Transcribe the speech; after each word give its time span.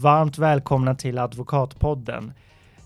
varmt 0.00 0.38
välkomna 0.38 0.94
till 0.94 1.18
Advokatpodden. 1.18 2.32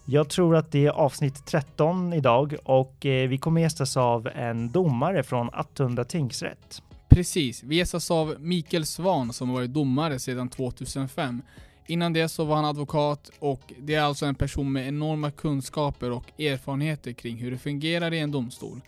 Jag 0.05 0.29
tror 0.29 0.57
att 0.57 0.73
det 0.73 0.87
är 0.87 0.91
avsnitt 0.91 1.47
13 1.47 2.13
idag 2.13 2.57
och 2.65 3.07
eh, 3.07 3.29
vi 3.29 3.39
kommer 3.39 3.61
gästas 3.61 3.97
av 3.97 4.29
en 4.35 4.71
domare 4.73 5.23
från 5.23 5.51
Attunda 5.53 6.05
tingsrätt. 6.05 6.83
Precis, 7.09 7.63
vi 7.63 7.77
gästas 7.77 8.11
av 8.11 8.37
Mikael 8.39 8.87
Svan 8.87 9.33
som 9.33 9.53
varit 9.53 9.75
domare 9.75 10.19
sedan 10.19 10.49
2005. 10.49 11.43
Innan 11.87 12.13
det 12.13 12.29
så 12.29 12.45
var 12.45 12.57
han 12.57 12.65
advokat 12.65 13.31
och 13.39 13.73
det 13.79 13.95
är 13.95 14.03
alltså 14.03 14.27
en 14.27 14.35
person 14.35 14.73
med 14.73 14.89
enorma 14.89 15.31
kunskaper 15.31 16.11
och 16.11 16.41
erfarenheter 16.41 17.13
kring 17.13 17.37
hur 17.37 17.51
det 17.51 17.59
fungerar 17.59 18.15
i 18.15 18.19
en 18.19 18.31
domstol. 18.31 18.81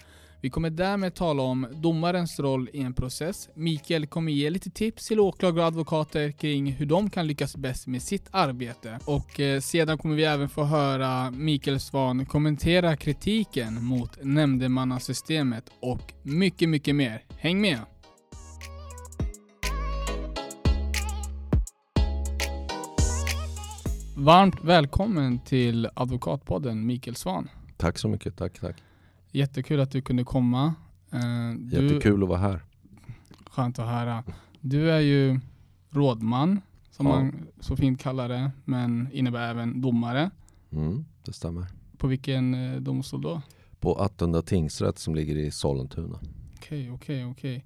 Vi 0.43 0.51
kommer 0.51 0.71
därmed 0.71 1.15
tala 1.15 1.43
om 1.43 1.67
domarens 1.73 2.41
roll 2.41 2.69
i 2.73 2.81
en 2.81 2.95
process. 2.95 3.49
Mikael 3.55 4.07
kommer 4.07 4.33
ge 4.33 4.51
lite 4.51 4.71
tips 4.71 5.09
till 5.09 5.21
åklagare 5.21 5.61
och 5.61 5.67
advokater 5.67 6.31
kring 6.31 6.73
hur 6.73 6.87
de 6.87 7.11
kan 7.11 7.27
lyckas 7.27 7.57
bäst 7.57 7.87
med 7.87 8.03
sitt 8.03 8.29
arbete. 8.31 8.99
Och 9.05 9.41
eh, 9.41 9.61
sedan 9.61 9.99
kommer 9.99 10.15
vi 10.15 10.25
även 10.25 10.49
få 10.49 10.65
höra 10.65 11.31
Mikael 11.31 11.81
Svan 11.81 12.27
kommentera 12.27 12.97
kritiken 12.97 13.85
mot 13.85 14.25
nämndemannasystemet 14.25 15.65
och 15.81 16.13
mycket, 16.23 16.69
mycket 16.69 16.97
mer. 16.97 17.23
Häng 17.39 17.61
med! 17.61 17.79
Varmt 24.17 24.65
välkommen 24.65 25.39
till 25.45 25.89
Advokatpodden 25.95 26.87
Mikael 26.87 27.17
Svan. 27.17 27.49
Tack 27.77 27.99
så 27.99 28.09
mycket, 28.09 28.37
tack, 28.37 28.61
tack. 28.61 28.77
Jättekul 29.31 29.81
att 29.81 29.91
du 29.91 30.03
kunde 30.03 30.25
komma. 30.25 30.75
Eh, 31.13 31.21
Du, 31.59 31.83
Jättekul 31.89 32.23
att 32.23 32.29
vara 32.29 32.39
här. 32.39 32.61
skönt 33.47 33.79
att 33.79 33.87
höra. 33.87 34.25
Du 34.61 34.91
är 34.91 35.01
ju 35.01 35.41
rådman, 35.91 36.61
som 36.91 37.07
Ja. 37.07 37.13
man 37.13 37.47
så 37.61 37.77
fint 37.77 38.01
kallar 38.01 38.29
det, 38.29 38.51
men 38.65 39.09
innebär 39.13 39.51
även 39.51 39.81
domare. 39.81 40.31
Mm, 40.73 41.05
det 41.25 41.33
stämmer. 41.33 41.67
På 41.99 42.07
vilken 42.07 42.55
eh, 42.55 42.81
domstol 42.81 43.23
då? 43.23 43.43
På 43.81 43.95
Attunda 43.95 44.43
tingsrätt 44.43 44.99
som 44.99 45.15
ligger 45.15 45.37
i 45.37 45.51
Sollentuna. 45.51 46.19
Okej, 46.57 46.91
okej, 46.91 47.25
okej. 47.27 47.65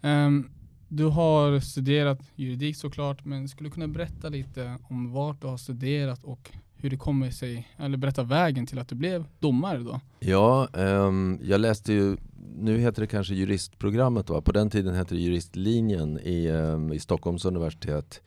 Ehm, 0.00 0.50
Du 0.90 1.04
har 1.04 1.60
studerat 1.60 2.20
juridik 2.34 2.76
såklart, 2.76 3.24
men 3.24 3.48
skulle 3.48 3.68
du 3.68 3.72
kunna 3.74 3.88
berätta 3.88 4.28
lite 4.28 4.78
om 4.82 5.12
vart 5.12 5.40
du 5.40 5.46
har 5.46 5.56
studerat 5.56 6.24
och 6.24 6.50
hur 6.80 6.90
det 6.90 6.96
kommer 6.96 7.30
sig, 7.30 7.68
eller 7.76 7.96
berätta 7.98 8.22
vägen 8.22 8.66
till 8.66 8.78
att 8.78 8.88
du 8.88 8.94
blev 8.94 9.24
domare 9.38 9.78
då? 9.78 10.00
Ja, 10.20 10.68
ehm, 10.74 11.38
jag 11.42 11.60
läste 11.60 11.92
ju, 11.92 12.16
nu 12.58 12.78
heter 12.78 13.00
det 13.02 13.06
kanske 13.06 13.34
juristprogrammet 13.34 14.30
va? 14.30 14.40
På 14.40 14.52
den 14.52 14.70
tiden 14.70 14.94
hette 14.94 15.14
det 15.14 15.20
juristlinjen 15.20 16.18
i, 16.22 16.46
ehm, 16.46 16.92
i 16.92 16.98
Stockholms 16.98 17.44
universitet 17.44 18.20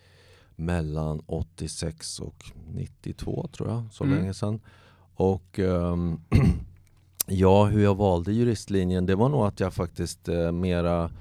mellan 0.55 1.21
86 1.25 2.19
och 2.19 2.45
92 2.73 3.47
tror 3.51 3.69
jag, 3.69 3.83
så 3.91 4.03
Mm. 4.03 4.17
länge 4.19 4.33
sedan. 4.33 4.59
Och 5.15 5.59
ehm, 5.59 6.19
ja, 7.27 7.65
hur 7.65 7.83
jag 7.83 7.95
valde 7.95 8.33
juristlinjen, 8.33 9.05
det 9.05 9.15
var 9.15 9.29
nog 9.29 9.45
att 9.45 9.59
jag 9.59 9.73
faktiskt 9.73 10.27
eh, 10.29 10.51
mera 10.51 11.11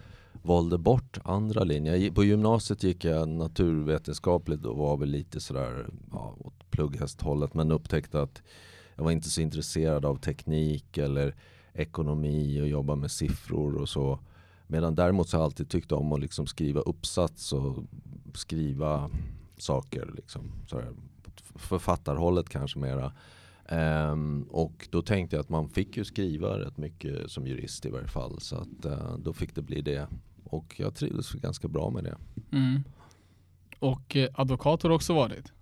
valde 0.43 0.79
bort 0.79 1.19
andra 1.25 1.65
linjer. 1.65 2.11
På 2.11 2.25
gymnasiet 2.25 2.83
gick 2.83 3.05
jag 3.05 3.29
naturvetenskapligt 3.29 4.65
och 4.65 4.77
var 4.77 4.97
väl 4.97 5.09
lite 5.09 5.41
sådär 5.41 5.87
ja, 6.13 6.37
åt 6.39 6.71
plugghästhållet 6.71 7.55
men 7.55 7.71
upptäckte 7.71 8.23
att 8.23 8.43
jag 8.95 9.05
var 9.05 9.11
inte 9.11 9.31
så 9.31 9.41
intresserad 9.41 10.05
av 10.05 10.17
teknik 10.17 10.99
eller 10.99 11.35
ekonomi 11.73 12.61
och 12.61 12.69
jobba 12.69 12.95
med 12.95 13.11
siffror 13.11 13.77
och 13.77 13.89
så. 13.89 14.19
Medan 14.67 14.95
däremot 14.95 15.29
så 15.29 15.37
har 15.37 15.43
jag 15.43 15.45
alltid 15.45 15.69
tyckt 15.69 15.93
om 15.93 16.13
att 16.13 16.21
liksom 16.21 16.47
skriva 16.47 16.81
uppsats 16.81 17.53
och 17.53 17.85
skriva 18.35 19.11
saker. 19.57 20.11
Liksom, 20.17 20.53
sådär, 20.67 20.93
författarhållet 21.55 22.49
kanske 22.49 22.79
mera. 22.79 23.13
Um, 23.71 24.43
och 24.43 24.89
då 24.91 25.03
tänkte 25.03 25.37
jag 25.37 25.41
att 25.41 25.49
man 25.49 25.69
fick 25.69 25.97
ju 25.97 26.05
skriva 26.05 26.59
rätt 26.59 26.77
mycket 26.77 27.31
som 27.31 27.47
jurist 27.47 27.87
i 27.87 27.91
varje 27.91 28.09
fall. 28.09 28.41
Så 28.41 28.57
att, 28.57 28.87
uh, 28.87 29.19
då 29.19 29.33
fick 29.33 29.55
det 29.55 29.63
bli 29.63 29.83
det. 29.83 30.09
Och 30.51 30.75
jag 30.77 30.95
trivdes 30.95 31.33
ganska 31.33 31.69
bra 31.69 31.91
med 31.91 32.05
det. 32.05 32.17
Mm. 32.53 32.83
Och 33.79 34.17
eh, 34.17 34.29
advokat 34.35 34.83
har 34.83 34.91
också 34.91 35.15
varit? 35.15 35.53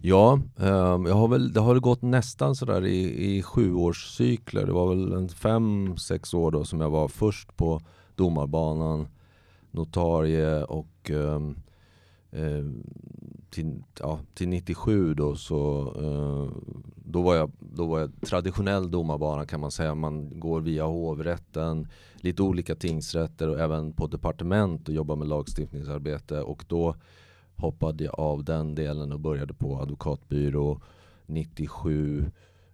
Ja, 0.00 0.40
ehm, 0.56 1.06
jag 1.06 1.14
har 1.14 1.28
väl, 1.28 1.52
det 1.52 1.60
har 1.60 1.80
gått 1.80 2.02
nästan 2.02 2.54
sådär 2.54 2.84
i, 2.84 3.36
i 3.36 3.42
sjuårscykler. 3.42 4.66
Det 4.66 4.72
var 4.72 4.88
väl 4.88 5.12
en 5.12 5.28
fem, 5.28 5.96
sex 5.96 6.34
år 6.34 6.50
då 6.50 6.64
som 6.64 6.80
jag 6.80 6.90
var 6.90 7.08
först 7.08 7.56
på 7.56 7.80
domarbanan, 8.14 9.08
notarie 9.70 10.64
och 10.64 11.10
ehm, 11.10 11.56
till, 13.52 13.82
ja, 14.00 14.20
till 14.34 14.48
97 14.48 15.14
då 15.14 15.36
så 15.36 15.92
eh, 15.96 16.62
då, 17.04 17.22
var 17.22 17.34
jag, 17.34 17.50
då 17.58 17.86
var 17.86 18.00
jag 18.00 18.10
traditionell 18.26 18.90
domarbana 18.90 19.46
kan 19.46 19.60
man 19.60 19.70
säga. 19.70 19.94
Man 19.94 20.40
går 20.40 20.60
via 20.60 20.84
hovrätten, 20.84 21.88
lite 22.14 22.42
olika 22.42 22.74
tingsrätter 22.74 23.48
och 23.48 23.60
även 23.60 23.92
på 23.92 24.06
departement 24.06 24.88
och 24.88 24.94
jobbar 24.94 25.16
med 25.16 25.28
lagstiftningsarbete. 25.28 26.42
Och 26.42 26.64
då 26.68 26.94
hoppade 27.56 28.04
jag 28.04 28.20
av 28.20 28.44
den 28.44 28.74
delen 28.74 29.12
och 29.12 29.20
började 29.20 29.54
på 29.54 29.80
advokatbyrå 29.80 30.80
97 31.26 32.24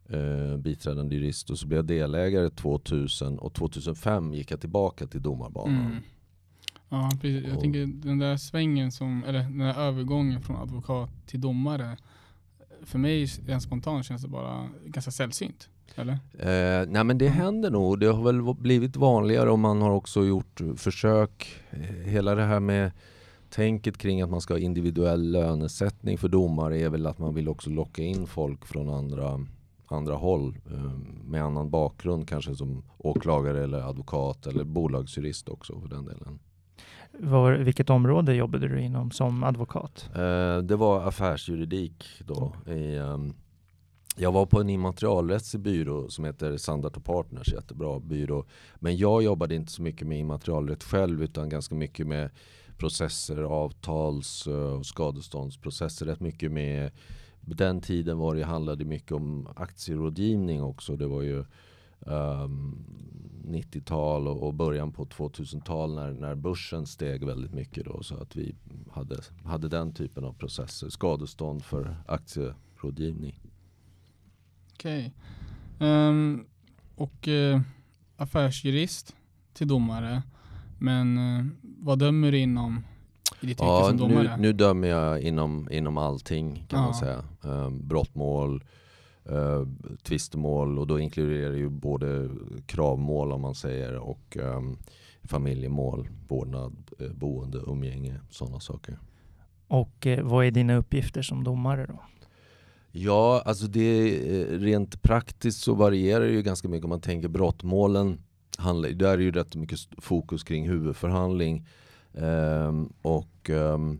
eh, 0.08 0.56
biträdande 0.56 1.16
jurist 1.16 1.50
och 1.50 1.58
så 1.58 1.66
blev 1.66 1.78
jag 1.78 1.86
delägare 1.86 2.50
2000 2.50 3.38
och 3.38 3.54
2005 3.54 4.34
gick 4.34 4.50
jag 4.50 4.60
tillbaka 4.60 5.06
till 5.06 5.22
domarbanan. 5.22 5.86
Mm. 5.86 6.02
Ja, 6.88 7.10
precis. 7.21 7.44
Jag 7.47 7.56
Och- 7.56 7.62
tänker 7.62 7.87
den 7.87 8.19
där 8.19 8.37
svängen 8.37 8.93
som, 8.93 9.25
eller 9.25 9.38
den 9.38 9.59
där 9.59 9.78
övergången 9.81 10.41
från 10.43 10.56
advokat 10.56 11.10
till 11.26 11.41
domare. 11.41 11.97
För 12.82 12.99
mig 12.99 13.25
rent 13.25 13.62
spontant 13.62 14.04
känns 14.04 14.22
det 14.22 14.28
bara 14.28 14.69
ganska 14.87 15.10
sällsynt. 15.10 15.69
Eller? 15.97 16.12
Eh, 16.38 16.87
nej 16.88 17.04
men 17.04 17.19
det 17.19 17.28
händer 17.28 17.71
nog. 17.71 18.00
Det 18.00 18.06
har 18.06 18.22
väl 18.22 18.54
blivit 18.54 18.97
vanligare 18.97 19.50
och 19.50 19.59
man 19.59 19.82
har 19.82 19.91
också 19.91 20.25
gjort 20.25 20.60
försök. 20.76 21.47
Eh, 21.71 21.81
Hela 22.10 22.34
det 22.34 22.44
här 22.44 22.60
med 22.60 22.93
tänket 23.50 23.99
kring 23.99 24.22
att 24.22 24.31
man 24.31 24.41
ska 24.41 24.55
ha 24.55 24.59
individuell 24.59 25.31
lönesättning 25.32 26.19
för 26.19 26.28
domare 26.28 26.78
är 26.81 26.88
väl 26.91 27.06
att 27.06 27.19
man 27.19 27.34
vill 27.34 27.49
också 27.49 27.70
locka 27.70 28.03
in 28.03 28.26
folk 28.26 28.66
från 28.66 28.88
andra, 28.88 29.41
andra 29.87 30.15
håll 30.15 30.56
eh, 30.70 30.93
med 31.25 31.44
annan 31.44 31.70
bakgrund 31.70 32.28
kanske 32.28 32.55
som 32.55 32.82
åklagare 32.99 33.65
eller 33.65 33.81
advokat 33.81 34.47
eller 34.47 34.65
bolagsjurist 34.65 35.49
också 35.49 35.81
för 35.81 35.88
den 35.88 36.05
delen. 36.05 36.38
Var, 37.20 37.52
vilket 37.52 37.90
område 37.90 38.34
jobbade 38.34 38.68
du 38.68 38.80
inom 38.80 39.10
som 39.10 39.44
advokat? 39.44 40.10
Eh, 40.14 40.58
det 40.58 40.76
var 40.76 41.08
affärsjuridik 41.08 42.04
då. 42.20 42.52
I, 42.66 42.96
ehm, 42.96 43.34
jag 44.16 44.32
var 44.32 44.46
på 44.46 44.60
en 44.60 44.70
immaterialrättslig 44.70 45.62
byrå 45.62 46.08
som 46.08 46.24
heter 46.24 46.56
Sandart 46.56 47.04
Partners, 47.04 47.52
jättebra 47.52 48.00
byrå. 48.00 48.44
Men 48.76 48.96
jag 48.96 49.22
jobbade 49.22 49.54
inte 49.54 49.72
så 49.72 49.82
mycket 49.82 50.06
med 50.06 50.18
immaterialrätt 50.18 50.84
själv 50.84 51.22
utan 51.22 51.48
ganska 51.48 51.74
mycket 51.74 52.06
med 52.06 52.30
processer, 52.78 53.42
avtals 53.42 54.46
eh, 54.46 54.54
och 54.54 54.86
skadeståndsprocesser. 54.86 56.06
Rätt 56.06 56.20
mycket 56.20 56.52
med 56.52 56.90
den 57.40 57.80
tiden 57.80 58.18
var 58.18 58.34
det, 58.34 58.44
handlade 58.44 58.84
mycket 58.84 59.12
om 59.12 59.48
aktierådgivning 59.56 60.62
också. 60.62 60.96
Det 60.96 61.06
var 61.06 61.22
ju 61.22 61.44
ehm, 62.06 62.84
90-tal 63.44 64.28
och, 64.28 64.42
och 64.47 64.54
början 64.54 64.92
på 64.92 65.04
2000-tal 65.04 65.94
när, 65.94 66.12
när 66.12 66.34
börsen 66.34 66.86
steg 66.86 67.25
väldigt 67.26 67.53
mycket 67.54 67.84
då. 67.84 68.03
Så 68.03 68.17
att 68.17 68.37
vi 68.37 68.55
hade, 68.90 69.17
hade 69.44 69.69
den 69.69 69.93
typen 69.93 70.25
av 70.25 70.32
processer. 70.32 70.88
Skadestånd 70.88 71.64
för 71.64 71.96
aktierådgivning. 72.08 73.40
Okej. 74.75 75.12
Ehm, 75.81 76.44
och 76.96 77.28
eh, 77.28 77.61
affärsjurist 78.17 79.17
till 79.52 79.69
domare. 79.69 80.22
Men 80.78 81.19
eh, 81.38 81.46
vad 81.62 81.99
dömer 81.99 82.32
du 82.32 82.38
inom 82.38 82.84
i 83.40 83.46
ditt 83.46 83.61
yrke 83.61 83.64
Ja, 83.64 83.84
som 83.88 83.96
nu, 83.96 84.02
domare? 84.14 84.37
nu 84.37 84.52
dömer 84.52 84.88
jag 84.88 85.20
inom, 85.20 85.69
inom 85.70 85.96
allting 85.99 86.64
kan 86.69 86.81
man 86.81 86.88
Ja. 86.94 87.00
säga. 87.00 87.25
Um, 87.55 87.88
brottmål, 87.88 88.64
uh, 89.32 89.66
tvistemål 90.02 90.78
och 90.78 90.86
då 90.86 91.00
inkluderar 91.00 91.50
det 91.50 91.58
ju 91.58 91.69
både 91.69 92.28
kravmål 92.66 93.32
om 93.32 93.40
man 93.40 93.54
säger 93.54 93.96
och 93.96 94.36
um, 94.40 94.76
familjemål, 95.28 96.08
vårdnad, 96.28 96.90
eh, 96.98 97.10
boende, 97.12 97.58
umgänge, 97.66 98.20
sådana 98.30 98.60
saker. 98.60 98.98
Och 99.69 100.06
eh, 100.06 100.25
vad 100.25 100.46
är 100.46 100.50
dina 100.50 100.76
uppgifter 100.76 101.22
som 101.22 101.44
domare 101.44 101.86
då? 101.86 102.00
Ja, 102.90 103.42
alltså 103.44 103.66
det 103.66 103.80
är, 103.80 104.58
rent 104.58 105.02
praktiskt 105.02 105.60
så 105.60 105.74
varierar 105.74 106.24
det 106.24 106.32
ju 106.32 106.42
ganska 106.42 106.69
mycket 106.69 106.84
om 106.84 106.90
man 106.90 107.00
tänker 107.00 107.28
brottmålen. 107.28 108.20
Handlar, 108.58 108.90
där 108.90 109.12
är 109.12 109.16
det 109.16 109.22
ju 109.22 109.31
rätt 109.31 109.56
mycket 109.56 109.78
fokus 109.98 110.44
kring 110.44 110.69
huvudförhandling. 110.69 111.66
Ehm, 112.14 112.92
och 113.02 113.50
ehm, 113.50 113.98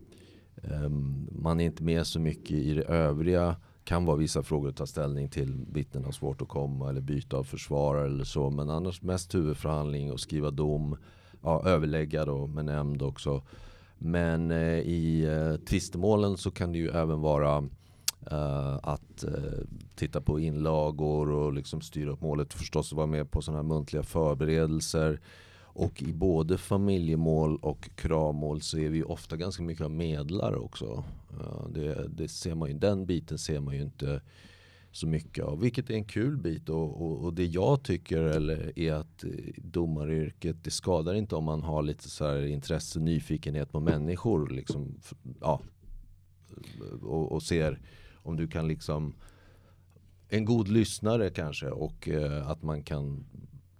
man 1.31 1.59
är 1.59 1.65
inte 1.65 1.83
med 1.83 2.07
så 2.07 2.19
mycket 2.19 2.51
i 2.51 2.73
det 2.73 2.83
övriga. 2.83 3.55
Kan 3.89 4.05
vara 4.05 4.17
vissa 4.17 4.43
frågor 4.43 4.69
att 4.69 4.75
ta 4.75 4.85
ställning 4.85 5.29
till. 5.29 5.65
Vittnen 5.71 6.05
har 6.05 6.11
svårt 6.11 6.41
att 6.41 6.47
komma 6.47 6.89
eller 6.89 7.01
byta 7.01 7.37
av 7.37 7.43
försvarare 7.43 8.05
eller 8.05 8.23
så. 8.23 8.49
Men 8.49 8.69
annars 8.69 9.01
mest 9.01 9.35
huvudförhandling 9.35 10.11
och 10.11 10.19
skriva 10.19 10.51
dom. 10.51 10.97
Ja, 11.43 11.63
överlägga 11.65 12.25
då 12.25 12.47
med 12.47 12.65
nämnd 12.65 13.01
också. 13.01 13.41
Men 13.97 14.51
eh, 14.51 14.79
i 14.79 15.25
eh, 15.25 15.65
tvistemålen 15.65 16.37
så 16.37 16.51
kan 16.51 16.71
det 16.71 16.77
ju 16.77 16.89
även 16.89 17.21
vara 17.21 17.69
Uh, 18.31 18.79
att 18.83 19.23
uh, 19.27 19.63
titta 19.95 20.21
på 20.21 20.39
inlagor 20.39 21.31
och 21.31 21.53
liksom 21.53 21.81
styra 21.81 22.11
upp 22.11 22.21
målet. 22.21 22.53
Förstås 22.53 22.93
vara 22.93 23.07
med 23.07 23.31
på 23.31 23.41
sådana 23.41 23.63
här 23.63 23.69
muntliga 23.69 24.03
förberedelser. 24.03 25.19
Och 25.73 26.03
i 26.03 26.13
både 26.13 26.57
familjemål 26.57 27.57
och 27.61 27.89
kravmål 27.95 28.61
så 28.61 28.77
är 28.77 28.89
vi 28.89 29.03
ofta 29.03 29.37
ganska 29.37 29.63
mycket 29.63 29.85
av 29.85 29.91
medlare 29.91 30.55
också. 30.55 31.03
Det, 31.69 32.07
det, 32.07 32.27
ser 32.27 32.55
man 32.55 32.69
ju, 32.69 32.77
den 32.77 33.05
biten 33.05 33.37
ser 33.37 33.59
man 33.59 33.75
ju 33.75 33.81
inte 33.81 34.21
så 34.91 35.07
mycket 35.07 35.43
av. 35.43 35.59
Vilket 35.59 35.89
är 35.89 35.93
en 35.93 36.03
kul 36.03 36.37
bit 36.37 36.69
och, 36.69 37.01
och, 37.01 37.23
och 37.25 37.33
det 37.33 37.45
jag 37.45 37.83
tycker 37.83 38.21
eller, 38.21 38.79
är 38.79 38.93
att 38.93 39.23
eh, 39.23 39.29
domaryrket 39.57 40.63
det 40.63 40.71
skadar 40.71 41.13
inte 41.13 41.35
om 41.35 41.43
man 41.43 41.63
har 41.63 41.83
lite 41.83 42.09
så 42.09 42.25
här 42.25 42.45
intresse, 42.45 42.99
nyfikenhet 42.99 43.71
på 43.71 43.79
människor. 43.79 44.49
Liksom, 44.49 44.95
ja, 45.41 45.61
och, 47.01 47.31
och 47.31 47.43
ser 47.43 47.79
om 48.13 48.35
du 48.35 48.47
kan 48.47 48.67
liksom 48.67 49.13
en 50.29 50.45
god 50.45 50.67
lyssnare 50.67 51.29
kanske 51.29 51.69
och 51.69 52.09
eh, 52.09 52.49
att 52.49 52.63
man 52.63 52.83
kan 52.83 53.25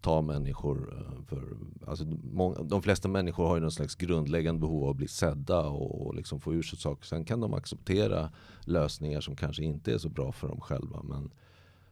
ta 0.02 0.22
människor 0.22 0.94
eh, 0.98 1.24
för, 1.26 1.44
alltså 1.88 2.06
många, 2.34 2.56
de 2.64 2.82
flesta 2.82 3.08
människor 3.08 3.48
har 3.48 3.56
ju 3.56 3.62
någon 3.62 3.72
slags 3.72 3.96
grundläggande 3.96 4.62
behov 4.62 4.84
av 4.84 4.90
att 4.90 4.96
bli 4.96 5.08
sedda 5.08 5.62
och, 5.62 6.08
och 6.08 6.16
liksom 6.16 6.40
få 6.40 6.54
ur 6.54 6.62
sig 6.62 6.80
saker. 6.80 7.06
Sen 7.06 7.26
kan 7.26 7.40
de 7.40 7.54
acceptera 7.54 8.32
lösningar 8.62 9.22
som 9.22 9.36
kanske 9.36 9.64
inte 9.64 9.94
är 9.94 9.98
så 9.98 10.10
bra 10.10 10.32
för 10.32 10.48
dem 10.48 10.62
själva. 10.62 11.04
Men 11.04 11.32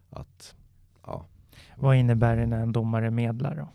att, 0.09 0.55
ja. 1.05 1.25
Vad 1.77 1.95
innebär 1.95 2.37
det 2.37 2.45
när 2.45 2.59
en 2.59 2.71
domare 2.71 3.11
medlar 3.11 3.55
då? 3.55 3.69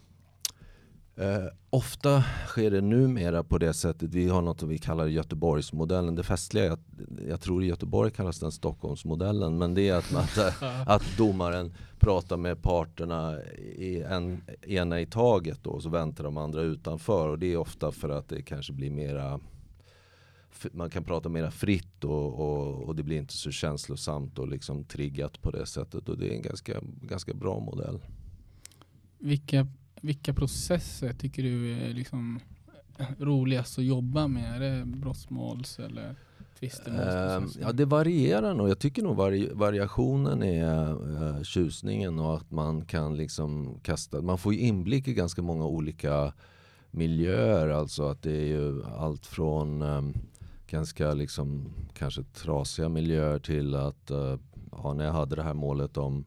Eh, 1.16 1.44
ofta 1.70 2.24
sker 2.46 2.70
det 2.70 2.80
numera 2.80 3.44
på 3.44 3.58
det 3.58 3.72
sättet, 3.72 4.14
vi 4.14 4.28
har 4.28 4.42
något 4.42 4.62
vi 4.62 4.78
kallar 4.78 5.06
Göteborgsmodellen. 5.06 6.14
Det 6.14 6.22
festliga 6.22 6.64
är 6.64 6.70
att 6.70 6.86
jag 7.28 7.40
tror 7.40 7.64
i 7.64 7.66
Göteborg 7.66 8.10
kallas 8.10 8.40
den 8.40 8.52
Stockholmsmodellen. 8.52 9.58
Men 9.58 9.74
det 9.74 9.88
är 9.88 9.94
att, 9.94 10.14
att, 10.14 10.62
att 10.86 11.16
domaren 11.16 11.74
pratar 11.98 12.36
med 12.36 12.62
parterna 12.62 13.42
i 13.76 14.02
en, 14.02 14.42
ena 14.62 15.00
i 15.00 15.06
taget 15.06 15.64
då, 15.64 15.70
och 15.70 15.82
så 15.82 15.88
väntar 15.88 16.24
de 16.24 16.36
andra 16.36 16.62
utanför. 16.62 17.28
Och 17.28 17.38
det 17.38 17.52
är 17.52 17.56
ofta 17.56 17.92
för 17.92 18.08
att 18.08 18.28
det 18.28 18.42
kanske 18.42 18.72
blir 18.72 18.90
mera 18.90 19.40
man 20.72 20.90
kan 20.90 21.04
prata 21.04 21.28
mera 21.28 21.50
fritt 21.50 22.04
och, 22.04 22.40
och, 22.40 22.82
och, 22.82 22.96
det 22.96 23.02
blir 23.02 23.16
inte 23.16 23.34
så 23.34 23.50
känslosamt 23.50 24.38
och 24.38 24.48
liksom 24.48 24.84
triggat 24.84 25.42
på 25.42 25.50
det 25.50 25.66
sättet. 25.66 26.08
Och 26.08 26.18
det 26.18 26.28
är 26.28 26.34
en 26.34 26.42
ganska, 26.42 26.80
ganska 27.02 27.34
bra 27.34 27.60
modell. 27.60 27.98
Vilka 29.18 29.66
vilka 30.02 30.34
processer 30.34 31.12
tycker 31.12 31.42
du 31.42 31.72
är 31.72 31.94
liksom 31.94 32.40
roligast 33.18 33.78
att 33.78 33.84
jobba 33.84 34.28
med? 34.28 34.56
Är 34.56 34.60
det 34.60 34.84
brottsmåls 34.84 35.78
eller 35.78 36.14
tvistemålsprocesser? 36.58 37.60
Uh, 37.60 37.66
ja, 37.66 37.72
det 37.72 37.84
varierar 37.84 38.54
nog. 38.54 38.68
Jag 38.68 38.78
tycker 38.78 39.02
nog 39.02 39.16
vari 39.16 39.48
variationen 39.52 40.42
är 40.42 40.92
uh, 40.92 41.42
tjusningen 41.42 42.18
och 42.18 42.36
att 42.36 42.50
man 42.50 42.84
kan 42.84 43.16
liksom 43.16 43.78
kasta. 43.82 44.22
Man 44.22 44.38
får 44.38 44.54
ju 44.54 44.60
inblick 44.60 45.08
i 45.08 45.14
ganska 45.14 45.42
många 45.42 45.66
olika 45.66 46.32
miljöer. 46.90 47.68
Alltså 47.68 48.08
att 48.08 48.22
det 48.22 48.36
är 48.36 48.46
ju 48.46 48.84
allt 48.84 49.26
från 49.26 49.82
um, 49.82 50.14
ganska 50.66 51.14
liksom 51.14 51.72
kanske 51.94 52.22
trasiga 52.22 52.88
miljöer 52.88 53.38
till 53.38 53.74
att 53.74 54.10
uh, 54.10 54.38
ja, 54.72 54.94
när 54.94 55.04
jag 55.04 55.12
hade 55.12 55.36
det 55.36 55.42
här 55.42 55.54
målet 55.54 55.96
om 55.96 56.24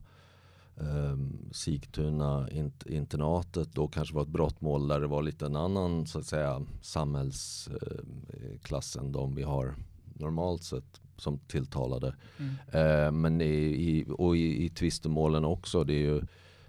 eh, 0.80 1.16
Sigtuna 1.52 2.48
internatet 2.86 3.72
då 3.72 3.88
kanske 3.88 4.14
var 4.14 4.22
ett 4.22 4.28
brottmål 4.28 4.88
där 4.88 5.00
det 5.00 5.06
var 5.06 5.22
lite 5.22 5.46
en 5.46 5.56
annan 5.56 6.06
så 6.06 6.18
att 6.18 6.26
säga 6.26 6.62
samhällsklass 6.82 8.96
än 8.96 9.12
de 9.12 9.34
vi 9.34 9.42
har 9.42 9.74
normalt 10.14 10.62
sett 10.62 11.00
som 11.16 11.38
tilltalade. 11.38 12.14
Mm. 12.38 12.54
Eh, 12.72 13.12
men 13.12 13.40
i, 13.40 13.64
i, 13.64 14.04
och 14.08 14.36
i, 14.36 14.64
i 14.64 14.68
tvistemålen 14.68 15.44
också, 15.44 15.84
det 15.84 15.94
är 15.94 16.14
ju 16.14 16.22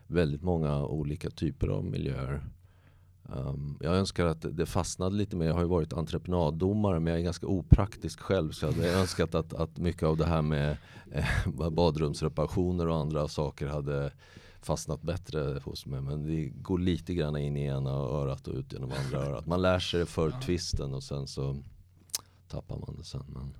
väldigt 0.07 0.43
många 0.43 0.85
olika 0.85 1.29
typer 1.29 1.67
av 1.67 1.85
miljöer. 1.85 2.43
Um, 3.35 3.77
jag 3.81 3.95
önskar 3.95 4.25
att 4.25 4.57
det 4.57 4.65
fastnade 4.65 5.15
lite 5.15 5.35
mer. 5.35 5.45
Jag 5.45 5.53
har 5.53 5.61
ju 5.61 5.67
varit 5.67 5.93
entreprenaddomare 5.93 6.99
men 6.99 7.11
jag 7.11 7.19
är 7.19 7.23
ganska 7.23 7.47
opraktisk 7.47 8.19
själv. 8.19 8.51
Så 8.51 8.65
jag 8.65 8.73
hade 8.73 8.91
önskat 8.91 9.35
att, 9.35 9.53
att 9.53 9.77
mycket 9.77 10.03
av 10.03 10.17
det 10.17 10.25
här 10.25 10.41
med 10.41 10.77
eh, 11.11 11.47
badrumsreparationer 11.71 12.87
och 12.87 12.97
andra 12.97 13.27
saker 13.27 13.67
hade 13.67 14.11
fastnat 14.61 15.01
bättre 15.01 15.61
hos 15.63 15.85
mig. 15.85 16.01
Men 16.01 16.23
det 16.27 16.45
går 16.45 16.79
lite 16.79 17.13
grann 17.13 17.37
in 17.37 17.57
i 17.57 17.65
ena 17.65 17.89
örat 17.89 18.47
och 18.47 18.55
ut 18.55 18.73
genom 18.73 18.91
andra 19.05 19.25
örat. 19.25 19.45
Man 19.45 19.61
lär 19.61 19.79
sig 19.79 19.99
det 19.99 20.05
för 20.05 20.31
twisten 20.31 20.93
och 20.93 21.03
sen 21.03 21.27
så 21.27 21.63
tappar 22.47 22.77
man 22.77 22.95
det 22.97 23.03
sen. 23.03 23.25
Men 23.27 23.53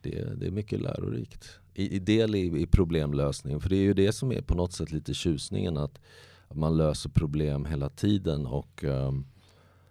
det, 0.00 0.40
det 0.40 0.46
är 0.46 0.50
mycket 0.50 0.80
lärorikt. 0.80 1.48
I, 1.74 1.96
i 1.96 1.98
del 1.98 2.34
i, 2.34 2.62
i 2.62 2.66
problemlösning. 2.66 3.60
För 3.60 3.68
det 3.68 3.76
är 3.76 3.82
ju 3.82 3.94
det 3.94 4.12
som 4.12 4.32
är 4.32 4.42
på 4.42 4.54
något 4.54 4.72
sätt 4.72 4.92
lite 4.92 5.14
tjusningen. 5.14 5.76
att 5.76 5.98
att 6.48 6.56
man 6.56 6.76
löser 6.76 7.10
problem 7.10 7.64
hela 7.64 7.88
tiden 7.88 8.46
och 8.46 8.84
um, 8.84 9.26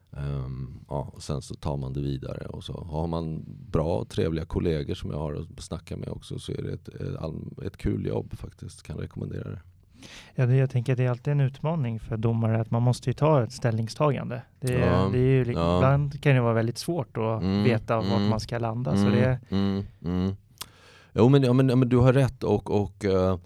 um, 0.10 0.86
ja, 0.88 1.12
och 1.13 1.24
sen 1.24 1.42
så 1.42 1.56
tar 1.56 1.78
man 1.78 1.94
det 1.94 2.02
vidare. 2.02 2.46
Och 2.46 2.63
så 2.63 2.84
har 2.84 3.07
man 3.07 3.44
bra 3.48 3.98
och 3.98 4.10
trevliga 4.10 4.46
kollegor 4.46 4.94
som 4.94 5.12
jag 5.12 5.18
har 5.18 5.34
att 5.34 5.63
snacka 5.63 5.98
med 5.98 6.10
också 6.10 6.40
så 6.40 6.52
är 6.52 6.62
det 6.62 6.74
ett, 6.74 6.88
ett, 6.88 7.66
ett 7.66 7.78
kul 7.78 8.06
jobb 8.06 8.38
faktiskt. 8.38 8.84
Kan 8.84 8.98
rekommendera 8.98 9.50
det. 9.50 9.62
Ja, 10.36 10.46
det, 10.46 10.56
jag 10.56 10.69
tänker 10.69 10.94
att 10.94 10.98
det 10.98 11.04
är 11.04 11.10
alltid 11.10 11.31
en 11.31 11.40
utmaning 11.40 12.00
för 12.00 12.18
domare 12.18 12.62
att 12.62 12.72
man 12.72 12.81
måste 12.81 13.10
ju 13.10 13.13
ta 13.13 13.44
ett 13.44 13.51
ställningstagande. 13.51 14.42
Det, 14.60 14.74
ja, 14.74 15.10
det 15.12 15.19
är 15.19 15.46
ju, 15.46 15.54
ja. 15.54 15.78
Ibland 15.78 16.22
kan 16.22 16.36
det 16.36 16.42
vara 16.42 16.54
väldigt 16.54 16.78
svårt 16.78 17.18
att 17.18 17.42
mm, 17.42 17.63
veta 17.63 17.96
vart 17.96 18.06
mm, 18.06 18.30
man 18.30 18.40
ska 18.40 18.60
landa. 18.60 18.92
Mm, 18.92 19.04
så 19.04 19.10
det... 19.10 19.40
Mm, 19.50 19.84
mm. 20.04 20.36
Jo 21.13 21.30
men, 21.30 21.44
ja, 21.44 21.54
men, 21.54 21.69
ja, 21.69 21.75
men 21.75 21.90
du 21.90 21.98
har 21.98 22.13
rätt 22.13 22.44
och, 22.44 22.81
och 22.84 23.06
uh, 23.06 23.38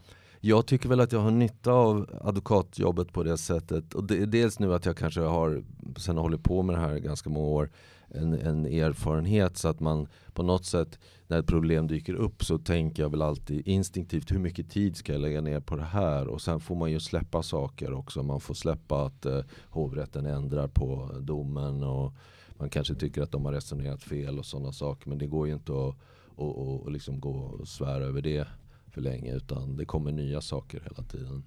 jag 0.41 0.65
tycker 0.65 0.89
väl 0.89 0.99
att 0.99 1.11
jag 1.11 1.19
har 1.19 1.31
nytta 1.31 1.71
av 1.71 2.09
advokatjobbet 2.21 3.13
på 3.13 3.23
det 3.23 3.37
sättet. 3.37 3.93
Och 3.93 4.03
det, 4.03 4.25
dels 4.25 4.59
nu 4.59 4.73
att 4.73 4.85
jag 4.85 4.97
kanske 4.97 5.21
har, 5.21 5.63
sen 5.97 6.15
har 6.17 6.23
hållit 6.23 6.43
på 6.43 6.63
med 6.63 6.75
det 6.75 6.79
här 6.79 6.97
ganska 6.97 7.29
många 7.29 7.47
år, 7.47 7.69
en, 8.07 8.33
en, 8.33 8.65
erfarenhet. 8.65 9.57
Så 9.57 9.67
att 9.67 9.79
man 9.79 10.07
på 10.33 10.43
något 10.43 10.65
sätt 10.65 10.99
när 11.27 11.39
ett 11.39 11.47
problem 11.47 11.87
dyker 11.87 12.13
upp 12.13 12.43
så 12.43 12.57
tänker 12.57 13.03
jag 13.03 13.09
väl 13.09 13.21
alltid 13.21 13.67
instinktivt 13.67 14.31
hur 14.31 14.39
mycket 14.39 14.69
tid 14.69 14.97
ska 14.97 15.11
jag 15.11 15.21
lägga 15.21 15.41
ner 15.41 15.59
på 15.59 15.75
det 15.75 15.83
här? 15.83 16.27
Och 16.27 16.41
sen 16.41 16.59
får 16.59 16.75
man 16.75 16.91
ju 16.91 16.99
släppa 16.99 17.43
saker 17.43 17.93
också. 17.93 18.23
Man 18.23 18.39
får 18.39 18.53
släppa 18.53 19.05
att 19.05 19.25
eh, 19.25 19.41
hovrätten 19.69 20.25
ändrar 20.25 20.67
på 20.67 21.11
domen. 21.19 21.83
Och 21.83 22.13
man 22.57 22.69
kanske 22.69 22.95
tycker 22.95 23.21
att 23.21 23.31
de 23.31 23.45
har 23.45 23.53
resonerat 23.53 24.03
fel 24.03 24.39
och 24.39 24.45
sådana 24.45 24.71
saker. 24.71 25.09
Men 25.09 25.17
det 25.17 25.27
går 25.27 25.47
ju 25.47 25.53
inte 25.53 25.71
att 25.71 25.95
och, 26.39 26.57
och, 26.57 26.83
och 26.83 26.91
liksom 26.91 27.19
gå 27.19 27.31
och 27.31 27.67
svära 27.67 28.03
över 28.03 28.21
det 28.21 28.47
för 28.89 29.01
länge 29.01 29.35
utan 29.35 29.77
det 29.77 29.85
kommer 29.85 30.11
nya 30.11 30.41
saker 30.41 30.81
hela 30.83 31.07
tiden. 31.07 31.43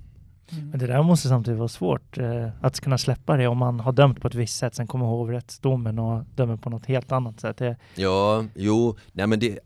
Mm. 0.53 0.71
Men 0.71 0.79
det 0.79 0.87
där 0.87 1.03
måste 1.03 1.29
samtidigt 1.29 1.59
vara 1.59 1.69
svårt 1.69 2.19
eh, 2.19 2.49
att 2.61 2.81
kunna 2.81 2.99
släppa 2.99 3.37
det 3.37 3.47
om 3.47 3.59
man 3.59 3.81
har 3.81 3.93
dömt 3.93 4.21
på 4.21 4.29
ett 4.29 4.35
visst 4.35 4.59
sätt. 4.59 4.75
Sen 4.75 4.87
kommer 4.87 5.07
hovrättsdomen 5.07 5.99
och 5.99 6.25
dömer 6.35 6.57
på 6.57 6.71
något 6.71 6.87
helt 6.87 7.13
annat 7.13 7.41
sätt. 7.41 7.57
Det... 7.57 7.77
Ja, 7.95 8.45
jo, 8.55 8.97
nej 9.13 9.27
men 9.27 9.39
det 9.39 9.59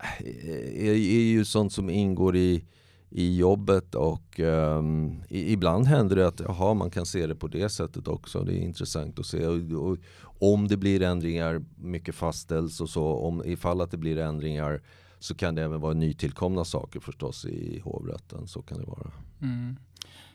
är, 0.78 0.90
är 0.90 1.22
ju 1.22 1.44
sånt 1.44 1.72
som 1.72 1.90
ingår 1.90 2.36
i, 2.36 2.64
i 3.10 3.36
jobbet 3.36 3.94
och 3.94 4.40
um, 4.40 5.22
i, 5.28 5.52
ibland 5.52 5.86
händer 5.86 6.16
det 6.16 6.26
att 6.26 6.40
aha, 6.40 6.74
man 6.74 6.90
kan 6.90 7.06
se 7.06 7.26
det 7.26 7.34
på 7.34 7.48
det 7.48 7.68
sättet 7.68 8.08
också. 8.08 8.42
Det 8.42 8.54
är 8.54 8.60
intressant 8.60 9.18
att 9.18 9.26
se. 9.26 9.46
Och, 9.46 9.90
och, 9.90 9.98
om 10.38 10.68
det 10.68 10.76
blir 10.76 11.02
ändringar, 11.02 11.64
mycket 11.76 12.14
fastställs 12.14 12.80
och 12.80 12.88
så, 12.88 13.04
om, 13.04 13.42
ifall 13.44 13.80
att 13.80 13.90
det 13.90 13.96
blir 13.96 14.18
ändringar 14.18 14.80
så 15.18 15.34
kan 15.34 15.54
det 15.54 15.62
även 15.62 15.80
vara 15.80 15.94
nytillkomna 15.94 16.64
saker 16.64 17.00
förstås 17.00 17.44
i 17.44 17.80
hovrätten. 17.84 18.46
Så 18.46 18.62
kan 18.62 18.78
det 18.78 18.86
vara. 18.86 19.10
Mm. 19.42 19.76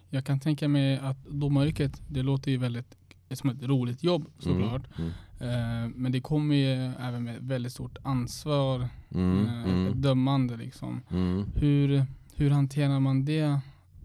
Jag 0.10 0.26
kan 0.26 0.40
tänka 0.40 0.68
mig 0.68 0.98
att 0.98 1.26
domaryrket, 1.26 2.02
det 2.08 2.24
låter 2.24 2.52
ju 2.52 2.58
väldigt 2.58 2.98
som 3.36 3.50
ett 3.50 3.64
roligt 3.64 4.04
jobb 4.04 4.28
såklart. 4.40 4.82
Mm. 4.98 5.12
Mm. 5.40 5.84
Eh, 5.86 5.92
men 5.96 6.12
det 6.12 6.22
kommer 6.22 6.56
ju 6.56 6.92
även 7.00 7.24
med 7.24 7.38
väldigt 7.42 7.74
stort 7.74 7.98
ansvar, 8.04 8.88
mm. 9.10 9.46
eh, 9.48 9.64
mm. 9.64 10.02
dömande 10.02 10.58
liksom. 10.58 11.02
Mm. 11.10 11.46
Hur, 11.56 12.06
hur 12.36 12.50
hanterar 12.50 13.00
man 13.00 13.26
det 13.26 13.60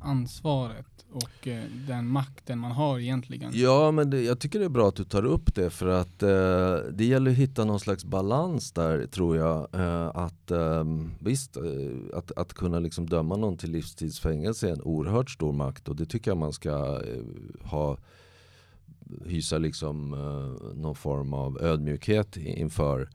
ansvaret? 0.06 0.96
och 1.16 1.48
eh, 1.48 1.64
den 1.88 2.06
makten 2.08 2.58
man 2.58 2.70
har 2.70 2.98
egentligen. 2.98 3.50
Ja, 3.54 3.90
men 3.90 4.10
det, 4.10 4.22
jag 4.22 4.38
tycker 4.38 4.58
det 4.58 4.64
är 4.64 4.68
bra 4.68 4.88
att 4.88 4.96
du 4.96 5.04
tar 5.04 5.24
upp 5.24 5.54
det 5.54 5.70
för 5.70 5.86
att 5.86 6.22
eh, 6.22 6.76
det 6.92 7.04
gäller 7.04 7.30
att 7.30 7.36
hitta 7.36 7.64
någon 7.64 7.80
slags 7.80 8.04
balans 8.04 8.72
där 8.72 9.06
tror 9.06 9.36
jag. 9.36 9.74
Eh, 9.74 10.06
att 10.16 10.50
ehm, 10.50 11.10
visst, 11.18 11.56
eh, 11.56 12.18
att, 12.18 12.32
att 12.32 12.54
kunna 12.54 12.78
liksom 12.78 13.06
döma 13.08 13.36
någon 13.36 13.56
till 13.56 13.70
livstidsfängelse 13.70 14.68
är 14.68 14.72
en 14.72 14.82
oerhört 14.82 15.30
stor 15.30 15.52
makt 15.52 15.88
och 15.88 15.96
det 15.96 16.06
tycker 16.06 16.30
jag 16.30 16.38
man 16.38 16.52
ska 16.52 17.02
eh, 17.04 17.22
ha 17.70 17.98
hysa 19.24 19.58
liksom 19.58 20.14
eh, 20.14 20.76
någon 20.76 20.96
form 20.96 21.32
av 21.32 21.62
ödmjukhet 21.62 22.36
inför 22.36 23.08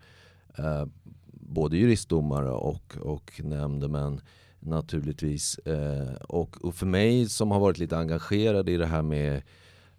eh, 0.57 0.85
både 1.33 1.77
juristdomare 1.77 2.51
och, 2.51 2.97
och 3.01 3.41
nämndemän 3.43 4.21
naturligtvis. 4.61 5.57
Eh, 5.57 6.13
och, 6.13 6.65
och, 6.65 6.75
för 6.75 6.85
mig 6.85 7.29
som 7.29 7.51
har 7.51 7.59
varit 7.59 7.77
lite 7.77 7.97
engagerad 7.97 8.69
i 8.69 8.77
det 8.77 8.85
här 8.85 9.01
med 9.01 9.41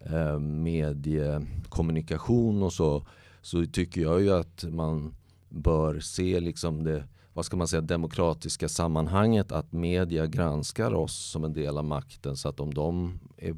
eh, 0.00 0.38
mediekommunikation 0.38 2.62
och 2.62 2.72
så, 2.72 3.06
så 3.40 3.66
tycker 3.66 4.00
jag 4.00 4.20
ju 4.20 4.32
att 4.32 4.64
man 4.64 5.14
bör 5.48 6.00
se 6.00 6.40
liksom 6.40 6.84
det 6.84 7.04
vad 7.34 7.44
ska 7.44 7.56
man 7.56 7.68
säga, 7.68 7.80
demokratiska 7.80 8.68
sammanhanget 8.68 9.52
att 9.52 9.72
media 9.72 10.26
granskar 10.26 10.94
oss 10.94 11.16
som 11.16 11.44
en 11.44 11.52
del 11.52 11.78
av 11.78 11.84
makten 11.84 12.36
så 12.36 12.48
att 12.48 12.60
om 12.60 12.74
de 12.74 13.18
är, 13.36 13.56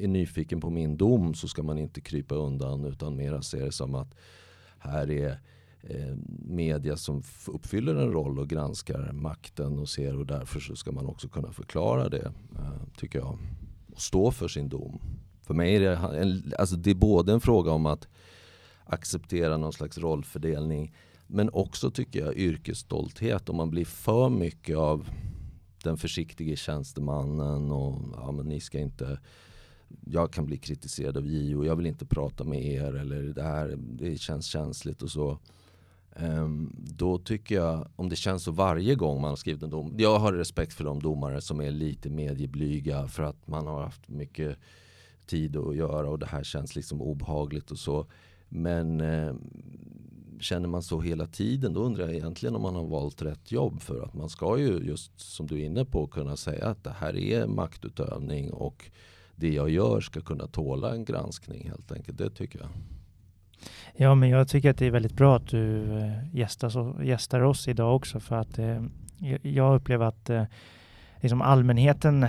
är 0.00 0.08
nyfiken 0.08 0.60
på 0.60 0.70
min 0.70 0.96
dom 0.96 1.34
så 1.34 1.48
ska 1.48 1.62
man 1.62 1.78
inte 1.78 2.00
krypa 2.00 2.34
undan 2.34 2.84
utan 2.84 3.16
mera 3.16 3.42
se 3.42 3.64
det 3.64 3.72
som 3.72 3.94
att 3.94 4.14
här 4.78 5.10
är 5.10 5.40
Eh, 5.90 6.16
media 6.44 6.96
som 6.96 7.22
uppfyller 7.46 7.94
en 7.94 8.12
roll 8.12 8.38
och 8.38 8.48
granskar 8.48 9.12
makten 9.12 9.78
och 9.78 9.88
ser 9.88 10.16
och 10.16 10.26
därför 10.26 10.60
så 10.60 10.76
ska 10.76 10.92
man 10.92 11.06
också 11.06 11.28
kunna 11.28 11.52
förklara 11.52 12.08
det, 12.08 12.32
eh, 12.58 12.82
tycker 12.96 13.18
jag. 13.18 13.38
Och 13.92 14.00
stå 14.00 14.30
för 14.30 14.48
sin 14.48 14.68
dom. 14.68 15.00
För 15.42 15.54
mig 15.54 15.76
är 15.76 15.80
det, 15.80 15.96
en, 15.96 16.52
alltså 16.58 16.76
det 16.76 16.90
är 16.90 16.94
både 16.94 17.32
en 17.32 17.40
fråga 17.40 17.72
om 17.72 17.86
att 17.86 18.08
acceptera 18.84 19.56
någon 19.56 19.72
slags 19.72 19.98
rollfördelning 19.98 20.94
men 21.26 21.50
också 21.52 21.90
tycker 21.90 22.20
jag 22.20 22.36
yrkesstolthet. 22.36 23.48
Om 23.48 23.56
man 23.56 23.70
blir 23.70 23.84
för 23.84 24.28
mycket 24.28 24.76
av 24.76 25.08
den 25.84 25.96
försiktige 25.96 26.56
tjänstemannen 26.56 27.72
och 27.72 28.02
ja, 28.16 28.32
men 28.32 28.46
ni 28.46 28.60
ska 28.60 28.78
inte 28.78 29.18
jag 30.06 30.32
kan 30.32 30.46
bli 30.46 30.58
kritiserad 30.58 31.16
av 31.16 31.26
JO, 31.26 31.64
jag 31.64 31.76
vill 31.76 31.86
inte 31.86 32.06
prata 32.06 32.44
med 32.44 32.64
er 32.64 32.94
eller 32.94 33.22
det 33.22 33.42
här 33.42 33.78
det 33.78 34.20
känns 34.20 34.46
känsligt 34.46 35.02
och 35.02 35.10
så. 35.10 35.38
Ehm, 36.18 36.72
då 36.76 37.18
tycker 37.18 37.54
jag, 37.54 37.88
om 37.96 38.08
det 38.08 38.16
känns 38.16 38.42
så 38.42 38.52
varje 38.52 38.94
gång 38.94 39.20
man 39.20 39.30
har 39.30 39.36
skrivit 39.36 39.62
en 39.62 39.70
dom. 39.70 39.94
Jag 39.98 40.18
har 40.18 40.32
respekt 40.32 40.72
för 40.72 40.84
de 40.84 41.02
domare 41.02 41.40
som 41.40 41.60
är 41.60 41.70
lite 41.70 42.10
medieblyga 42.10 43.06
för 43.06 43.22
att 43.22 43.46
man 43.46 43.66
har 43.66 43.82
haft 43.82 44.08
mycket 44.08 44.58
tid 45.26 45.56
att 45.56 45.76
göra 45.76 46.08
och 46.10 46.18
det 46.18 46.26
här 46.26 46.42
känns 46.42 46.76
liksom 46.76 47.02
obehagligt 47.02 47.70
och 47.70 47.78
så. 47.78 48.06
Men 48.48 49.00
eh, 49.00 49.34
känner 50.40 50.68
man 50.68 50.82
så 50.82 51.00
hela 51.00 51.26
tiden 51.26 51.72
då 51.72 51.80
undrar 51.80 52.06
jag 52.06 52.14
egentligen 52.14 52.56
om 52.56 52.62
man 52.62 52.74
har 52.74 52.86
valt 52.86 53.22
rätt 53.22 53.52
jobb. 53.52 53.80
För 53.80 54.02
att 54.02 54.14
man 54.14 54.28
ska 54.28 54.58
ju 54.58 54.78
just 54.78 55.20
som 55.20 55.46
du 55.46 55.60
är 55.60 55.64
inne 55.64 55.84
på 55.84 56.06
kunna 56.06 56.36
säga 56.36 56.66
att 56.66 56.84
det 56.84 56.94
här 56.98 57.16
är 57.16 57.46
maktutövning 57.46 58.52
och 58.52 58.90
det 59.36 59.52
jag 59.52 59.70
gör 59.70 60.00
ska 60.00 60.20
kunna 60.20 60.46
tåla 60.46 60.92
en 60.92 61.04
granskning 61.04 61.68
helt 61.68 61.92
enkelt. 61.92 62.18
Det 62.18 62.30
tycker 62.30 62.58
jag. 62.58 62.68
Ja, 63.96 64.14
men 64.14 64.28
jag 64.28 64.48
tycker 64.48 64.70
att 64.70 64.78
det 64.78 64.86
är 64.86 64.90
väldigt 64.90 65.16
bra 65.16 65.36
att 65.36 65.46
du 65.48 65.96
eh, 65.98 66.36
gästar, 66.36 67.02
gästar 67.02 67.40
oss 67.40 67.68
idag 67.68 67.96
också 67.96 68.20
för 68.20 68.36
att 68.36 68.58
eh, 68.58 68.82
jag 69.42 69.74
upplever 69.74 70.06
att 70.06 70.30
eh, 70.30 70.44
liksom 71.20 71.42
allmänheten, 71.42 72.26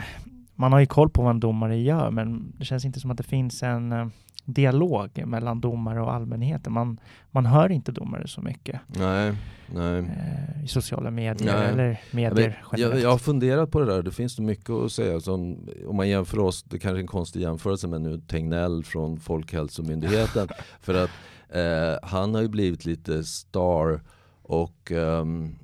man 0.55 0.73
har 0.73 0.79
ju 0.79 0.85
koll 0.85 1.09
på 1.09 1.21
vad 1.21 1.31
en 1.31 1.39
domare 1.39 1.77
gör, 1.77 2.11
men 2.11 2.53
det 2.57 2.65
känns 2.65 2.85
inte 2.85 2.99
som 2.99 3.11
att 3.11 3.17
det 3.17 3.23
finns 3.23 3.63
en 3.63 3.91
eh, 3.91 4.07
dialog 4.53 5.23
mellan 5.25 5.61
domare 5.61 6.01
och 6.01 6.13
allmänheten. 6.13 6.73
Man, 6.73 6.99
man 7.31 7.45
hör 7.45 7.71
inte 7.71 7.91
domare 7.91 8.27
så 8.27 8.41
mycket. 8.41 8.81
Nej, 8.87 9.35
nej. 9.73 9.99
Eh, 9.99 10.63
I 10.63 10.67
sociala 10.67 11.11
medier 11.11 11.53
nej. 11.53 11.69
eller 11.69 12.01
medier 12.11 12.63
jag, 12.71 12.79
jag, 12.79 12.99
jag 12.99 13.09
har 13.09 13.17
funderat 13.17 13.71
på 13.71 13.79
det 13.79 13.85
där. 13.85 14.03
Det 14.03 14.11
finns 14.11 14.39
mycket 14.39 14.69
att 14.69 14.91
säga. 14.91 15.19
Som, 15.19 15.69
om 15.87 15.95
man 15.95 16.09
jämför 16.09 16.39
oss, 16.39 16.63
det 16.63 16.79
kanske 16.79 16.97
är 16.97 17.01
en 17.01 17.07
konstig 17.07 17.41
jämförelse 17.41 17.87
med 17.87 18.01
nu 18.01 18.21
Tegnell 18.27 18.83
från 18.83 19.19
Folkhälsomyndigheten. 19.19 20.47
för 20.81 20.93
att 21.03 21.11
eh, 21.49 22.09
han 22.09 22.35
har 22.35 22.41
ju 22.41 22.47
blivit 22.47 22.85
lite 22.85 23.23
star 23.23 24.01
och 24.41 24.91
um, 24.91 25.55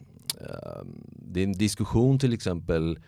det 1.11 1.39
är 1.39 1.43
en 1.43 1.53
diskussion 1.53 2.19
till 2.19 2.33
exempel 2.33 2.99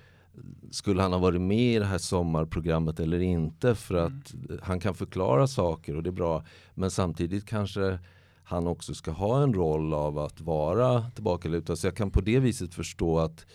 skulle 0.72 1.02
han 1.02 1.14
ha 1.14 1.20
varit 1.20 1.42
med 1.42 1.76
i 1.76 1.80
det 1.80 1.86
här 1.86 1.98
sommarprogrammet 1.98 3.00
eller 3.00 3.20
inte 3.20 3.76
för 3.76 3.96
mm. 3.96 4.06
att 4.06 4.34
mm. 4.34 4.60
han 4.64 4.80
kan 4.80 4.96
förklara 4.96 5.48
saker 5.48 5.96
och 5.96 6.04
det 6.04 6.10
är 6.10 6.12
bra 6.12 6.46
men 6.74 6.92
samtidigt 6.92 7.46
kanske 7.46 8.00
han 8.44 8.68
också 8.68 8.94
ska 8.94 9.12
ha 9.12 9.44
en 9.44 9.54
roll 9.54 9.94
av 9.94 10.20
att 10.20 10.42
vara 10.42 11.12
tillbakalutad 11.12 11.76
så 11.76 11.88
jag 11.88 11.96
kan 11.96 12.12
på 12.12 12.22
det 12.22 12.40
viset 12.40 12.74
förstå 12.74 13.20
att 13.20 13.46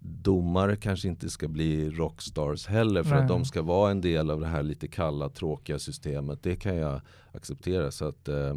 domare 0.00 0.76
kanske 0.76 1.08
inte 1.08 1.30
ska 1.30 1.48
bli 1.48 1.90
rockstars 1.90 2.66
heller 2.66 3.02
för 3.02 3.10
Nej. 3.10 3.20
att 3.20 3.28
de 3.28 3.44
ska 3.44 3.62
vara 3.62 3.90
en 3.90 4.00
del 4.00 4.30
av 4.30 4.40
det 4.40 4.46
här 4.46 4.62
lite 4.62 4.88
kalla 4.88 5.28
tråkiga 5.28 5.78
systemet 5.78 6.42
det 6.42 6.56
kan 6.56 6.76
jag 6.76 7.00
acceptera 7.32 7.90
så 7.90 8.08
att 8.08 8.28
eh, 8.28 8.56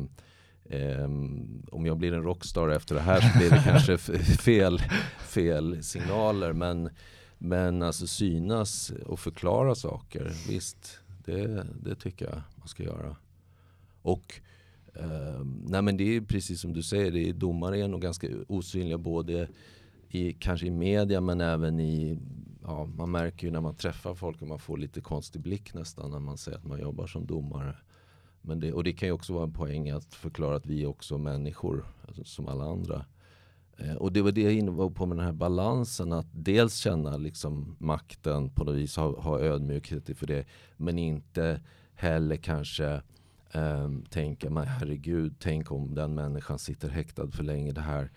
eh, 0.66 1.04
om 1.72 1.86
jag 1.86 1.98
blir 1.98 2.14
en 2.14 2.24
rockstar 2.24 2.70
efter 2.70 2.96
det 2.96 3.02
här 3.02 3.22
så 3.22 3.38
blir 3.38 3.50
det 3.50 3.62
kanske 3.66 3.98
fel, 4.38 4.80
fel 5.20 5.84
signaler 5.84 6.54
men 6.54 6.90
men 7.46 7.82
alltså 7.82 8.08
synas 8.08 8.92
och 9.06 9.20
förklara 9.20 9.76
saker, 9.76 10.34
visst, 10.48 11.00
det, 11.26 11.68
det 11.84 11.96
tycker 11.96 12.26
jag 12.26 12.42
man 12.56 12.68
ska 12.68 12.84
göra. 12.84 13.16
Och 14.02 14.42
eh, 14.94 15.46
nej 15.66 15.82
men 15.82 15.98
det 15.98 16.16
är 16.16 16.22
precis 16.22 16.62
som 16.62 16.74
du 16.74 16.84
säger, 16.84 17.12
det 17.12 17.30
är, 17.30 17.34
domare 17.34 17.80
är 17.80 17.88
nog 17.88 18.02
ganska 18.02 18.28
osynliga 18.48 18.98
både 18.98 19.48
i, 20.10 20.34
kanske 20.34 20.68
i 20.68 20.72
media 20.72 21.22
men 21.22 21.42
även 21.42 21.80
i, 21.80 22.20
ja, 22.64 22.86
man 22.86 23.12
märker 23.12 23.48
ju 23.48 23.54
när 23.54 23.62
man 23.62 23.76
träffar 23.76 24.16
folk 24.16 24.42
att 24.42 24.48
man 24.48 24.60
får 24.60 24.78
lite 24.78 25.02
konstig 25.02 25.42
blick 25.42 25.74
nästan 25.74 26.12
när 26.12 26.20
man 26.20 26.38
säger 26.38 26.58
att 26.58 26.66
man 26.66 26.80
jobbar 26.80 27.08
som 27.08 27.26
domare. 27.26 27.76
Men 28.42 28.60
det, 28.60 28.74
och 28.74 28.84
det 28.84 28.94
kan 28.94 29.08
ju 29.08 29.14
också 29.14 29.34
vara 29.34 29.44
en 29.44 29.54
poäng 29.54 29.90
att 29.90 30.14
förklara 30.14 30.56
att 30.56 30.66
vi 30.66 30.84
är 30.84 30.88
också 30.88 31.18
människor 31.18 31.86
alltså, 32.08 32.24
som 32.24 32.48
alla 32.48 32.64
andra. 32.64 33.06
Eh, 33.78 33.96
och 33.96 34.12
det 34.12 34.22
var 34.22 34.32
det 34.32 34.42
jag 34.42 34.72
var 34.72 34.90
på 34.90 35.06
med 35.06 35.18
den 35.18 35.26
här 35.26 35.34
balansen 35.34 36.14
att 36.14 36.28
dels 36.32 36.76
känna 36.76 37.18
liksom 37.18 37.76
makten 37.80 38.50
på 38.50 38.64
något 38.64 38.76
vis, 38.76 38.98
ha, 38.98 39.22
ha 39.22 39.40
ödmjukhet 39.40 40.18
för 40.18 40.28
det. 40.28 40.46
Men 40.78 41.00
inte 41.00 41.62
heller 41.96 42.36
kanske 42.36 43.02
um, 43.54 44.06
tänka, 44.10 44.50
men 44.50 44.68
herregud, 44.68 45.36
tänk 45.40 45.72
om 45.72 45.96
den 45.96 46.16
människan 46.16 46.60
sitter 46.60 46.90
häktad 46.90 47.32
för 47.32 47.44
länge. 47.44 47.72
Det 47.72 47.82
här, 47.82 48.12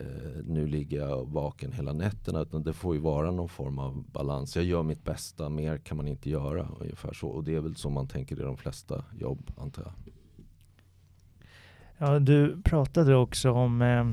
uh, 0.00 0.44
nu 0.44 0.66
ligger 0.66 0.98
jag 0.98 1.32
vaken 1.32 1.72
hela 1.72 1.92
nätterna. 1.92 2.40
Utan 2.40 2.62
det 2.62 2.72
får 2.72 2.94
ju 2.94 3.00
vara 3.00 3.30
någon 3.30 3.48
form 3.48 3.78
av 3.78 4.04
balans. 4.12 4.56
Jag 4.56 4.64
gör 4.64 4.82
mitt 4.82 5.04
bästa, 5.04 5.48
mer 5.48 5.78
kan 5.78 5.96
man 5.96 6.08
inte 6.08 6.30
göra. 6.30 6.68
Ungefär 6.80 7.12
så. 7.12 7.28
Och 7.28 7.44
det 7.44 7.54
är 7.54 7.60
väl 7.60 7.76
så 7.76 7.90
man 7.90 8.08
tänker 8.08 8.40
i 8.40 8.42
de 8.42 8.56
flesta 8.56 9.04
jobb, 9.18 9.50
antar 9.56 9.82
jag. 9.82 9.92
Ja, 11.98 12.18
du 12.18 12.62
pratade 12.62 13.16
också 13.16 13.50
om 13.50 13.82
eh, 13.82 14.04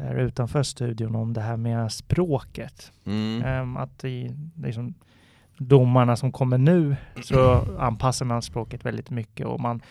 utanför 0.00 0.62
studion 0.62 1.16
om 1.16 1.32
det 1.32 1.40
här 1.40 1.56
med 1.56 1.92
språket. 1.92 2.92
Mm. 3.04 3.62
Um, 3.62 3.76
att 3.76 4.04
i 4.04 4.36
liksom, 4.62 4.94
domarna 5.58 6.16
som 6.16 6.32
kommer 6.32 6.58
nu 6.58 6.96
så 7.22 7.60
anpassar 7.78 8.26
man 8.26 8.42
språket 8.42 8.84
väldigt 8.84 9.10
mycket 9.10 9.46
och 9.46 9.60
man 9.60 9.82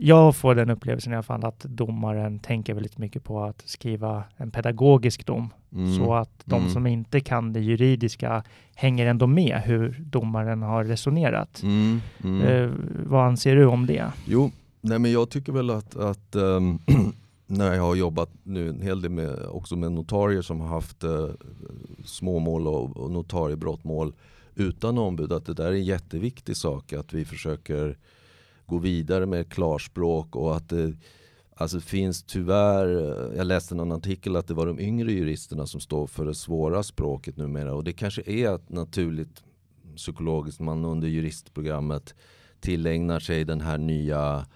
jag 0.00 0.36
får 0.36 0.54
den 0.54 0.70
upplevelsen 0.70 1.12
i 1.12 1.16
alla 1.16 1.22
fall 1.22 1.44
att 1.44 1.60
domaren 1.60 2.38
tänker 2.38 2.74
väldigt 2.74 2.98
mycket 2.98 3.24
på 3.24 3.44
att 3.44 3.62
skriva 3.66 4.24
en 4.36 4.50
pedagogisk 4.50 5.26
dom 5.26 5.50
mm. 5.72 5.96
så 5.96 6.14
att 6.14 6.42
de 6.44 6.60
mm. 6.60 6.70
som 6.70 6.86
inte 6.86 7.20
kan 7.20 7.52
det 7.52 7.60
juridiska 7.60 8.42
hänger 8.74 9.06
ändå 9.06 9.26
med 9.26 9.62
hur 9.64 9.96
domaren 9.98 10.62
har 10.62 10.84
resonerat. 10.84 11.62
Mm. 11.62 12.00
Uh, 12.24 12.70
vad 13.06 13.26
anser 13.26 13.56
du 13.56 13.66
om 13.66 13.86
det? 13.86 14.12
Jo, 14.24 14.50
nej 14.80 14.98
men 14.98 15.12
jag 15.12 15.30
tycker 15.30 15.52
väl 15.52 15.70
att, 15.70 15.96
att 15.96 16.36
um 16.36 16.78
när 17.50 17.74
jag 17.74 17.82
har 17.82 17.94
jobbat 17.94 18.30
nu 18.42 18.68
en 18.68 18.80
hel 18.80 19.00
del 19.00 19.10
med, 19.10 19.46
också 19.46 19.76
med 19.76 19.92
notarier 19.92 20.42
som 20.42 20.60
har 20.60 20.68
haft 20.68 21.04
eh, 21.04 21.28
småmål 22.04 22.66
och, 22.66 22.96
och 22.96 23.10
notariebrottmål 23.10 24.12
utan 24.54 24.98
ombud. 24.98 25.32
Att 25.32 25.46
det 25.46 25.54
där 25.54 25.64
är 25.64 25.72
en 25.72 25.84
jätteviktig 25.84 26.56
sak 26.56 26.92
att 26.92 27.12
vi 27.12 27.24
försöker 27.24 27.98
gå 28.66 28.78
vidare 28.78 29.26
med 29.26 29.52
klarspråk 29.52 30.36
och 30.36 30.56
att 30.56 30.68
det 30.68 30.94
alltså 31.54 31.80
finns 31.80 32.22
tyvärr, 32.22 32.86
jag 33.36 33.46
läste 33.46 33.74
någon 33.74 33.92
artikel 33.92 34.36
att 34.36 34.46
det 34.46 34.54
var 34.54 34.66
de 34.66 34.80
yngre 34.80 35.12
juristerna 35.12 35.66
som 35.66 35.80
står 35.80 36.06
för 36.06 36.24
det 36.24 36.34
svåra 36.34 36.82
språket 36.82 37.36
numera 37.36 37.74
och 37.74 37.84
det 37.84 37.92
kanske 37.92 38.22
är 38.26 38.54
ett 38.54 38.68
naturligt 38.68 39.42
psykologiskt 39.96 40.60
man 40.60 40.84
under 40.84 41.08
juristprogrammet 41.08 42.14
tillägnar 42.60 43.20
sig 43.20 43.44
den 43.44 43.60
här 43.60 43.78
nya 43.78 44.46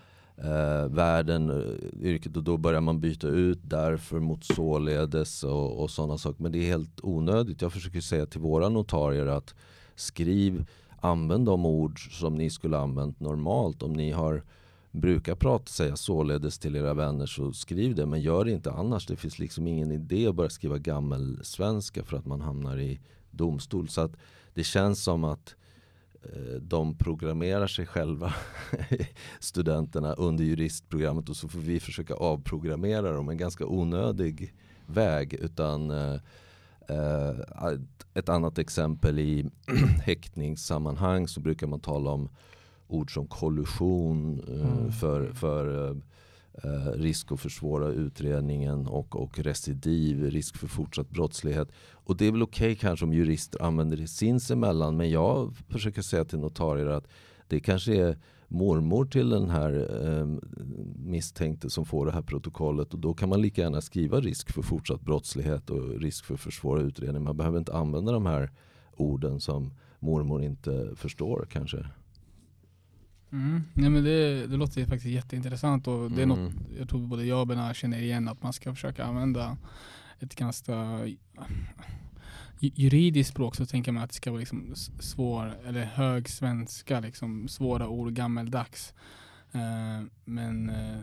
eh, 0.44 0.88
världen, 0.88 1.50
eh, 1.50 2.06
yrket 2.08 2.36
och 2.36 2.42
då 2.42 2.56
börjar 2.56 2.80
man 2.80 3.00
byta 3.00 3.28
ut 3.28 3.60
därför 3.62 4.20
mot 4.20 4.44
således 4.44 5.44
och, 5.44 5.82
och 5.82 5.90
sådana 5.90 6.18
saker. 6.18 6.42
Men 6.42 6.52
det 6.52 6.58
är 6.58 6.66
helt 6.66 7.00
onödigt. 7.02 7.62
Jag 7.62 7.72
försöker 7.72 8.00
säga 8.00 8.26
till 8.26 8.40
våra 8.40 8.68
notarier 8.68 9.26
att 9.26 9.54
skriv, 9.94 10.66
använd 11.00 11.46
de 11.46 11.66
ord 11.66 12.20
som 12.20 12.34
ni 12.34 12.50
skulle 12.50 12.78
använt 12.78 13.20
normalt. 13.20 13.82
Om 13.82 13.92
ni 13.92 14.10
har 14.10 14.42
brukar 14.90 15.34
prata 15.34 15.66
säga 15.66 15.96
således 15.96 16.58
till 16.58 16.76
era 16.76 16.94
vänner 16.94 17.26
så 17.26 17.52
skriv 17.52 17.94
det 17.94 18.06
men 18.06 18.20
gör 18.20 18.44
det 18.44 18.52
inte 18.52 18.72
annars. 18.72 19.06
Det 19.06 19.16
finns 19.16 19.38
liksom 19.38 19.66
ingen 19.66 19.92
idé 19.92 20.26
att 20.26 20.34
börja 20.34 20.50
skriva 20.50 20.78
gammelsvenska 20.78 22.02
för 22.02 22.16
att 22.16 22.26
man 22.26 22.40
hamnar 22.40 22.78
i 22.78 23.00
domstol. 23.30 23.88
Så 23.88 24.00
att 24.00 24.12
det 24.54 24.64
känns 24.64 25.02
som 25.02 25.24
att 25.24 25.54
Eh, 25.54 25.61
de 26.60 26.94
programmerar 26.94 27.66
sig 27.66 27.86
själva, 27.86 28.34
studenterna, 29.40 30.14
under 30.14 30.44
juristprogrammet 30.44 31.28
och 31.28 31.36
så 31.36 31.48
får 31.48 31.60
vi 31.60 31.80
försöka 31.80 32.14
avprogrammera 32.14 33.12
dem. 33.12 33.28
En 33.28 33.36
ganska 33.36 33.66
onödig 33.66 34.54
väg. 34.86 35.34
Utan 35.34 35.90
eh, 35.90 36.14
eh 36.88 37.78
ett 38.14 38.28
annat 38.28 38.58
exempel 38.58 39.18
i 39.18 39.50
häktningssammanhang 40.04 41.28
så 41.28 41.40
brukar 41.40 41.66
man 41.66 41.80
tala 41.80 42.10
om 42.10 42.28
ord 42.88 43.14
som 43.14 43.26
kollusion 43.26 44.40
eh, 44.48 44.78
mm. 44.78 44.92
för, 44.92 45.32
för 45.32 45.96
eh, 46.54 46.92
risk 46.92 47.32
att 47.32 47.40
försvåra 47.40 47.88
utredningen 47.88 48.86
och, 48.86 49.16
och 49.16 49.38
recidiv, 49.38 50.30
risk 50.30 50.56
för 50.56 50.66
fortsatt 50.66 51.10
brottslighet. 51.10 51.68
Och 51.92 52.16
det 52.16 52.26
är 52.26 52.32
väl 52.32 52.42
okej 52.42 52.72
okay 52.72 52.76
kanske 52.76 53.04
om 53.04 53.12
jurister 53.12 53.62
använder 53.62 53.96
det 53.96 54.06
sinsemellan 54.06 54.96
men 54.96 55.10
jag 55.10 55.54
försöker 55.68 56.02
säga 56.02 56.24
till 56.24 56.38
notarier 56.38 56.86
att 56.86 57.08
det 57.48 57.60
kanske 57.60 57.96
är 57.96 58.18
mormor 58.48 59.04
till 59.04 59.30
den 59.30 59.50
här 59.50 59.88
eh, 60.06 60.26
misstänkte 60.96 61.70
som 61.70 61.84
får 61.84 62.06
det 62.06 62.12
här 62.12 62.22
protokollet 62.22 62.94
och 62.94 63.00
då 63.00 63.14
kan 63.14 63.28
man 63.28 63.42
lika 63.42 63.62
gärna 63.62 63.80
skriva 63.80 64.20
risk 64.20 64.52
för 64.52 64.62
fortsatt 64.62 65.00
brottslighet 65.00 65.70
och 65.70 66.00
risk 66.00 66.24
för 66.24 66.36
försvåra 66.36 66.80
utredning. 66.80 67.22
Man 67.22 67.36
behöver 67.36 67.58
inte 67.58 67.72
använda 67.72 68.12
de 68.12 68.26
här 68.26 68.50
orden 68.96 69.40
som 69.40 69.72
mormor 69.98 70.42
inte 70.42 70.90
förstår 70.96 71.46
kanske. 71.50 71.86
Mm. 73.32 73.62
Nej, 73.74 73.90
men 73.90 74.04
det, 74.04 74.46
det 74.46 74.56
låter 74.56 74.86
faktiskt 74.86 75.14
jätteintressant 75.14 75.86
och 75.88 76.10
det 76.10 76.22
är 76.22 76.24
mm. 76.24 76.44
något 76.44 76.52
jag 76.78 76.88
tror 76.88 77.06
både 77.06 77.24
jag 77.24 77.40
och 77.40 77.46
Bena 77.46 77.74
känner 77.74 78.02
igen 78.02 78.28
att 78.28 78.42
man 78.42 78.52
ska 78.52 78.74
försöka 78.74 79.04
använda 79.04 79.56
ett 80.20 80.34
ganska 80.34 81.00
juridiskt 82.58 83.30
språk 83.30 83.56
så 83.56 83.66
tänker 83.66 83.92
man 83.92 84.02
att 84.02 84.10
det 84.10 84.16
ska 84.16 84.30
vara 84.30 84.40
liksom 84.40 84.74
svår 85.00 85.54
eller 85.66 85.84
hög 85.84 86.28
svenska, 86.28 87.00
liksom 87.00 87.48
svåra 87.48 87.88
ord, 87.88 88.12
gammeldags. 88.12 88.94
Uh, 89.54 90.06
men 90.24 90.70
uh, 90.70 90.98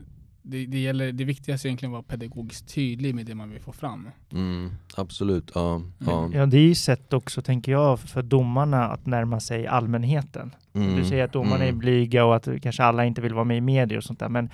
det, 0.50 0.66
det, 0.66 0.80
gäller, 0.80 1.12
det 1.12 1.24
viktigaste 1.24 1.68
är 1.68 1.70
egentligen 1.70 1.92
att 1.92 1.94
vara 1.94 2.18
pedagogiskt 2.18 2.76
tydlig 2.76 3.16
med 3.16 3.26
det 3.26 3.36
man 3.36 3.50
vill 3.50 3.62
få 3.62 3.72
fram. 3.72 4.10
Mm, 4.32 4.72
absolut, 4.96 5.52
ja, 5.56 5.82
ja. 5.98 6.30
Ja, 6.34 6.46
det 6.46 6.58
är 6.58 6.68
ju 6.68 6.76
sätt 6.76 7.14
också, 7.14 7.42
tänker 7.42 7.72
jag, 7.72 8.00
för 8.00 8.22
domarna 8.22 8.86
att 8.86 9.06
närma 9.06 9.40
sig 9.40 9.68
allmänheten. 9.68 10.56
Mm, 10.74 10.96
du 10.96 11.06
säger 11.06 11.24
att 11.24 11.34
domarna 11.34 11.64
mm. 11.64 11.76
är 11.76 11.80
blyga 11.80 12.26
och 12.26 12.36
att 12.36 12.48
kanske 12.62 12.84
alla 12.84 13.06
inte 13.06 13.22
vill 13.22 13.34
vara 13.34 13.44
med 13.44 13.58
i 13.58 13.62
media 13.62 13.98
och 13.98 14.04
sånt 14.04 14.20
där, 14.20 14.30
men 14.30 14.50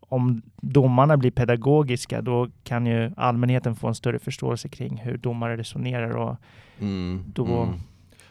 om 0.00 0.42
domarna 0.56 1.16
blir 1.16 1.30
pedagogiska, 1.30 2.22
då 2.22 2.48
kan 2.62 2.86
ju 2.86 3.10
allmänheten 3.16 3.76
få 3.76 3.88
en 3.88 3.94
större 3.94 4.18
förståelse 4.18 4.68
kring 4.68 4.96
hur 4.96 5.16
domare 5.16 5.56
resonerar 5.56 6.16
och 6.16 6.36
mm, 6.80 7.24
då 7.26 7.62
mm. 7.62 7.74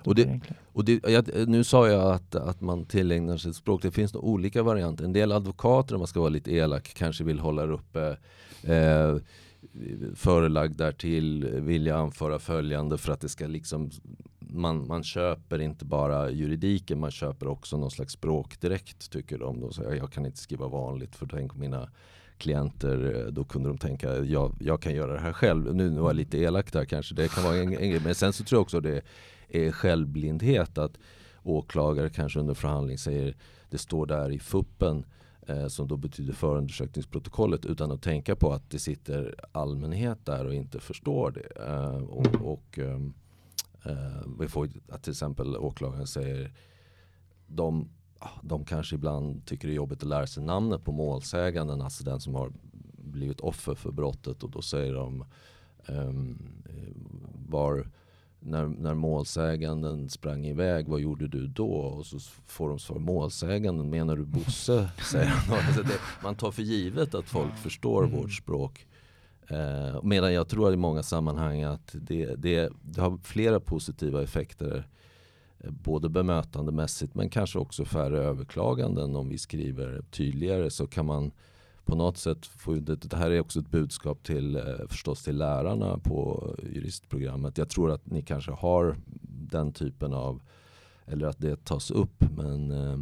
Och 0.03 0.15
det, 0.15 0.39
och 0.74 0.86
det, 0.86 1.07
jag, 1.07 1.48
nu 1.48 1.63
sa 1.63 1.88
jag 1.89 2.13
att, 2.13 2.36
att 2.36 2.62
man 2.62 2.86
tillägnar 2.86 3.38
sig 3.38 3.50
ett 3.50 3.55
språk. 3.55 3.81
Det 3.81 3.91
finns 3.91 4.13
nog 4.13 4.24
olika 4.24 4.63
varianter. 4.63 5.05
En 5.05 5.13
del 5.13 5.31
advokater, 5.31 5.95
om 5.95 6.00
man 6.00 6.07
ska 6.07 6.19
vara 6.19 6.29
lite 6.29 6.51
elak, 6.51 6.93
kanske 6.95 7.24
vill 7.24 7.39
hålla 7.39 7.63
uppe 7.63 8.17
eh, 8.63 9.15
förelagd 10.15 10.77
därtill, 10.77 11.45
vilja 11.45 11.98
anföra 11.98 12.39
följande 12.39 12.98
för 12.98 13.13
att 13.13 13.22
det 13.22 13.29
ska 13.29 13.48
liksom 13.48 13.91
man, 14.39 14.88
man 14.88 15.03
köper 15.03 15.62
inte 15.62 15.86
bara 15.86 16.29
juridiken, 16.29 17.00
man 17.00 17.12
köper 17.12 17.48
också 17.48 17.77
någon 17.77 17.91
slags 17.91 18.13
språk 18.13 18.62
direkt 18.62 19.12
tycker 19.12 19.38
de. 19.38 19.60
Då. 19.60 19.72
Så 19.72 19.83
jag, 19.83 19.98
jag 19.98 20.12
kan 20.12 20.25
inte 20.25 20.38
skriva 20.38 20.67
vanligt 20.67 21.15
för 21.15 21.25
tänk 21.25 21.55
mina 21.55 21.89
klienter, 22.38 23.27
då 23.31 23.43
kunde 23.43 23.69
de 23.69 23.77
tänka 23.77 24.17
jag, 24.17 24.55
jag 24.60 24.81
kan 24.81 24.95
göra 24.95 25.13
det 25.13 25.19
här 25.19 25.33
själv. 25.33 25.75
Nu, 25.75 25.89
nu 25.89 26.00
var 26.00 26.10
jag 26.10 26.15
lite 26.15 26.38
elak 26.38 26.74
där 26.74 26.86
kanske, 26.86 27.15
det 27.15 27.27
kan 27.27 27.43
vara 27.43 27.55
en, 27.55 27.74
en 27.74 28.03
Men 28.03 28.15
sen 28.15 28.33
så 28.33 28.43
tror 28.43 28.57
jag 28.57 28.62
också 28.62 28.79
det 28.79 29.01
är 29.53 29.72
självblindhet 29.72 30.77
att 30.77 30.98
åklagare 31.43 32.10
kanske 32.10 32.39
under 32.39 32.53
förhandling 32.53 32.98
säger 32.98 33.36
det 33.69 33.77
står 33.77 34.05
där 34.05 34.31
i 34.31 34.39
fuppen 34.39 35.05
eh, 35.48 35.67
som 35.67 35.88
då 35.88 35.98
betyder 35.98 36.33
förundersökningsprotokollet 36.33 37.65
utan 37.65 37.91
att 37.91 38.01
tänka 38.01 38.36
på 38.36 38.53
att 38.53 38.69
det 38.69 38.79
sitter 38.79 39.36
allmänhet 39.51 40.25
där 40.25 40.45
och 40.45 40.53
inte 40.53 40.79
förstår 40.79 41.31
det. 41.31 41.63
Eh, 41.67 42.03
och, 42.03 42.53
och 42.53 42.79
ehm, 42.79 43.13
eh, 43.85 44.27
vi 44.39 44.48
får 44.48 44.70
att 44.89 45.03
till 45.03 45.11
exempel 45.11 45.57
åklagaren 45.57 46.07
säger 46.07 46.51
de, 47.48 47.89
de 48.42 48.66
kanske 48.66 48.96
ibland 48.96 49.46
tycker 49.46 49.68
det 49.68 49.74
är 49.74 49.75
jobbigt 49.75 50.03
att 50.03 50.09
lära 50.09 50.27
sig 50.27 50.44
namnet 50.44 50.83
på 50.83 50.92
målsäganden, 50.92 51.81
alltså 51.81 52.03
den 52.03 52.20
som 52.20 52.35
har 52.35 52.51
blivit 52.98 53.39
offer 53.39 53.75
för 53.75 53.92
brottet 53.92 54.44
och 54.44 54.51
då 54.51 54.61
säger 54.61 54.94
de 54.94 55.25
um, 55.87 56.37
var 57.50 57.87
när, 58.46 58.68
när 58.68 58.94
målsäganden 58.94 60.10
sprang 60.10 60.46
iväg, 60.46 60.88
vad 60.88 61.00
gjorde 61.00 61.27
du 61.27 61.48
då? 61.48 61.72
Och 61.72 62.06
så 62.06 62.20
får 62.46 62.70
de 62.70 62.79
svar, 62.79 63.00
målsäganden, 63.00 63.90
menar 63.90 64.16
du 64.16 64.25
Bosse? 64.25 64.90
säger 65.12 65.25
han. 65.25 65.58
Alltså 65.58 65.84
det, 65.84 66.00
man 66.24 66.36
tar 66.36 66.51
för 66.51 66.62
givet 66.62 67.16
att 67.16 67.25
folk 67.25 67.58
förstår 67.58 68.03
mm. 68.03 68.16
vårt 68.18 68.34
språk. 68.34 68.88
Eh, 69.48 70.03
medan 70.03 70.34
jag 70.34 70.48
tror 70.48 70.74
i 70.74 70.77
många 70.77 71.03
sammanhang 71.03 71.64
att 71.64 71.90
det, 71.94 72.36
det, 72.36 72.70
det 72.82 73.01
har 73.01 73.18
flera 73.24 73.60
positiva 73.60 74.24
effekter. 74.24 74.88
Eh, 75.60 75.72
både 75.72 76.10
bemötandemässigt 76.10 77.16
men 77.16 77.29
kanske 77.29 77.60
också 77.60 77.86
färre 77.86 78.20
överklaganden. 78.20 79.16
Om 79.16 79.29
vi 79.29 79.38
skriver 79.38 80.01
tydligare 80.12 80.70
så 80.70 80.88
kan 80.88 81.06
man 81.06 81.32
på 81.85 81.96
något 81.96 82.17
sätt 82.17 82.46
få 82.46 82.74
det, 82.74 82.96
det 82.96 83.17
här 83.17 83.31
är 83.31 83.39
också 83.39 83.59
ett 83.59 83.72
budskap 83.72 84.24
till 84.24 84.55
eh, 84.55 84.63
förstås 84.89 85.24
till 85.24 85.37
lärarna 85.37 85.98
på 85.98 86.50
juristprogrammet. 86.63 87.57
Jag 87.57 87.69
tror 87.69 87.91
att 87.91 88.05
ni 88.05 88.22
kanske 88.22 88.51
har 88.51 88.98
den 89.51 89.74
typen 89.74 90.13
av 90.13 90.41
eller 91.05 91.27
att 91.27 91.39
det 91.39 91.65
tas 91.65 91.91
upp 91.91 92.24
men 92.37 92.72
eh, 92.72 93.00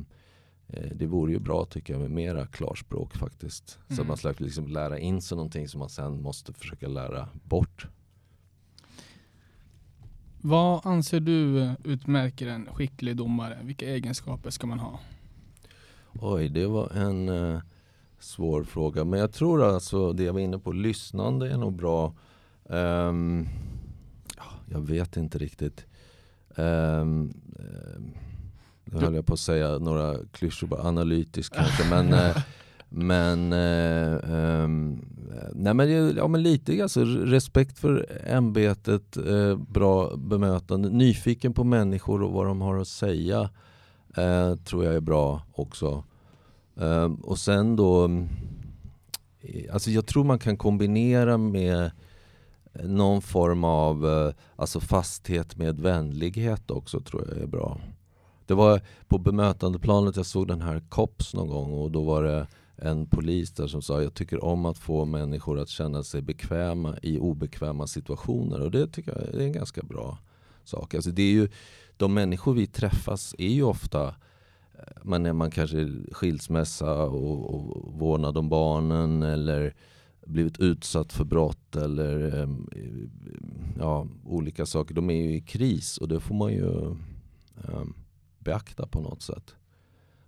eh 0.67 0.91
det 0.95 1.05
vore 1.05 1.31
ju 1.31 1.39
bra 1.39 1.65
tycker 1.65 1.93
jag 1.93 2.01
med 2.01 2.11
mera 2.11 2.47
klarspråk 2.47 3.15
faktiskt. 3.15 3.79
Mm. 3.87 3.95
Så 3.95 4.01
att 4.01 4.07
man 4.07 4.17
ska 4.17 4.33
liksom 4.37 4.67
lära 4.67 4.99
in 4.99 5.21
sig 5.21 5.35
någonting 5.35 5.67
som 5.67 5.79
man 5.79 5.89
sen 5.89 6.21
måste 6.21 6.53
försöka 6.53 6.87
lära 6.87 7.29
bort. 7.43 7.87
Vad 10.43 10.85
anser 10.85 11.19
du 11.19 11.69
utmärker 11.83 12.47
en 12.47 12.65
skicklig 12.65 13.17
domare? 13.17 13.59
Vilka 13.63 13.85
egenskaper 13.85 14.49
ska 14.49 14.67
man 14.67 14.79
ha? 14.79 14.99
Oj, 16.13 16.49
det 16.49 16.67
var 16.67 16.89
en 16.89 17.29
eh, 17.29 17.61
svår 18.23 18.63
fråga. 18.63 19.03
Men 19.03 19.19
jag 19.19 19.31
tror 19.33 19.63
alltså 19.63 20.13
det 20.13 20.23
jag 20.23 20.33
var 20.33 20.39
inne 20.39 20.59
på, 20.59 20.71
lyssnande 20.71 21.51
är 21.51 21.57
nog 21.57 21.73
bra. 21.73 22.13
Um, 22.63 23.49
jag 24.65 24.79
vet 24.79 25.17
inte 25.17 25.37
riktigt. 25.37 25.85
Um, 26.55 27.33
nu 28.85 28.99
höll 28.99 29.15
jag 29.15 29.25
på 29.25 29.33
att 29.33 29.39
säga 29.39 29.77
några 29.77 30.15
klyschor, 30.31 30.67
bara 30.67 30.81
analytisk 30.81 31.53
kanske. 31.53 31.89
men 31.89 32.13
eh, 32.13 32.37
men, 32.89 33.53
uh, 33.53 34.63
um, 34.63 35.05
nej 35.53 35.73
men, 35.73 36.15
ja, 36.15 36.27
men 36.27 36.43
lite 36.43 36.83
alltså, 36.83 37.03
respekt 37.05 37.79
för 37.79 38.21
ämbetet, 38.25 39.17
uh, 39.17 39.57
bra 39.57 40.15
bemötande, 40.17 40.89
nyfiken 40.89 41.53
på 41.53 41.63
människor 41.63 42.23
och 42.23 42.31
vad 42.31 42.45
de 42.45 42.61
har 42.61 42.77
att 42.77 42.87
säga. 42.87 43.49
Tror 44.65 44.85
jag 44.85 44.95
är 44.95 44.99
bra 44.99 45.41
också. 45.53 46.03
Ehm, 46.75 47.15
och 47.15 47.39
sen 47.39 47.75
då, 47.75 48.05
eh, 49.41 49.73
alltså 49.73 49.91
jag 49.91 50.05
tror 50.05 50.23
man 50.23 50.39
kan 50.39 50.57
kombinera 50.57 51.37
med 51.37 51.91
någon 52.73 53.21
form 53.21 53.63
av 53.63 54.07
eh, 54.07 54.33
alltså 54.55 54.79
fasthet 54.79 55.57
med 55.57 55.79
vänlighet 55.79 56.71
också 56.71 56.99
tror 56.99 57.27
jag 57.27 57.37
är 57.37 57.47
bra. 57.47 57.81
Det 58.45 58.53
var 58.53 58.81
på 59.07 59.17
bemötandeplanet 59.17 60.15
jag 60.15 60.25
såg 60.25 60.47
den 60.47 60.61
här 60.61 60.83
COPS 60.89 61.33
någon 61.33 61.47
gång 61.47 61.73
och 61.73 61.91
då 61.91 62.03
var 62.03 62.23
det 62.23 62.47
en 62.75 63.05
polis 63.05 63.51
där 63.51 63.67
som 63.67 63.81
sa 63.81 64.01
jag 64.01 64.13
tycker 64.13 64.43
om 64.43 64.65
att 64.65 64.77
få 64.77 65.05
människor 65.05 65.59
att 65.59 65.69
känna 65.69 66.03
sig 66.03 66.21
bekväma 66.21 66.95
i 67.01 67.19
obekväma 67.19 67.87
situationer 67.87 68.61
och 68.61 68.71
det 68.71 68.87
tycker 68.87 69.11
jag 69.11 69.41
är 69.41 69.45
en 69.45 69.51
ganska 69.51 69.83
bra 69.83 70.17
sak. 70.63 70.93
Alltså 70.93 71.11
det 71.11 71.21
är 71.21 71.31
ju, 71.31 71.49
de 71.97 72.13
människor 72.13 72.53
vi 72.53 72.67
träffas 72.67 73.35
är 73.37 73.47
ju 73.47 73.63
ofta 73.63 74.15
man, 75.03 75.25
är, 75.25 75.33
man 75.33 75.51
kanske 75.51 75.87
skilsmässa 76.11 77.03
och, 77.03 77.55
och 77.55 77.93
vårdnad 77.93 78.37
om 78.37 78.49
barnen 78.49 79.23
eller 79.23 79.75
blivit 80.25 80.59
utsatt 80.59 81.13
för 81.13 81.23
brott 81.23 81.75
eller 81.75 82.41
ehm, 82.41 82.69
ja, 83.79 84.07
olika 84.23 84.65
saker. 84.65 84.95
De 84.95 85.09
är 85.09 85.23
ju 85.23 85.35
i 85.35 85.41
kris 85.41 85.97
och 85.97 86.07
det 86.07 86.19
får 86.19 86.35
man 86.35 86.51
ju 86.51 86.65
um, 87.55 87.95
beakta 88.39 88.87
på 88.87 89.01
något 89.01 89.21
sätt. 89.21 89.55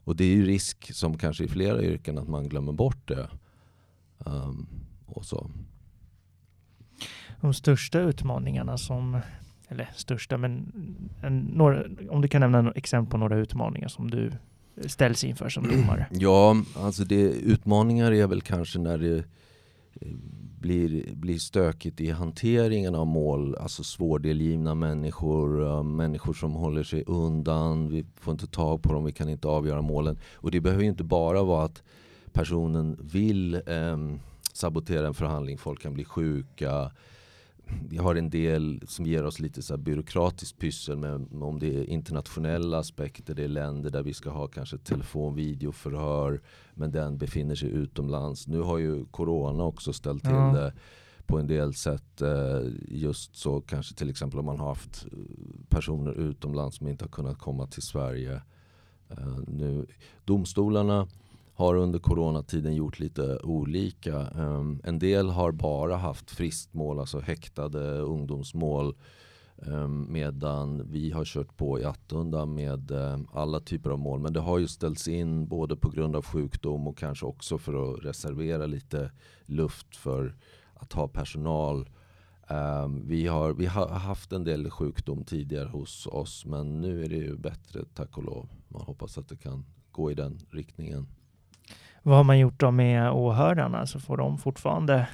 Och 0.03 0.15
det 0.15 0.23
är 0.23 0.35
ju 0.35 0.45
risk 0.45 0.93
som 0.93 1.17
kanske 1.17 1.43
i 1.43 1.47
flera 1.47 1.81
yrken 1.81 2.17
att 2.17 2.27
man 2.27 2.49
glömmer 2.49 2.71
bort 2.71 3.07
det. 3.07 3.29
Um, 4.17 4.67
och 5.05 5.25
så. 5.25 5.51
De 7.41 7.53
största 7.53 7.99
utmaningarna 7.99 8.77
som 8.77 9.19
eller 9.73 9.89
största, 9.95 10.37
men 10.37 10.71
en, 11.21 11.39
några, 11.39 11.83
om 12.09 12.21
du 12.21 12.27
kan 12.27 12.41
nämna 12.41 12.71
exempel 12.71 13.11
på 13.11 13.17
några 13.17 13.37
utmaningar 13.37 13.87
som 13.87 14.11
du 14.11 14.31
ställs 14.85 15.23
inför 15.23 15.49
som 15.49 15.63
domare? 15.75 16.05
Ja, 16.11 16.55
alltså 16.75 17.03
det, 17.03 17.21
utmaningar 17.31 18.11
är 18.11 18.27
väl 18.27 18.41
kanske 18.41 18.79
när 18.79 18.97
det 18.97 19.17
eh, 20.01 20.07
blir, 20.59 21.15
blir 21.15 21.37
stökigt 21.37 22.01
i 22.01 22.11
hanteringen 22.11 22.95
av 22.95 23.07
mål, 23.07 23.55
alltså 23.55 23.83
svårdelgivna 23.83 24.75
människor, 24.75 25.83
människor 25.83 26.33
som 26.33 26.51
håller 26.51 26.83
sig 26.83 27.03
undan, 27.07 27.89
vi 27.89 28.05
får 28.15 28.31
inte 28.31 28.47
tag 28.47 28.81
på 28.83 28.93
dem, 28.93 29.05
vi 29.05 29.11
kan 29.11 29.29
inte 29.29 29.47
avgöra 29.47 29.81
målen. 29.81 30.19
Och 30.33 30.51
det 30.51 30.61
behöver 30.61 30.83
ju 30.83 30.89
inte 30.89 31.03
bara 31.03 31.43
vara 31.43 31.65
att 31.65 31.83
personen 32.31 32.97
vill 33.01 33.53
eh, 33.53 33.97
sabotera 34.53 35.07
en 35.07 35.13
förhandling, 35.13 35.57
folk 35.57 35.81
kan 35.81 35.93
bli 35.93 36.03
sjuka, 36.03 36.91
vi 37.89 37.97
har 37.97 38.15
en 38.15 38.29
del 38.29 38.81
som 38.87 39.05
ger 39.05 39.25
oss 39.25 39.39
lite 39.39 39.61
så 39.61 39.73
här 39.73 39.81
byråkratiskt 39.81 40.59
pyssel 40.59 40.97
med 40.97 41.43
om 41.43 41.59
det 41.59 41.79
är 41.79 41.83
internationella 41.83 42.77
aspekter, 42.77 43.33
det 43.33 43.43
är 43.43 43.47
länder 43.47 43.89
där 43.89 44.03
vi 44.03 44.13
ska 44.13 44.29
ha 44.29 44.47
kanske 44.47 44.77
telefon, 44.77 45.35
videoförhör 45.35 46.41
men 46.73 46.91
den 46.91 47.17
befinner 47.17 47.55
sig 47.55 47.69
utomlands. 47.69 48.47
Nu 48.47 48.59
har 48.59 48.77
ju 48.77 49.05
Corona 49.05 49.63
också 49.63 49.93
ställt 49.93 50.23
till 50.23 50.31
ja. 50.31 50.53
det 50.53 50.73
på 51.25 51.39
en 51.39 51.47
del 51.47 51.73
sätt. 51.73 52.21
Eh, 52.21 52.61
just 52.87 53.35
så 53.35 53.61
kanske 53.61 53.95
till 53.95 54.09
exempel 54.09 54.39
om 54.39 54.45
man 54.45 54.59
har 54.59 54.67
haft 54.67 55.05
personer 55.69 56.11
utomlands 56.11 56.77
som 56.77 56.87
inte 56.87 57.05
har 57.05 57.09
kunnat 57.09 57.39
komma 57.39 57.67
till 57.67 57.81
Sverige. 57.81 58.41
Eh, 59.09 59.37
nu, 59.47 59.85
domstolarna 60.25 61.07
har 61.53 61.75
under 61.75 61.99
coronatiden 61.99 62.75
gjort 62.75 62.99
lite 62.99 63.37
olika. 63.37 64.29
Um, 64.29 64.81
en 64.83 64.99
del 64.99 65.29
har 65.29 65.51
bara 65.51 65.95
haft 65.95 66.31
fristmål, 66.31 66.99
alltså 66.99 67.19
häktade 67.19 67.99
ungdomsmål. 67.99 68.95
Um, 69.55 70.13
medan 70.13 70.91
vi 70.91 71.11
har 71.11 71.25
kört 71.25 71.57
på 71.57 71.79
i 71.79 71.83
Attunda 71.83 72.45
med 72.45 72.91
um, 72.91 73.27
alla 73.33 73.59
typer 73.59 73.89
av 73.89 73.99
mål. 73.99 74.19
Men 74.19 74.33
det 74.33 74.39
har 74.39 74.59
ju 74.59 74.67
ställts 74.67 75.07
in 75.07 75.47
både 75.47 75.75
på 75.75 75.89
grund 75.89 76.15
av 76.15 76.25
sjukdom 76.25 76.87
och 76.87 76.97
kanske 76.97 77.25
också 77.25 77.57
för 77.57 77.93
att 77.93 78.05
reservera 78.05 78.65
lite 78.65 79.11
luft 79.45 79.95
för 79.95 80.35
att 80.73 80.93
ha 80.93 81.07
personal. 81.07 81.89
Ehm, 82.47 83.07
vi, 83.07 83.27
har, 83.27 83.53
vi 83.53 83.65
har 83.65 83.87
haft 83.87 84.33
en 84.33 84.43
del 84.43 84.69
sjukdom 84.69 85.23
tidigare 85.23 85.67
hos 85.67 86.07
oss 86.07 86.45
men 86.45 86.81
nu 86.81 87.03
är 87.03 87.09
det 87.09 87.15
ju 87.15 87.37
bättre 87.37 87.85
tack 87.93 88.17
och 88.17 88.23
lov. 88.23 88.49
Man 88.67 88.81
hoppas 88.81 89.17
att 89.17 89.29
det 89.29 89.35
kan 89.35 89.65
gå 89.91 90.11
i 90.11 90.13
den 90.13 90.39
riktningen. 90.51 91.07
Vad 92.05 92.17
har 92.17 92.23
man 92.23 92.39
gjort 92.39 92.59
då 92.59 92.71
med 92.71 93.11
åhörarna? 93.11 93.87
Så 93.87 93.99
får 93.99 94.17
de 94.17 94.37
fortfarande 94.37 95.07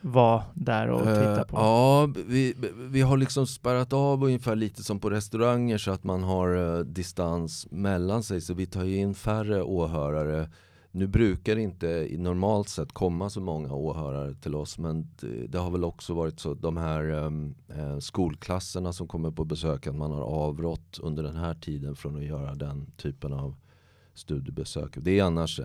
vara 0.00 0.42
där 0.54 0.88
och 0.88 1.00
titta 1.00 1.44
på? 1.44 1.56
Uh, 1.56 1.62
ja, 1.62 2.08
vi, 2.26 2.54
vi 2.90 3.00
har 3.00 3.16
liksom 3.16 3.46
spärrat 3.46 3.92
av 3.92 4.24
ungefär 4.24 4.56
lite 4.56 4.82
som 4.82 5.00
på 5.00 5.10
restauranger 5.10 5.78
så 5.78 5.90
att 5.90 6.04
man 6.04 6.22
har 6.22 6.56
uh, 6.56 6.84
distans 6.84 7.66
mellan 7.70 8.22
sig. 8.22 8.40
Så 8.40 8.54
vi 8.54 8.66
tar 8.66 8.84
in 8.84 9.14
färre 9.14 9.62
åhörare. 9.62 10.50
Nu 10.90 11.06
brukar 11.06 11.54
det 11.54 11.62
inte 11.62 12.08
normalt 12.18 12.68
sett 12.68 12.92
komma 12.92 13.30
så 13.30 13.40
många 13.40 13.74
åhörare 13.74 14.34
till 14.34 14.54
oss 14.54 14.78
men 14.78 15.10
det, 15.20 15.46
det 15.46 15.58
har 15.58 15.70
väl 15.70 15.84
också 15.84 16.14
varit 16.14 16.40
så 16.40 16.54
de 16.54 16.76
här 16.76 17.10
um, 17.10 17.54
uh, 17.78 17.98
skolklasserna 17.98 18.92
som 18.92 19.08
kommer 19.08 19.30
på 19.30 19.44
besök 19.44 19.86
att 19.86 19.94
man 19.94 20.10
har 20.10 20.22
avrått 20.22 20.98
under 21.02 21.22
den 21.22 21.36
här 21.36 21.54
tiden 21.54 21.96
från 21.96 22.16
att 22.16 22.24
göra 22.24 22.54
den 22.54 22.86
typen 22.96 23.32
av 23.32 23.54
studiebesök. 24.14 24.92
Det 24.96 25.18
är 25.18 25.24
annars 25.24 25.60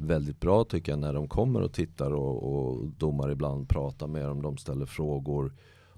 väldigt 0.00 0.40
bra 0.40 0.64
tycker 0.64 0.92
jag 0.92 0.98
när 0.98 1.12
de 1.12 1.28
kommer 1.28 1.60
och 1.60 1.72
tittar 1.72 2.10
och, 2.10 2.52
och 2.52 2.86
domare 2.86 3.32
ibland 3.32 3.68
pratar 3.68 4.06
med 4.06 4.24
dem, 4.24 4.42
de 4.42 4.56
ställer 4.56 4.86
frågor. 4.86 5.52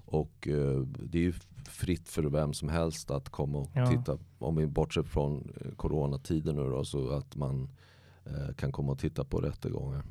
Och 0.05 0.47
eh, 0.47 0.79
det 0.79 1.17
är 1.17 1.21
ju 1.21 1.33
fritt 1.69 2.09
för 2.09 2.23
vem 2.23 2.53
som 2.53 2.69
helst 2.69 3.11
att 3.11 3.29
komma 3.29 3.57
och 3.57 3.69
ja. 3.73 3.87
titta. 3.87 4.17
Om 4.39 4.55
vi 4.55 4.67
bortser 4.67 5.03
från 5.03 5.53
eh, 5.61 5.71
coronatiden 5.75 6.55
nu 6.55 6.63
då, 6.63 6.85
så 6.85 7.09
att 7.11 7.35
man 7.35 7.69
eh, 8.25 8.55
kan 8.55 8.71
komma 8.71 8.91
och 8.91 8.99
titta 8.99 9.23
på 9.23 9.41
rättegångar. 9.41 10.03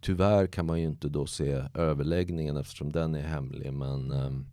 Tyvärr 0.00 0.46
kan 0.46 0.66
man 0.66 0.80
ju 0.80 0.86
inte 0.86 1.08
då 1.08 1.26
se 1.26 1.62
överläggningen 1.74 2.56
eftersom 2.56 2.92
den 2.92 3.14
är 3.14 3.22
hemlig. 3.22 3.72
Men, 3.72 4.10
ehm, 4.12 4.46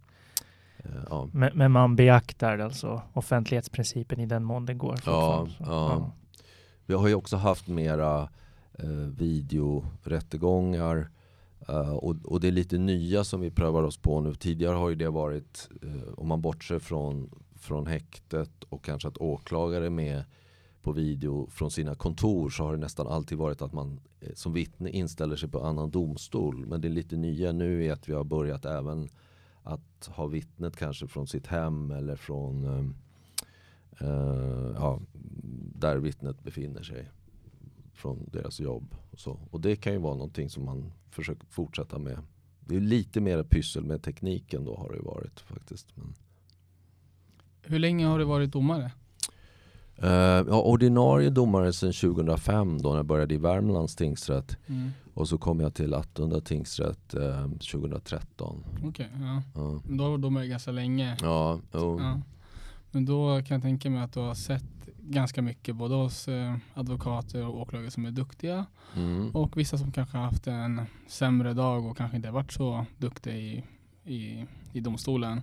eh, 0.78 0.92
ja. 1.10 1.30
men, 1.32 1.58
men, 1.58 1.72
man 1.72 1.96
beaktar 1.96 2.60
alltså 2.60 3.02
offentlighetsprincipen 3.14 4.20
i 4.20 4.26
den 4.26 4.44
mån 4.44 4.66
det 4.66 4.74
går? 4.74 5.00
Ja, 5.06 5.48
ja. 5.60 5.66
ja. 5.66 6.12
Vi 6.86 6.94
har 6.94 7.08
ju 7.08 7.16
också 7.16 7.38
haft 7.38 7.68
mera 7.68 8.30
eh, 8.80 9.08
videorättegångar. 9.18 11.10
Eh, 11.68 11.94
och, 11.94 12.16
och, 12.26 12.40
det 12.40 12.48
är 12.48 12.52
lite 12.52 12.78
nya 12.78 13.24
som 13.24 13.42
vi 13.42 13.52
prövar 13.52 13.84
oss 13.84 13.98
på 13.98 14.22
nu. 14.22 14.36
Tidigare 14.36 14.76
har 14.76 14.90
ju 14.90 14.96
det 14.96 15.10
varit, 15.10 15.70
eh, 15.82 16.14
om 16.18 16.28
man 16.28 16.42
bortser 16.42 16.80
från, 16.80 17.30
från 17.56 17.88
häktet 17.88 18.64
och 18.70 18.84
kanske 18.84 19.08
att 19.08 19.18
åklagare 19.18 19.86
är 19.86 19.90
med 19.90 20.24
på 20.82 20.92
video 20.92 21.48
från 21.50 21.72
sina 21.72 21.96
kontor 21.96 22.50
så 22.50 22.64
har 22.64 22.72
det 22.72 22.80
nästan 22.80 23.08
alltid 23.08 23.38
varit 23.38 23.62
att 23.62 23.74
man 23.74 24.00
eh, 24.20 24.34
som 24.34 24.54
vittne 24.54 24.90
inställer 24.90 25.36
sig 25.36 25.50
på 25.50 25.64
annan 25.64 25.92
domstol. 25.92 26.66
Men 26.66 26.82
det 26.82 26.88
är 26.88 26.90
lite 26.90 27.16
nya 27.16 27.52
nu 27.52 27.86
är 27.86 27.92
att 27.92 28.10
vi 28.10 28.14
har 28.14 28.24
börjat 28.24 28.66
även 28.66 29.10
att 29.64 30.10
ha 30.12 30.26
vittnet 30.26 30.76
kanske 30.76 31.08
från 31.08 31.28
sitt 31.28 31.48
hem 31.48 31.92
eller 31.92 32.16
från 32.16 32.66
uh, 34.02 34.76
ja, 34.76 35.00
där 35.76 35.98
vittnet 35.98 36.44
befinner 36.44 36.84
sig 36.84 37.10
från 37.94 38.30
deras 38.32 38.60
jobb. 38.60 38.96
Och, 39.12 39.20
så. 39.20 39.40
och 39.52 39.62
det 39.62 39.76
kan 39.76 39.94
ju 39.94 40.00
vara 40.00 40.14
någonting 40.14 40.50
som 40.50 40.66
man 40.66 40.92
försöker 41.10 41.48
fortsätta 41.48 42.00
med. 42.00 42.18
Det 42.60 42.76
är 42.76 42.80
lite 42.80 43.22
mer 43.22 43.44
pyssel 43.44 43.84
med 43.84 44.04
tekniken 44.04 44.66
då 44.66 44.76
har 44.76 44.94
det 44.94 45.00
varit 45.00 45.40
faktiskt. 45.40 45.88
Men... 45.96 46.14
Hur 47.62 47.80
länge 47.80 48.06
har 48.06 48.20
du 48.20 48.26
varit 48.26 48.52
domare? 48.52 48.92
Uh, 50.04 50.10
ja, 50.10 50.62
ordinarie 50.62 51.30
domare 51.30 51.74
sedan 51.74 51.94
2005 51.94 52.82
då 52.82 52.90
när 52.90 52.96
jag 52.96 53.06
började 53.06 53.34
i 53.34 53.38
Värmlands 53.38 53.96
tingsrätt. 53.96 54.58
Mm. 54.68 54.92
Och 55.14 55.30
så 55.30 55.38
kom 55.38 55.60
jag 55.60 55.74
till 55.74 55.94
Attunda 55.94 56.42
tingsrätt 56.42 57.16
uh, 57.16 57.52
2013. 57.52 58.64
Okej, 58.78 58.90
okay, 58.90 59.06
ja. 59.56 59.62
Uh. 59.62 59.82
Då 59.90 60.04
var 60.04 60.12
du 60.12 60.18
domare 60.18 60.48
ganska 60.48 60.72
länge. 60.72 61.18
Ja, 61.22 61.60
ja. 61.72 62.22
Men 62.94 63.06
då 63.06 63.42
kan 63.42 63.56
jag 63.56 63.62
tänka 63.62 63.90
mig 63.90 64.04
att 64.04 64.14
du 64.14 64.20
har 64.20 64.36
sett 64.36 64.64
ganska 64.98 65.42
mycket 65.42 65.76
både 65.76 65.96
hos 65.96 66.28
eh, 66.28 66.56
advokater 66.74 67.48
och 67.48 67.62
åklagare 67.62 67.92
som 67.92 68.06
är 68.06 68.12
duktiga 68.12 68.66
mm. 68.96 69.30
och 69.32 69.58
vissa 69.58 69.78
som 69.78 69.92
kanske 69.92 70.18
haft 70.18 70.48
en 70.48 70.82
sämre 71.08 71.54
dag 71.54 71.86
och 71.86 71.98
kanske 71.98 72.18
inte 72.18 72.32
varit 72.32 72.52
så 72.52 72.86
duktiga 72.98 73.36
i, 73.36 73.64
i, 74.04 74.46
i 74.74 74.80
domstolen. 74.80 75.42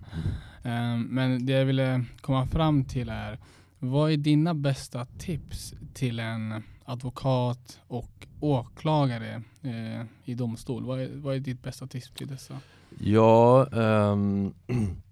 Mm. 0.65 1.03
Eh, 1.03 1.09
men 1.09 1.47
det 1.47 1.53
jag 1.53 1.65
ville 1.65 2.05
komma 2.21 2.47
fram 2.47 2.85
till 2.85 3.09
är 3.09 3.39
vad 3.79 4.13
är 4.13 4.17
dina 4.17 4.55
bästa 4.55 5.07
tips 5.19 5.75
till 5.95 6.19
en 6.19 6.63
advokat 6.85 7.81
och 7.89 8.27
åklagare 8.41 9.43
eh, 9.63 10.07
i 10.25 10.35
domstol? 10.35 10.85
Vad 10.85 11.01
är, 11.01 11.11
vad 11.15 11.35
är 11.35 11.41
ditt 11.41 11.63
bästa 11.63 11.87
tips 11.87 12.11
till 12.11 12.29
dessa? 12.29 12.61
Ja, 12.99 13.67
um 13.73 14.55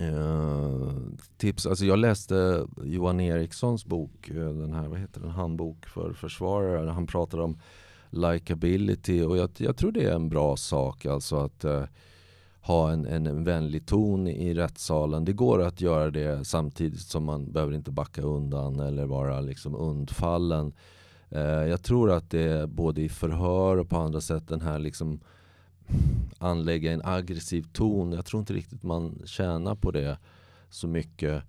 Eh, 0.00 0.92
tips, 1.36 1.66
alltså 1.66 1.84
jag 1.84 1.98
läste 1.98 2.66
Johan 2.84 3.20
Erikssons 3.20 3.84
bok, 3.84 4.30
eh, 4.30 4.34
den 4.34 4.74
här, 4.74 4.88
vad 4.88 4.98
heter 4.98 5.20
den, 5.20 5.30
handbok 5.30 5.86
för 5.86 6.12
försvarare. 6.12 6.90
Han 6.90 7.06
pratar 7.06 7.40
om 7.40 7.58
likability 8.10 9.22
och 9.22 9.36
jag, 9.36 9.50
jag, 9.56 9.76
tror 9.76 9.92
det 9.92 10.04
är 10.04 10.14
en 10.14 10.28
bra 10.28 10.56
sak 10.56 11.06
alltså 11.06 11.36
att 11.36 11.64
eh, 11.64 11.84
ha 12.60 12.92
en, 12.92 13.06
en 13.06 13.44
vänlig 13.44 13.86
ton 13.86 14.28
i 14.28 14.54
rättssalen. 14.54 15.24
Det 15.24 15.32
går 15.32 15.62
att 15.62 15.80
göra 15.80 16.10
det 16.10 16.46
samtidigt 16.46 17.00
som 17.00 17.24
man 17.24 17.52
behöver 17.52 17.74
inte 17.74 17.90
backa 17.90 18.22
undan 18.22 18.80
eller 18.80 19.06
vara 19.06 19.40
liksom 19.40 19.74
undfallen. 19.74 20.72
Eh, 21.28 21.40
jag 21.42 21.82
tror 21.82 22.10
att 22.10 22.30
det 22.30 22.42
är 22.42 22.66
både 22.66 23.02
i 23.02 23.08
förhör 23.08 23.76
och 23.76 23.88
på 23.88 23.96
andra 23.96 24.20
sätt 24.20 24.48
den 24.48 24.60
här 24.60 24.78
liksom 24.78 25.20
anlägga 26.38 26.92
en 26.92 27.04
aggressiv 27.04 27.66
ton. 27.72 28.12
Jag 28.12 28.24
tror 28.24 28.40
inte 28.40 28.52
riktigt 28.52 28.82
man 28.82 29.22
tjänar 29.24 29.74
på 29.74 29.90
det 29.90 30.18
så 30.70 30.88
mycket. 30.88 31.42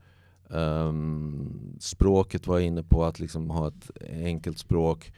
Um, 0.48 1.78
språket 1.80 2.48
var 2.48 2.58
jag 2.58 2.68
inne 2.68 2.84
på, 2.84 3.06
att 3.06 3.20
liksom 3.20 3.50
ha 3.50 3.68
ett 3.68 3.92
enkelt 4.10 4.58
språk. 4.58 5.14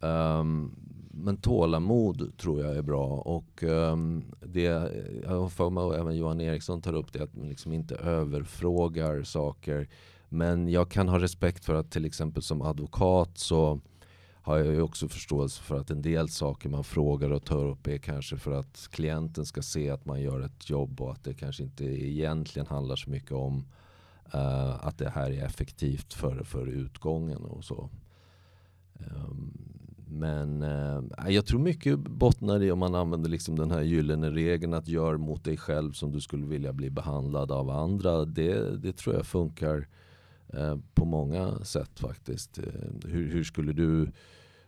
Um, 0.00 0.74
men 1.10 1.36
tålamod 1.36 2.36
tror 2.36 2.60
jag 2.60 2.76
är 2.76 2.82
bra. 2.82 3.06
Och 3.06 3.62
um, 3.62 4.24
det, 4.40 4.92
jag 5.24 5.52
för 5.52 5.70
mig 5.70 6.00
även 6.00 6.16
Johan 6.16 6.40
Eriksson 6.40 6.82
tar 6.82 6.94
upp 6.94 7.12
det, 7.12 7.22
att 7.22 7.36
man 7.36 7.48
liksom 7.48 7.72
inte 7.72 7.94
överfrågar 7.94 9.22
saker. 9.22 9.88
Men 10.28 10.68
jag 10.68 10.90
kan 10.90 11.08
ha 11.08 11.18
respekt 11.18 11.64
för 11.64 11.74
att 11.74 11.90
till 11.90 12.04
exempel 12.04 12.42
som 12.42 12.62
advokat 12.62 13.38
så 13.38 13.80
har 14.46 14.58
jag 14.58 14.74
ju 14.74 14.82
också 14.82 15.08
förståelse 15.08 15.62
för 15.62 15.80
att 15.80 15.90
en 15.90 16.02
del 16.02 16.28
saker 16.28 16.68
man 16.68 16.84
frågar 16.84 17.30
och 17.30 17.44
tar 17.44 17.64
upp 17.64 17.86
är 17.86 17.98
kanske 17.98 18.36
för 18.36 18.52
att 18.52 18.88
klienten 18.90 19.46
ska 19.46 19.62
se 19.62 19.90
att 19.90 20.04
man 20.04 20.20
gör 20.20 20.40
ett 20.40 20.70
jobb 20.70 21.00
och 21.00 21.12
att 21.12 21.24
det 21.24 21.34
kanske 21.34 21.62
inte 21.62 21.84
egentligen 21.84 22.66
handlar 22.66 22.96
så 22.96 23.10
mycket 23.10 23.32
om 23.32 23.66
uh, 24.34 24.86
att 24.86 24.98
det 24.98 25.10
här 25.10 25.30
är 25.30 25.44
effektivt 25.44 26.14
för, 26.14 26.44
för 26.44 26.66
utgången 26.66 27.44
och 27.44 27.64
så. 27.64 27.90
Um, 28.98 29.52
men 30.08 30.62
eh, 30.62 31.02
jag 31.28 31.46
tror 31.46 31.60
mycket 31.60 31.98
bottnar 31.98 32.62
i 32.62 32.70
om 32.70 32.78
man 32.78 32.94
använder 32.94 33.30
liksom 33.30 33.58
den 33.58 33.70
här 33.70 33.82
gyllene 33.82 34.30
regeln 34.30 34.74
att 34.74 34.88
gör 34.88 35.16
mot 35.16 35.44
dig 35.44 35.56
själv 35.56 35.92
som 35.92 36.12
du 36.12 36.20
skulle 36.20 36.46
vilja 36.46 36.72
bli 36.72 36.90
behandlad 36.90 37.52
av 37.52 37.70
andra. 37.70 38.24
Det, 38.24 38.76
det 38.76 38.96
tror 38.96 39.14
jag 39.14 39.26
funkar 39.26 39.88
eh, 40.48 40.76
på 40.94 41.04
många 41.04 41.64
sätt 41.64 42.00
faktiskt. 42.00 42.58
Eh, 42.58 42.64
hur, 43.04 43.32
hur 43.32 43.44
skulle 43.44 43.72
du 43.72 44.12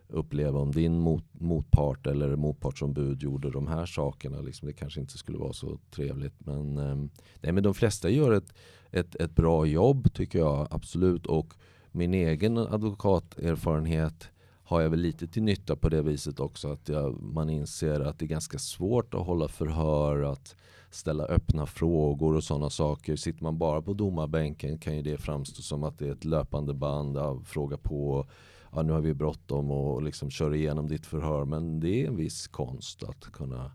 uppleva 0.08 0.58
om 0.58 0.72
din 0.72 0.98
mot, 0.98 1.24
motpart 1.32 2.06
eller 2.06 2.36
motpartsombud 2.36 3.22
gjorde 3.22 3.50
de 3.50 3.66
här 3.66 3.86
sakerna. 3.86 4.40
Liksom, 4.40 4.68
det 4.68 4.72
kanske 4.72 5.00
inte 5.00 5.18
skulle 5.18 5.38
vara 5.38 5.52
så 5.52 5.78
trevligt. 5.90 6.46
Men, 6.46 6.78
eh, 6.78 6.96
nej, 7.40 7.52
men 7.52 7.62
de 7.62 7.74
flesta 7.74 8.10
gör 8.10 8.32
ett, 8.32 8.54
ett, 8.90 9.14
ett 9.14 9.34
bra 9.34 9.66
jobb 9.66 10.14
tycker 10.14 10.38
jag 10.38 10.68
absolut. 10.70 11.26
Och 11.26 11.54
min 11.92 12.14
egen 12.14 12.58
advokaterfarenhet 12.58 14.28
har 14.68 14.80
jag 14.80 14.90
väl 14.90 15.00
lite 15.00 15.26
till 15.26 15.42
nytta 15.42 15.76
på 15.76 15.88
det 15.88 16.02
viset 16.02 16.40
också 16.40 16.72
att 16.72 16.88
jag, 16.88 17.22
man 17.22 17.50
inser 17.50 18.00
att 18.00 18.18
det 18.18 18.24
är 18.24 18.28
ganska 18.28 18.58
svårt 18.58 19.14
att 19.14 19.26
hålla 19.26 19.48
förhör, 19.48 20.22
att 20.22 20.56
ställa 20.90 21.24
öppna 21.24 21.66
frågor 21.66 22.36
och 22.36 22.44
sådana 22.44 22.70
saker. 22.70 23.16
Sitter 23.16 23.42
man 23.42 23.58
bara 23.58 23.82
på 23.82 23.92
domarbänken 23.92 24.78
kan 24.78 24.96
ju 24.96 25.02
det 25.02 25.16
framstå 25.16 25.62
som 25.62 25.84
att 25.84 25.98
det 25.98 26.08
är 26.08 26.12
ett 26.12 26.24
löpande 26.24 26.74
band 26.74 27.18
av 27.18 27.44
fråga 27.46 27.76
på 27.76 28.26
ja, 28.72 28.82
nu 28.82 28.92
har 28.92 29.00
vi 29.00 29.14
bråttom 29.14 29.70
och 29.70 30.02
liksom 30.02 30.30
kör 30.30 30.54
igenom 30.54 30.88
ditt 30.88 31.06
förhör. 31.06 31.44
Men 31.44 31.80
det 31.80 32.04
är 32.04 32.08
en 32.08 32.16
viss 32.16 32.48
konst 32.48 33.02
att 33.02 33.32
kunna 33.32 33.72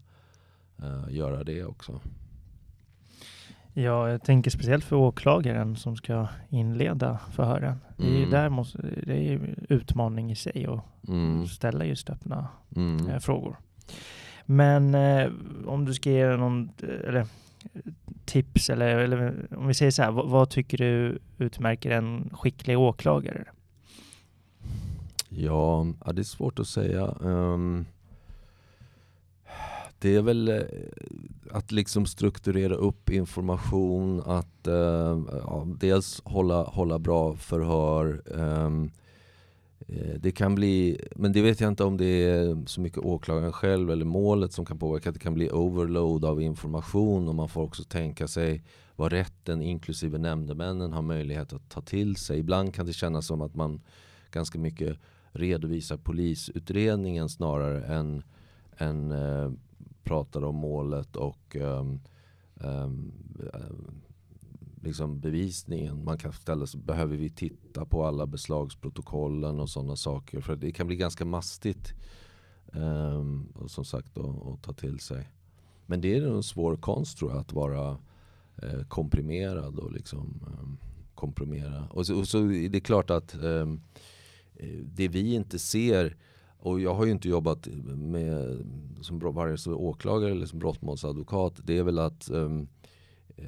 uh, 0.84 1.06
göra 1.10 1.43
det 1.43 1.63
också. 1.63 2.01
Ja, 3.75 4.10
jag 4.10 4.23
tänker 4.23 4.51
speciellt 4.51 4.84
för 4.84 4.95
åklagaren 4.95 5.75
som 5.75 5.95
ska 5.95 6.27
inleda 6.49 7.19
förhören. 7.32 7.77
Det 7.97 8.08
är, 8.08 8.17
mm. 8.17 8.29
där 8.29 8.49
måste, 8.49 8.82
det 9.06 9.34
är 9.34 9.56
utmaning 9.69 10.32
i 10.32 10.36
sig 10.36 10.65
att 10.65 11.08
mm. 11.08 11.47
ställa 11.47 11.86
just 11.86 12.10
öppna 12.10 12.47
mm. 12.75 13.10
eh, 13.10 13.19
frågor. 13.19 13.58
Men 14.45 14.95
eh, 14.95 15.32
om 15.65 15.86
du 15.86 15.93
ska 15.93 16.12
ge 16.12 16.38
någon 16.38 16.71
eller, 17.08 17.27
tips 18.25 18.69
eller, 18.69 18.97
eller 18.97 19.47
om 19.58 19.67
vi 19.67 19.73
säger 19.73 19.91
så 19.91 20.03
här, 20.03 20.12
vad, 20.12 20.29
vad, 20.29 20.49
tycker 20.49 20.77
du 20.77 21.19
utmärker 21.38 21.91
en 21.91 22.29
skicklig 22.34 22.79
åklagare? 22.79 23.45
Ja, 25.35 25.85
ja 26.05 26.13
det 26.13 26.21
är 26.21 26.23
svårt 26.23 26.59
att 26.59 26.67
säga. 26.67 27.15
Um, 27.19 27.85
det 29.99 30.15
är 30.15 30.21
väl 30.21 30.47
eh, 30.47 30.61
att 31.51 31.71
liksom 31.71 32.05
strukturera 32.05 32.75
upp 32.75 33.09
information, 33.09 34.21
att 34.25 34.67
uh, 34.67 35.23
ja, 35.31 35.67
dels 35.79 36.21
hålla, 36.25 36.63
hålla 36.63 36.99
bra 36.99 37.35
förhör. 37.35 38.21
Um, 38.25 38.91
det 40.17 40.31
kan 40.31 40.55
bli, 40.55 41.01
men 41.15 41.33
det 41.33 41.41
vet 41.41 41.61
jag 41.61 41.67
inte 41.67 41.83
om 41.83 41.97
det 41.97 42.05
är 42.05 42.65
så 42.65 42.81
mycket 42.81 42.97
åklagaren 42.97 43.51
själv 43.51 43.91
eller 43.91 44.05
målet 44.05 44.53
som 44.53 44.65
kan 44.65 44.79
påverka. 44.79 45.11
Det 45.11 45.19
kan 45.19 45.33
bli 45.33 45.51
overload 45.51 46.25
av 46.25 46.41
information 46.41 47.27
och 47.27 47.35
man 47.35 47.49
får 47.49 47.61
också 47.61 47.83
tänka 47.83 48.27
sig 48.27 48.63
vad 48.95 49.11
rätten 49.11 49.61
inklusive 49.61 50.17
nämndemännen 50.17 50.93
har 50.93 51.01
möjlighet 51.01 51.53
att 51.53 51.69
ta 51.69 51.81
till 51.81 52.15
sig. 52.15 52.39
Ibland 52.39 52.73
kan 52.73 52.85
det 52.85 52.93
kännas 52.93 53.27
som 53.27 53.41
att 53.41 53.55
man 53.55 53.81
ganska 54.31 54.59
mycket 54.59 54.97
redovisar 55.33 55.97
polisutredningen 55.97 57.29
snarare 57.29 57.83
än, 57.85 58.23
än 58.77 59.11
eh, 59.11 59.51
pratar 60.03 60.43
om 60.43 60.55
målet 60.55 61.15
och 61.15 61.55
um, 61.55 61.99
um, 62.55 63.11
liksom 64.81 65.19
bevisningen. 65.19 66.03
Man 66.03 66.17
kan 66.17 66.33
ställa 66.33 66.67
sig, 66.67 66.79
behöver 66.79 67.17
vi 67.17 67.29
titta 67.29 67.85
på 67.85 68.05
alla 68.05 68.25
beslagsprotokollen 68.25 69.59
och 69.59 69.69
sådana 69.69 69.95
saker? 69.95 70.41
För 70.41 70.55
det 70.55 70.71
kan 70.71 70.87
bli 70.87 70.95
ganska 70.95 71.25
mastigt 71.25 71.93
um, 72.71 73.47
och 73.55 73.71
som 73.71 73.85
sagt 73.85 74.17
att 74.17 74.63
ta 74.63 74.73
till 74.73 74.99
sig. 74.99 75.29
Men 75.85 76.01
det 76.01 76.15
är 76.15 76.27
en 76.27 76.43
svår 76.43 76.75
konst 76.75 77.17
tror 77.17 77.31
jag 77.31 77.39
att 77.39 77.53
vara 77.53 77.97
eh, 78.57 78.83
komprimerad 78.87 79.79
och 79.79 79.91
liksom 79.91 80.39
um, 80.59 80.77
komprimera. 81.15 81.87
Och 81.89 82.05
så, 82.05 82.19
och 82.19 82.27
så 82.27 82.51
är 82.51 82.69
det 82.69 82.79
klart 82.79 83.09
att 83.09 83.35
um, 83.35 83.81
Eh, 84.55 84.79
det 84.83 85.07
vi 85.07 85.33
inte 85.33 85.59
ser 85.59 86.17
och 86.63 86.79
jag 86.79 86.93
har 86.93 87.05
ju 87.05 87.11
inte 87.11 87.29
jobbat 87.29 87.67
med, 87.85 88.65
som 89.01 89.19
vare 89.19 89.57
sig 89.57 89.73
åklagare 89.73 90.31
eller 90.31 90.45
som 90.45 90.59
brottmålsadvokat. 90.59 91.59
Det 91.63 91.77
är 91.77 91.83
väl 91.83 91.99
att 91.99 92.29
um, 92.31 92.67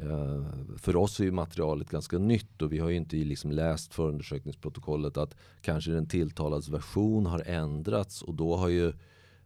uh, 0.03 0.45
för 0.77 0.95
oss 0.95 1.19
är 1.19 1.23
ju 1.23 1.31
materialet 1.31 1.89
ganska 1.89 2.17
nytt 2.17 2.61
och 2.61 2.73
vi 2.73 2.79
har 2.79 2.89
ju 2.89 2.95
inte 2.95 3.15
liksom 3.15 3.51
läst 3.51 3.93
förundersökningsprotokollet 3.93 5.17
att 5.17 5.35
kanske 5.61 5.91
den 5.91 6.07
tilltalads 6.07 6.69
version 6.69 7.25
har 7.25 7.39
ändrats 7.45 8.21
och 8.21 8.33
då 8.35 8.55
har 8.55 8.69
ju 8.69 8.93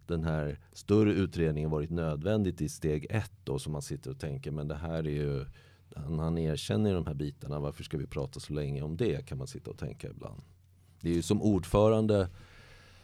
den 0.07 0.23
här 0.23 0.59
större 0.73 1.13
utredningen 1.13 1.69
varit 1.69 1.89
nödvändigt 1.89 2.61
i 2.61 2.69
steg 2.69 3.07
ett 3.09 3.31
då 3.43 3.59
som 3.59 3.73
man 3.73 3.81
sitter 3.81 4.11
och 4.11 4.19
tänker 4.19 4.51
men 4.51 4.67
det 4.67 4.75
här 4.75 5.07
är 5.07 5.11
ju 5.11 5.45
han, 5.95 6.19
han 6.19 6.37
erkänner 6.37 6.93
de 6.93 7.05
här 7.05 7.13
bitarna 7.13 7.59
varför 7.59 7.83
ska 7.83 7.97
vi 7.97 8.07
prata 8.07 8.39
så 8.39 8.53
länge 8.53 8.81
om 8.81 8.97
det 8.97 9.25
kan 9.25 9.37
man 9.37 9.47
sitta 9.47 9.71
och 9.71 9.77
tänka 9.77 10.09
ibland. 10.09 10.41
Det 11.01 11.09
är 11.09 11.13
ju 11.13 11.21
som 11.21 11.41
ordförande 11.41 12.27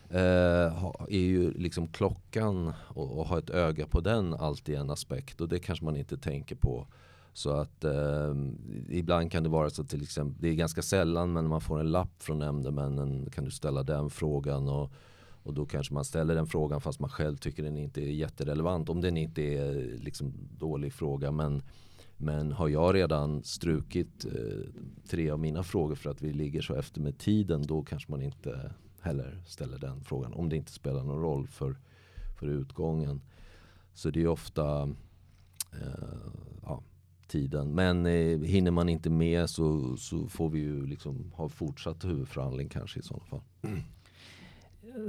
eh, 0.10 0.86
är 1.10 1.25
ju 1.25 1.51
liksom 1.51 1.88
klockan 1.88 2.73
och, 2.88 3.19
och 3.19 3.27
ha 3.27 3.39
ett 3.39 3.49
öga 3.49 3.88
på 3.88 4.01
den 4.01 4.34
alltid 4.34 4.75
en 4.75 4.89
aspekt 4.89 5.41
och 5.41 5.49
det 5.49 5.60
kanske 5.60 5.86
man 5.86 5.95
inte 5.95 6.17
tänker 6.17 6.55
på. 6.55 6.88
Så 7.34 7.49
att 7.49 7.84
eh, 7.84 8.36
ibland 8.89 9.31
kan 9.31 9.43
det 9.43 9.49
vara 9.49 9.69
så 9.69 9.84
till 9.84 10.03
exempel, 10.03 10.41
det 10.41 10.49
är 10.49 10.53
ganska 10.53 10.81
sällan 10.81 11.34
men 11.34 11.47
man 11.47 11.62
får 11.62 11.79
en 11.79 11.91
lapp 11.91 12.23
från 12.23 12.39
nämndemännen 12.39 13.29
kan 13.29 13.45
du 13.45 13.51
ställa 13.51 13.84
den 13.84 14.10
frågan 14.10 14.69
och, 14.69 14.91
och 15.43 15.53
då 15.53 15.65
kanske 15.65 15.93
man 15.93 16.05
ställer 16.05 16.36
den 16.36 16.47
frågan 16.47 16.81
fast 16.81 16.99
man 16.99 17.10
själv 17.10 17.38
tycker 17.38 17.63
den 17.63 17.77
inte 17.77 18.01
är 18.01 18.12
jätterelevant. 18.12 18.89
Om 18.89 19.01
den 19.01 19.17
inte 19.17 19.41
är 19.41 19.97
liksom 19.97 20.34
dålig 20.58 20.93
fråga 20.93 21.31
men 21.31 21.63
men 22.17 22.51
har 22.51 22.67
jag 22.67 22.95
redan 22.95 23.43
strukit 23.43 24.25
eh, 24.25 24.82
tre 25.10 25.30
av 25.30 25.39
mina 25.39 25.63
frågor 25.63 25.95
för 25.95 26.10
att 26.10 26.21
vi 26.21 26.34
ligger 26.34 26.62
så 26.62 26.75
efter 26.75 27.01
med 27.01 27.17
tiden 27.17 27.62
då 27.67 27.82
kanske 27.82 28.12
man 28.12 28.21
inte 28.21 28.71
heller 29.01 29.41
ställer 29.45 29.78
den 29.80 30.04
frågan. 30.04 30.34
Om 30.34 30.49
det 30.49 30.56
inte 30.56 30.71
spelar 30.71 31.04
någon 31.04 31.21
roll 31.21 31.47
för, 31.47 31.75
för 32.39 32.47
utgången. 32.47 33.21
Så 33.93 34.10
det 34.10 34.23
är 34.23 34.28
ofta 34.28 34.82
eh, 35.71 36.30
ja, 36.63 36.84
tiden. 37.28 37.75
Men 37.75 38.06
eh, 38.06 38.39
hinner 38.39 38.71
man 38.71 38.89
inte 38.89 39.10
med 39.10 39.49
så, 39.49 39.97
så 39.97 40.28
får 40.28 40.49
vi 40.49 40.60
ju 40.60 40.86
liksom 40.86 41.32
ha 41.36 41.49
fortsatt 41.49 42.06
huvudförhandling 42.06 42.69
kanske 42.69 42.99
i 42.99 43.04
sådana 43.04 43.25
fall. 43.25 43.41
Mm. 43.62 43.82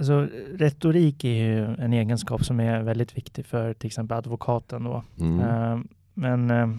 Så 0.03 0.21
retorik 0.55 1.25
är 1.25 1.29
ju 1.29 1.65
en 1.65 1.93
egenskap 1.93 2.45
som 2.45 2.61
är 2.61 2.83
väldigt 2.83 3.17
viktig 3.17 3.47
för 3.47 3.75
till 3.75 3.87
exempel 3.87 4.19
advokaten. 4.19 4.85
Då. 4.85 5.05
Mm. 5.21 5.41
Uh, 5.41 5.85
men 6.15 6.51
uh, 6.51 6.77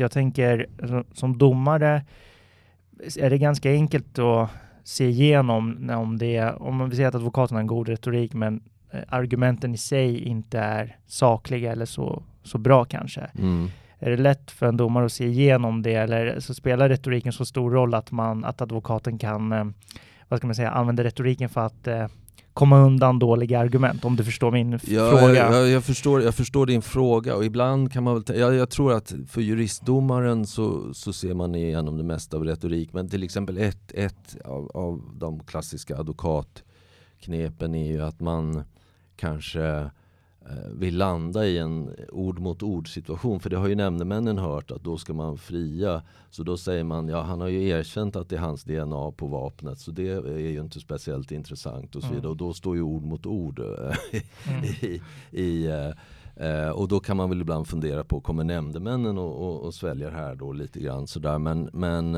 jag 0.00 0.10
tänker 0.10 0.66
som 1.12 1.38
domare 1.38 2.04
är 3.18 3.30
det 3.30 3.38
ganska 3.38 3.70
enkelt 3.70 4.18
att 4.18 4.50
se 4.84 5.08
igenom 5.08 5.90
om 5.90 6.18
det 6.18 6.52
om 6.52 6.90
vi 6.90 6.96
säger 6.96 7.08
att 7.08 7.14
advokaten 7.14 7.54
har 7.54 7.60
en 7.60 7.66
god 7.66 7.88
retorik 7.88 8.34
men 8.34 8.62
eh, 8.90 9.00
argumenten 9.08 9.74
i 9.74 9.78
sig 9.78 10.22
inte 10.22 10.58
är 10.58 10.96
sakliga 11.06 11.72
eller 11.72 11.84
så, 11.84 12.22
så 12.42 12.58
bra 12.58 12.84
kanske. 12.84 13.20
Mm. 13.20 13.68
Är 13.98 14.10
det 14.10 14.16
lätt 14.16 14.50
för 14.50 14.66
en 14.66 14.76
domare 14.76 15.04
att 15.04 15.12
se 15.12 15.26
igenom 15.26 15.82
det 15.82 15.94
eller 15.94 16.40
så 16.40 16.54
spelar 16.54 16.88
retoriken 16.88 17.32
så 17.32 17.44
stor 17.44 17.70
roll 17.70 17.94
att 17.94 18.10
man 18.10 18.44
att 18.44 18.60
advokaten 18.60 19.18
kan 19.18 19.52
eh, 19.52 19.64
vad 20.28 20.38
ska 20.38 20.46
man 20.46 20.54
säga 20.54 20.70
använda 20.70 21.04
retoriken 21.04 21.48
för 21.48 21.66
att 21.66 21.86
eh, 21.86 22.06
komma 22.58 22.78
undan 22.78 23.18
dåliga 23.18 23.60
argument, 23.60 24.04
om 24.04 24.16
du 24.16 24.24
förstår 24.24 24.50
min 24.50 24.72
ja, 24.72 25.10
fråga. 25.10 25.52
Jag, 25.52 25.68
jag, 25.68 25.84
förstår, 25.84 26.22
jag 26.22 26.34
förstår 26.34 26.66
din 26.66 26.82
fråga 26.82 27.36
och 27.36 27.44
ibland 27.44 27.92
kan 27.92 28.02
man 28.02 28.14
väl, 28.14 28.38
jag, 28.38 28.54
jag 28.54 28.70
tror 28.70 28.92
att 28.92 29.14
för 29.28 29.40
juristdomaren 29.40 30.46
så, 30.46 30.94
så 30.94 31.12
ser 31.12 31.34
man 31.34 31.54
igenom 31.54 31.96
det 31.96 32.04
mesta 32.04 32.36
av 32.36 32.44
retorik, 32.44 32.92
men 32.92 33.08
till 33.08 33.22
exempel 33.22 33.58
ett, 33.58 33.92
ett 33.94 34.36
av, 34.44 34.70
av 34.74 35.02
de 35.14 35.40
klassiska 35.40 35.96
advokatknepen 35.96 37.74
är 37.74 37.92
ju 37.92 38.02
att 38.02 38.20
man 38.20 38.64
kanske 39.16 39.90
vill 40.72 40.96
landa 40.96 41.46
i 41.46 41.58
en 41.58 41.90
ord 42.12 42.38
mot 42.38 42.62
ord 42.62 42.94
situation. 42.94 43.40
För 43.40 43.50
det 43.50 43.56
har 43.56 43.68
ju 43.68 43.74
nämndemännen 43.74 44.38
hört 44.38 44.70
att 44.70 44.84
då 44.84 44.98
ska 44.98 45.12
man 45.12 45.38
fria. 45.38 46.02
Så 46.30 46.42
då 46.42 46.56
säger 46.56 46.84
man, 46.84 47.08
ja 47.08 47.22
han 47.22 47.40
har 47.40 47.48
ju 47.48 47.68
erkänt 47.68 48.16
att 48.16 48.28
det 48.28 48.36
är 48.36 48.40
hans 48.40 48.64
DNA 48.64 49.10
på 49.10 49.26
vapnet 49.26 49.78
så 49.78 49.90
det 49.90 50.08
är 50.08 50.38
ju 50.38 50.60
inte 50.60 50.80
speciellt 50.80 51.32
intressant 51.32 51.96
och 51.96 52.02
så 52.02 52.08
vidare. 52.08 52.20
Mm. 52.20 52.30
Och 52.30 52.36
då 52.36 52.52
står 52.52 52.76
ju 52.76 52.82
ord 52.82 53.02
mot 53.02 53.26
ord. 53.26 53.58
Eh, 53.58 53.96
mm. 54.52 54.64
i, 54.80 55.02
i 55.30 55.66
eh, 56.36 56.70
och 56.70 56.88
då 56.88 57.00
kan 57.00 57.16
man 57.16 57.28
väl 57.28 57.40
ibland 57.40 57.66
fundera 57.66 58.04
på, 58.04 58.20
kommer 58.20 58.44
nämndemännen 58.44 59.18
och, 59.18 59.48
och, 59.48 59.60
och 59.60 59.74
sväljer 59.74 60.10
här 60.10 60.34
då 60.34 60.52
lite 60.52 60.80
grann 60.80 61.06
sådär. 61.06 61.38
Men, 61.38 61.70
men 61.72 62.16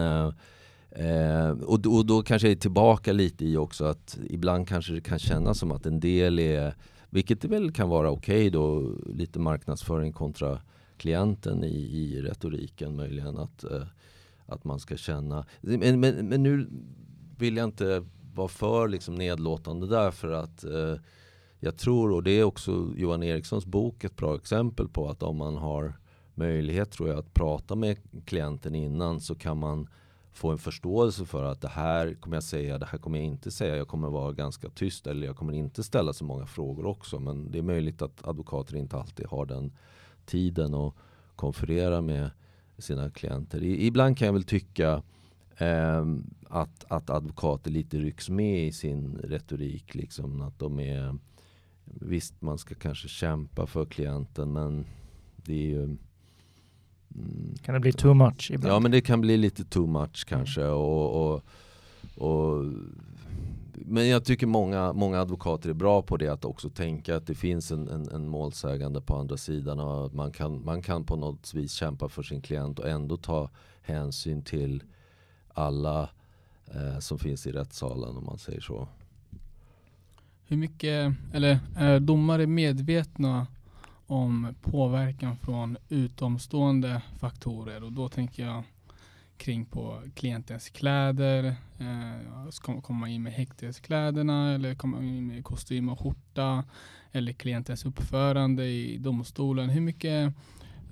Eh, 0.92 1.50
och, 1.50 1.86
och 1.86 2.06
då 2.06 2.22
kanske 2.22 2.48
jag 2.48 2.52
är 2.52 2.60
tillbaka 2.60 3.12
lite 3.12 3.44
i 3.44 3.56
också 3.56 3.84
att 3.84 4.18
ibland 4.30 4.68
kanske 4.68 4.92
det 4.92 5.00
kan 5.00 5.18
kännas 5.18 5.58
som 5.58 5.72
att 5.72 5.86
en 5.86 6.00
del 6.00 6.38
är 6.38 6.74
vilket 7.10 7.44
väl 7.44 7.72
kan 7.72 7.88
vara 7.88 8.10
okej 8.10 8.38
okay 8.38 8.50
då, 8.50 8.94
lite 9.06 9.38
marknadsföring 9.38 10.12
kontra 10.12 10.60
klienten 10.96 11.64
i, 11.64 11.76
i 11.76 12.22
retoriken 12.22 12.96
möjligen. 12.96 13.38
Att, 13.38 13.64
eh, 13.64 13.86
att 14.46 14.64
man 14.64 14.80
ska 14.80 14.96
känna. 14.96 15.46
Men, 15.60 16.00
men, 16.00 16.28
men, 16.28 16.42
nu 16.42 16.70
vill 17.38 17.56
jag 17.56 17.64
inte 17.64 18.04
vara 18.34 18.48
för 18.48 18.88
liksom 18.88 19.14
nedlåtande 19.14 19.86
där 19.86 20.10
för 20.10 20.30
att 20.30 20.64
eh, 20.64 20.94
jag 21.60 21.76
tror, 21.76 22.12
och 22.12 22.22
det 22.22 22.30
är 22.30 22.44
också 22.44 22.92
Johan 22.96 23.22
Erikssons 23.22 23.66
bok 23.66 24.04
ett 24.04 24.16
bra 24.16 24.36
exempel 24.36 24.88
på 24.88 25.08
att 25.08 25.22
om 25.22 25.36
man 25.36 25.56
har 25.56 25.94
möjlighet 26.34 26.90
tror 26.90 27.08
jag 27.08 27.18
att 27.18 27.34
prata 27.34 27.74
med 27.74 27.96
klienten 28.24 28.74
innan 28.74 29.20
så 29.20 29.34
kan 29.34 29.58
man 29.58 29.88
få 30.32 30.50
en 30.50 30.58
förståelse 30.58 31.24
för 31.24 31.44
att 31.44 31.60
det 31.60 31.68
här 31.68 32.14
kommer 32.14 32.36
jag 32.36 32.42
säga, 32.42 32.78
det 32.78 32.86
här 32.86 32.98
kommer 32.98 33.18
jag 33.18 33.26
inte 33.26 33.50
säga. 33.50 33.76
Jag 33.76 33.88
kommer 33.88 34.08
vara 34.08 34.32
ganska 34.32 34.68
tyst 34.68 35.06
eller 35.06 35.26
jag 35.26 35.36
kommer 35.36 35.52
inte 35.52 35.82
ställa 35.82 36.12
så 36.12 36.24
många 36.24 36.46
frågor 36.46 36.86
också. 36.86 37.18
Men 37.18 37.50
det 37.50 37.58
är 37.58 37.62
möjligt 37.62 38.02
att 38.02 38.28
advokater 38.28 38.76
inte 38.76 38.96
alltid 38.96 39.26
har 39.26 39.46
den 39.46 39.72
tiden 40.26 40.74
att 40.74 40.94
konferera 41.36 42.00
med 42.00 42.30
sina 42.78 43.10
klienter. 43.10 43.62
ibland 43.62 44.18
kan 44.18 44.26
jag 44.26 44.32
väl 44.32 44.44
tycka 44.44 45.02
eh, 45.56 46.06
att, 46.48 46.84
att 46.88 47.10
advokater 47.10 47.70
lite 47.70 47.98
rycks 47.98 48.28
med 48.28 48.66
i 48.66 48.72
sin 48.72 49.18
retorik. 49.18 49.94
Liksom, 49.94 50.42
att 50.42 50.58
de 50.58 50.80
är, 50.80 51.18
visst, 51.84 52.42
man 52.42 52.58
ska 52.58 52.74
kanske 52.74 53.08
kämpa 53.08 53.66
för 53.66 53.84
klienten 53.84 54.52
men 54.52 54.86
det 55.36 55.52
är 55.52 55.66
ju 55.66 55.96
mm, 57.14 57.54
kan 57.62 57.74
det 57.74 57.80
bli 57.80 57.92
too 57.92 58.14
much 58.14 58.50
ibland? 58.50 58.74
Ja 58.74 58.80
men 58.80 58.90
det 58.90 59.00
kan 59.00 59.20
bli 59.20 59.36
lite 59.36 59.64
too 59.64 59.86
much 59.86 60.24
kanske. 60.28 60.62
Mm. 60.62 60.74
Och, 60.74 61.32
och, 61.32 61.42
och, 62.16 62.64
men 63.72 64.08
jag 64.08 64.24
tycker 64.24 64.46
många, 64.46 64.92
många 64.92 65.20
advokater 65.20 65.70
är 65.70 65.74
bra 65.74 66.02
på 66.02 66.16
det, 66.16 66.28
att 66.28 66.44
också 66.44 66.70
tänka 66.70 67.16
att 67.16 67.26
det 67.26 67.34
finns 67.34 67.70
en, 67.70 67.88
en, 67.88 68.08
en 68.08 68.28
målsägande 68.28 69.00
på 69.00 69.16
andra 69.16 69.36
sidan 69.36 69.80
och 69.80 70.06
att 70.06 70.14
man 70.14 70.32
kan, 70.32 70.64
man 70.64 70.82
kan 70.82 71.04
på 71.04 71.16
något 71.16 71.54
vis 71.54 71.72
kämpa 71.72 72.08
för 72.08 72.22
sin 72.22 72.42
klient 72.42 72.78
och 72.78 72.88
ändå 72.88 73.16
ta 73.16 73.50
hänsyn 73.82 74.42
till 74.42 74.82
alla 75.54 76.10
eh, 76.74 76.98
som 76.98 77.18
finns 77.18 77.46
i 77.46 77.52
rättssalen 77.52 78.16
om 78.16 78.24
man 78.24 78.38
säger 78.38 78.60
så. 78.60 78.88
Hur 80.46 80.56
mycket, 80.56 81.14
eller 81.32 81.58
är 81.76 82.00
domare 82.00 82.46
medvetna 82.46 83.46
om 84.10 84.54
påverkan 84.62 85.36
från 85.36 85.76
utomstående 85.88 87.02
faktorer 87.18 87.84
och 87.84 87.92
då 87.92 88.08
tänker 88.08 88.46
jag 88.46 88.62
kring 89.36 89.64
på 89.64 90.02
klientens 90.14 90.68
kläder, 90.70 91.44
eh, 91.78 92.80
komma 92.82 93.08
in 93.08 93.22
med 93.22 93.32
häkteskläderna 93.32 94.54
eller 94.54 94.74
komma 94.74 95.02
in 95.02 95.26
med 95.26 95.44
kostym 95.44 95.88
och 95.88 96.00
skjorta 96.00 96.64
eller 97.12 97.32
klientens 97.32 97.84
uppförande 97.84 98.66
i 98.66 98.98
domstolen. 98.98 99.70
Hur 99.70 99.80
mycket 99.80 100.34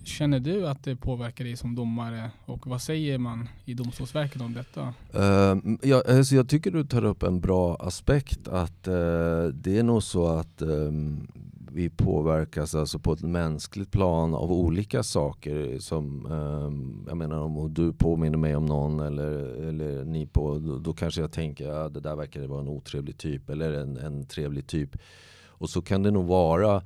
Känner 0.05 0.41
du 0.41 0.69
att 0.69 0.85
det 0.85 0.97
påverkar 0.97 1.45
dig 1.45 1.57
som 1.57 1.75
domare 1.75 2.31
och 2.45 2.67
vad 2.67 2.83
säger 2.83 3.19
man 3.19 3.49
i 3.65 3.75
Domstolsverket 3.75 4.43
om 4.43 4.55
detta? 4.55 4.95
Uh, 5.15 5.77
ja, 5.83 6.03
alltså 6.09 6.35
jag 6.35 6.49
tycker 6.49 6.71
du 6.71 6.85
tar 6.85 7.05
upp 7.05 7.23
en 7.23 7.41
bra 7.41 7.77
aspekt 7.77 8.49
att 8.49 8.89
uh, 8.89 8.95
det 9.47 9.79
är 9.79 9.83
nog 9.83 10.03
så 10.03 10.27
att 10.27 10.63
um, 10.63 11.29
vi 11.73 11.91
påverkas 11.91 12.75
alltså 12.75 12.99
på 12.99 13.13
ett 13.13 13.23
mänskligt 13.23 13.91
plan 13.91 14.35
av 14.35 14.53
olika 14.53 15.03
saker. 15.03 15.79
Som, 15.79 16.27
eh, 16.27 17.09
jag 17.09 17.17
menar 17.17 17.41
om 17.41 17.75
du 17.75 17.93
påminner 17.93 18.39
mig 18.39 18.57
om 18.57 18.67
någon 18.67 19.01
eller, 19.01 19.33
eller 19.69 20.05
ni 20.05 20.27
på, 20.27 20.59
då, 20.59 20.79
då 20.79 20.93
kanske 20.93 21.21
jag 21.21 21.33
tänker 21.33 21.69
att 21.69 21.77
ja, 21.77 21.89
det 21.89 22.01
där 22.01 22.17
verkar 22.17 22.47
vara 22.47 22.61
en 22.61 22.69
otrevlig 22.69 23.19
typ 23.19 23.51
eller 23.51 23.73
en, 23.73 23.97
en 23.97 24.27
trevlig 24.27 24.67
typ. 24.67 24.97
Och 25.47 25.71
så 25.71 25.83
kan 25.83 26.03
det 26.03 26.11
nog 26.11 26.27
vara 26.27 26.83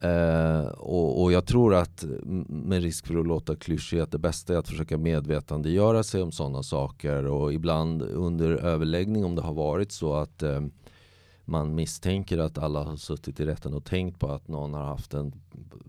Eh, 0.00 0.66
och, 0.66 1.22
och, 1.22 1.32
jag 1.32 1.46
tror 1.46 1.74
att, 1.74 2.04
med 2.48 2.82
risk 2.82 3.06
för 3.06 3.18
att 3.20 3.26
låta 3.26 3.56
klyschig, 3.56 4.00
att 4.00 4.10
det 4.10 4.18
bästa 4.18 4.54
är 4.54 4.58
att 4.58 4.68
försöka 4.68 4.98
medvetandegöra 4.98 6.02
sig 6.02 6.22
om 6.22 6.32
sådana 6.32 6.62
saker. 6.62 7.26
Och 7.26 7.52
ibland 7.52 8.02
under 8.02 8.50
överläggning 8.50 9.24
om 9.24 9.34
det 9.34 9.42
har 9.42 9.54
varit 9.54 9.92
så 9.92 10.14
att 10.14 10.42
eh, 10.42 10.60
man 11.48 11.74
misstänker 11.74 12.38
att 12.38 12.58
alla 12.58 12.82
har 12.82 12.96
suttit 12.96 13.40
i 13.40 13.46
rätten 13.46 13.74
och 13.74 13.84
tänkt 13.84 14.20
på 14.20 14.32
att 14.32 14.48
någon 14.48 14.74
har 14.74 14.84
haft 14.84 15.14
en 15.14 15.32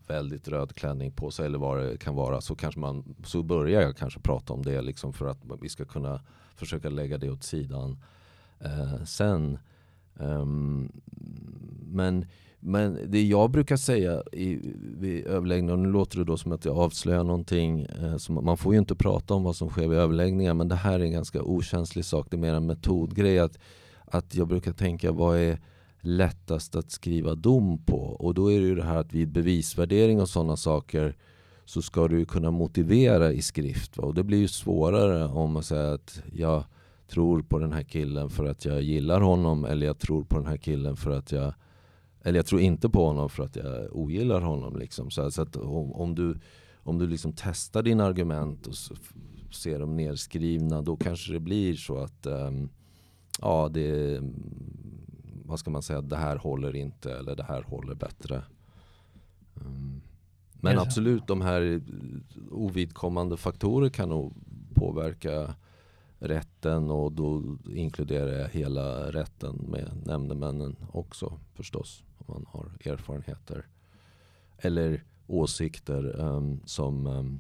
väldigt 0.08 0.48
röd 0.48 0.76
klänning 0.76 1.12
på 1.12 1.32
sig 1.32 1.46
eller 1.46 1.60
vad 1.60 1.80
det 1.80 1.98
kan 1.98 2.16
vara. 2.16 2.42
Så, 2.42 2.56
kanske 2.56 2.80
man, 2.80 3.16
så 3.24 3.44
börjar 3.44 3.82
jag 3.82 3.98
kanske 3.98 4.20
prata 4.20 4.54
om 4.54 4.64
det 4.64 4.82
liksom 4.82 5.14
för 5.14 5.28
att 5.28 5.38
vi 5.62 5.70
ska 5.70 5.86
kunna 5.86 6.22
försöka 6.56 6.90
lägga 6.90 7.18
det 7.18 7.30
åt 7.30 7.44
sidan 7.44 7.98
eh, 8.60 9.04
sen. 9.04 9.60
Um, 10.14 10.92
men 11.82 12.26
men 12.60 13.00
det 13.08 13.24
jag 13.24 13.52
brukar 13.52 13.78
säga 13.78 14.24
i, 14.32 14.60
vid 14.98 15.26
överläggningar, 15.26 15.78
nu 15.78 15.92
låter 15.92 16.18
det 16.18 16.24
då 16.24 16.38
som 16.38 16.52
att 16.52 16.66
jag 16.66 16.78
avslöjar 16.78 17.24
någonting, 17.24 17.82
eh, 17.82 18.18
som, 18.18 18.46
man 18.46 18.58
får 18.58 18.74
ju 18.74 18.80
inte 18.80 18.96
prata 18.96 19.34
om 19.34 19.44
vad 19.44 19.56
som 19.56 19.70
sker 19.70 19.88
vid 19.88 20.00
överläggningar 20.00 20.54
men 20.54 20.68
det 20.68 20.76
här 20.76 21.00
är 21.00 21.04
en 21.04 21.12
ganska 21.12 21.42
okänslig 21.42 22.06
sak, 22.06 22.28
det 22.30 22.36
är 22.36 22.40
mer 22.40 22.54
en 22.54 22.66
metodgrej. 22.66 23.40
Att, 23.40 23.60
att 24.12 24.36
jag 24.36 24.48
brukar 24.48 24.74
tänka 24.74 25.12
vad 25.12 25.38
är 25.38 25.60
lättast 26.02 26.76
att 26.76 26.92
skriva 26.92 27.36
dom 27.36 27.78
på? 27.86 27.98
Och 27.98 28.34
då 28.34 28.52
är 28.52 28.60
det 28.60 28.66
ju 28.68 28.76
det 28.76 28.84
här 28.84 28.98
att 28.98 29.14
vid 29.14 29.32
bevisvärdering 29.32 30.22
och 30.22 30.30
sådana 30.30 30.58
saker 30.58 31.16
så 31.66 31.82
ska 31.82 32.08
du 32.08 32.26
kunna 32.26 32.52
motivera 32.52 33.32
i 33.32 33.42
skrift. 33.42 33.98
Va? 33.98 34.04
Och 34.04 34.14
det 34.14 34.24
blir 34.24 34.38
ju 34.38 34.48
svårare 34.48 35.26
om 35.26 35.52
man 35.52 35.64
säger 35.64 35.94
att 35.94 36.22
jag 36.34 36.64
tror 37.08 37.42
på 37.42 37.60
den 37.60 37.74
här 37.74 37.84
killen 37.84 38.30
för 38.30 38.46
att 38.46 38.66
jag 38.66 38.82
gillar 38.82 39.22
honom 39.22 39.66
eller 39.66 39.88
jag 39.88 40.00
tror 40.00 40.24
på 40.24 40.38
den 40.38 40.48
här 40.48 40.58
killen 40.58 40.96
för 40.96 41.12
att 41.12 41.32
jag 41.32 41.54
eller 42.24 42.40
jag 42.40 42.46
tror 42.46 42.62
inte 42.62 42.90
på 42.90 43.06
honom 43.06 43.30
för 43.30 43.44
att 43.44 43.56
jag 43.56 43.96
ogillar 43.96 44.42
honom. 44.42 44.78
Liksom. 44.78 45.12
Så, 45.12 45.32
så 45.32 45.42
att 45.42 45.56
om, 45.56 45.94
om, 45.94 46.16
du, 46.16 46.40
om 46.84 46.98
du 46.98 47.08
liksom 47.08 47.34
testar 47.38 47.84
dina 47.84 48.06
argument 48.06 48.68
och 48.68 48.76
ser 49.56 49.80
dem 49.80 49.96
nedskrivna 49.96 50.82
då 50.82 50.96
kanske 50.96 51.34
det 51.34 51.40
blir 51.40 51.76
så 51.76 51.98
att 51.98 52.26
um, 52.26 52.70
ja, 53.42 53.70
det, 53.74 54.20
vad 55.46 55.60
ska 55.60 55.70
man 55.72 55.82
säga, 55.82 56.02
det 56.02 56.18
här 56.18 56.36
håller 56.36 56.76
inte 56.76 57.18
eller 57.18 57.36
det 57.36 57.44
här 57.44 57.62
håller 57.62 57.96
bättre. 57.96 58.44
Um, 59.54 60.02
men 60.54 60.80
absolut, 60.80 61.28
de 61.28 61.42
här 61.42 61.82
ovidkommande 62.52 63.38
faktorer 63.38 63.90
kan 63.90 64.10
nog 64.10 64.34
påverka 64.74 65.56
rätten 66.20 66.92
och 66.92 67.12
då 67.12 67.58
inkluderar 67.76 68.32
jag 68.32 68.50
hela 68.50 69.12
rätten 69.12 69.56
med 69.56 69.92
nämndemännen 70.06 70.76
också 70.92 71.40
förstås 71.54 72.04
man 72.28 72.46
har 72.48 72.72
erfarenheter 72.86 73.66
eller 74.58 75.04
åsikter 75.28 76.20
um, 76.20 76.62
som 76.66 77.08
um, 77.08 77.40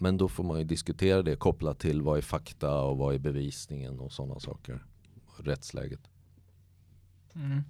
men 0.00 0.16
då 0.16 0.28
får 0.28 0.44
man 0.44 0.58
ju 0.58 0.64
diskutera 0.64 1.22
det 1.22 1.36
kopplat 1.36 1.78
till 1.78 2.02
vad 2.02 2.18
är 2.18 2.22
fakta 2.22 2.80
och 2.80 2.98
vad 2.98 3.14
är 3.14 3.18
bevisningen 3.18 4.00
och 4.00 4.12
sådana 4.12 4.40
saker. 4.40 4.84
Rättsläget. 5.36 6.00
Mm. 7.34 7.62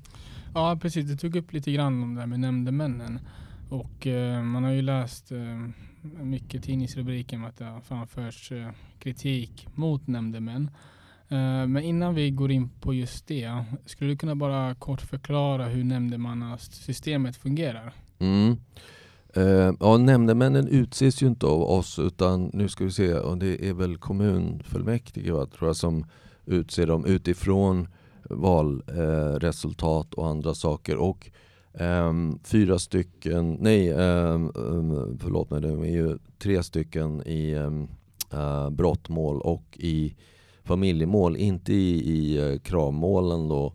Ja 0.54 0.78
precis, 0.82 1.06
du 1.06 1.16
tog 1.16 1.36
upp 1.36 1.52
lite 1.52 1.72
grann 1.72 2.02
om 2.02 2.14
det 2.14 2.20
här 2.20 2.26
med 2.26 2.40
nämndemännen. 2.40 3.18
Och 3.68 4.06
eh, 4.06 4.42
man 4.42 4.64
har 4.64 4.70
ju 4.70 4.82
läst 4.82 5.32
eh, 5.32 5.68
mycket 6.22 6.64
tidningsrubriker 6.64 7.36
om 7.36 7.44
att 7.44 7.56
det 7.56 7.64
har 7.64 7.80
framförts 7.80 8.52
eh, 8.52 8.70
kritik 8.98 9.68
mot 9.74 10.06
nämndemän. 10.06 10.70
Eh, 11.28 11.66
men 11.66 11.78
innan 11.78 12.14
vi 12.14 12.30
går 12.30 12.50
in 12.50 12.68
på 12.68 12.94
just 12.94 13.26
det, 13.26 13.64
skulle 13.86 14.10
du 14.10 14.16
kunna 14.16 14.34
bara 14.34 14.74
kort 14.74 15.00
förklara 15.00 15.66
hur 15.66 15.84
nämndemannasystemet 15.84 17.36
fungerar? 17.36 17.94
Mm. 18.18 18.56
Eh, 19.36 19.72
ja, 19.80 19.96
nämndemännen 19.96 20.68
utses 20.68 21.22
ju 21.22 21.26
inte 21.26 21.46
av 21.46 21.62
oss 21.62 21.98
utan 21.98 22.50
nu 22.52 22.68
ska 22.68 22.84
vi 22.84 22.90
se, 22.90 23.14
och 23.14 23.38
det 23.38 23.68
är 23.68 23.72
väl 23.72 23.96
kommunfullmäktige 23.96 25.32
va, 25.32 25.46
tror 25.46 25.68
jag, 25.68 25.76
som 25.76 26.06
utser 26.46 26.86
dem 26.86 27.04
utifrån 27.04 27.88
valresultat 28.30 30.14
eh, 30.14 30.18
och 30.18 30.28
andra 30.28 30.54
saker. 30.54 30.96
Och 30.96 31.30
eh, 31.72 32.12
fyra 32.44 32.78
stycken, 32.78 33.56
nej 33.60 33.88
eh, 33.90 34.48
förlåt 35.18 35.50
mig, 35.50 35.60
det 35.60 35.68
är 35.68 35.84
ju 35.84 36.18
tre 36.38 36.62
stycken 36.62 37.22
i 37.26 37.54
ehm, 37.54 37.88
eh, 38.32 38.70
brottmål 38.70 39.40
och 39.40 39.78
i 39.78 40.14
familjemål, 40.64 41.36
inte 41.36 41.72
i, 41.72 42.10
i 42.10 42.52
eh, 42.52 42.58
kravmålen 42.58 43.48
då. 43.48 43.72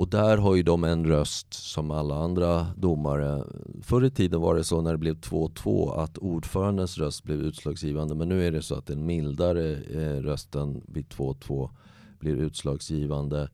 Och 0.00 0.08
där 0.08 0.36
har 0.36 0.54
ju 0.54 0.62
de 0.62 0.84
en 0.84 1.04
röst 1.06 1.54
som 1.54 1.90
alla 1.90 2.14
andra 2.14 2.66
domare. 2.76 3.44
Förr 3.82 4.04
i 4.04 4.10
tiden 4.10 4.40
var 4.40 4.54
det 4.54 4.64
så 4.64 4.80
när 4.80 4.92
det 4.92 4.98
blev 4.98 5.16
2-2 5.16 6.02
att 6.02 6.18
ordförandens 6.18 6.98
röst 6.98 7.24
blev 7.24 7.40
utslagsgivande. 7.40 8.14
Men 8.14 8.28
nu 8.28 8.46
är 8.46 8.52
det 8.52 8.62
så 8.62 8.74
att 8.74 8.86
den 8.86 9.06
mildare 9.06 9.74
eh, 9.74 10.22
rösten 10.22 10.82
vid 10.86 11.08
2-2 11.08 11.70
blir 12.18 12.36
utslagsgivande. 12.36 13.48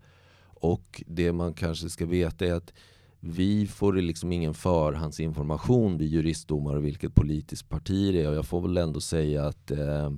Och 0.45 1.03
det 1.07 1.33
man 1.33 1.55
kanske 1.55 1.89
ska 1.89 2.07
veta 2.07 2.47
är 2.47 2.55
att 2.55 2.73
vi 3.21 3.67
får 3.67 3.93
liksom 3.93 4.33
ingen 4.33 4.55
förhandsinformation, 4.55 5.99
vi 5.99 6.05
juristdomare, 6.05 6.81
vilket 6.81 7.15
politiskt 7.15 7.69
parti 7.69 8.13
det 8.13 8.23
är. 8.23 8.29
Och 8.29 8.37
jag 8.37 8.47
får 8.47 8.61
väl 8.61 8.77
ändå 8.77 9.01
säga 9.01 9.47
att 9.47 9.71
eh, 9.71 10.11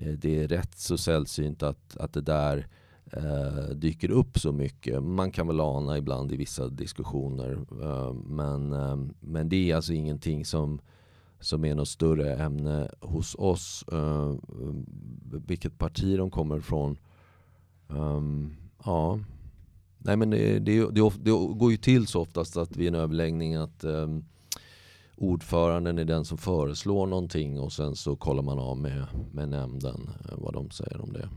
Eh, 0.00 0.12
det 0.12 0.42
är 0.42 0.48
rätt 0.48 0.78
så 0.78 0.98
sällsynt 0.98 1.62
att, 1.62 1.96
att 1.96 2.12
det 2.12 2.20
där 2.20 2.66
eh, 3.12 3.74
dyker 3.74 4.10
upp 4.10 4.38
så 4.38 4.52
mycket. 4.52 5.02
Man 5.02 5.30
kan 5.30 5.46
väl 5.46 5.60
ana 5.60 5.98
ibland 5.98 6.32
i 6.32 6.36
vissa 6.36 6.68
diskussioner. 6.68 7.58
Eh, 7.82 8.12
men, 8.12 8.72
eh, 8.72 8.96
men 9.20 9.48
det 9.48 9.70
är 9.70 9.76
alltså 9.76 9.92
ingenting 9.92 10.44
som, 10.44 10.80
som 11.40 11.64
är 11.64 11.74
något 11.74 11.88
större 11.88 12.36
ämne 12.36 12.90
hos 13.00 13.34
oss. 13.38 13.84
Eh, 13.92 14.34
vilket 15.46 15.78
parti 15.78 16.16
de 16.18 16.30
kommer 16.30 16.58
ifrån. 16.58 16.98
Um, 17.88 18.46
eh, 18.46 18.82
ja. 18.84 19.18
Nej 19.98 20.16
men 20.16 20.30
det, 20.30 20.58
det, 20.58 20.90
det, 20.90 21.12
det, 21.20 21.30
går 21.30 21.70
ju 21.70 21.76
till 21.76 22.06
så 22.06 22.20
oftast 22.20 22.56
att 22.56 22.76
vid 22.76 22.88
en 22.88 22.94
överläggning 22.94 23.54
att 23.54 23.84
um, 23.84 24.24
ordföranden 25.20 25.98
är 25.98 26.04
den 26.04 26.24
som 26.24 26.38
föreslår 26.38 27.06
någonting 27.06 27.60
och 27.60 27.72
sen 27.72 27.96
så 27.96 28.16
kollar 28.16 28.42
man 28.42 28.58
av 28.58 28.78
med, 28.78 29.06
med 29.32 29.48
nämnden 29.48 30.10
eh, 30.24 30.34
vad 30.38 30.54
de 30.54 30.70
säger 30.70 31.00
om 31.00 31.12
det. 31.12 31.28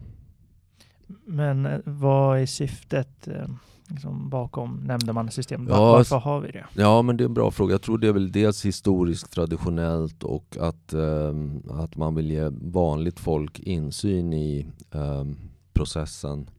Men 1.26 1.66
eh, 1.66 1.80
vad 1.86 2.40
är 2.40 2.46
syftet? 2.46 3.28
Eh, 3.28 3.48
liksom 3.88 4.30
bakom 4.30 4.76
nämndemannasystemet? 4.76 5.70
Ja, 5.70 5.92
Varför 5.92 6.18
har 6.18 6.40
vi 6.40 6.52
det? 6.52 6.66
Ja, 6.74 7.02
men 7.02 7.18
det 7.18 7.24
är 7.24 7.26
en 7.26 7.34
bra 7.34 7.52
fråga. 7.52 7.74
Jag 7.74 7.82
tror 7.82 7.98
det 7.98 8.08
är 8.08 8.14
väl 8.14 8.32
dels 8.32 8.66
historiskt 8.66 9.32
traditionellt 9.32 10.24
och 10.24 10.58
att, 10.60 10.94
um, 10.94 11.64
att 11.70 11.96
man 11.96 12.16
vill 12.16 12.32
ge 12.32 12.50
vanligt 12.62 13.20
folk 13.20 13.60
insyn 13.60 14.34
i 14.34 14.68
um, 14.92 15.38
processen. 15.74 16.50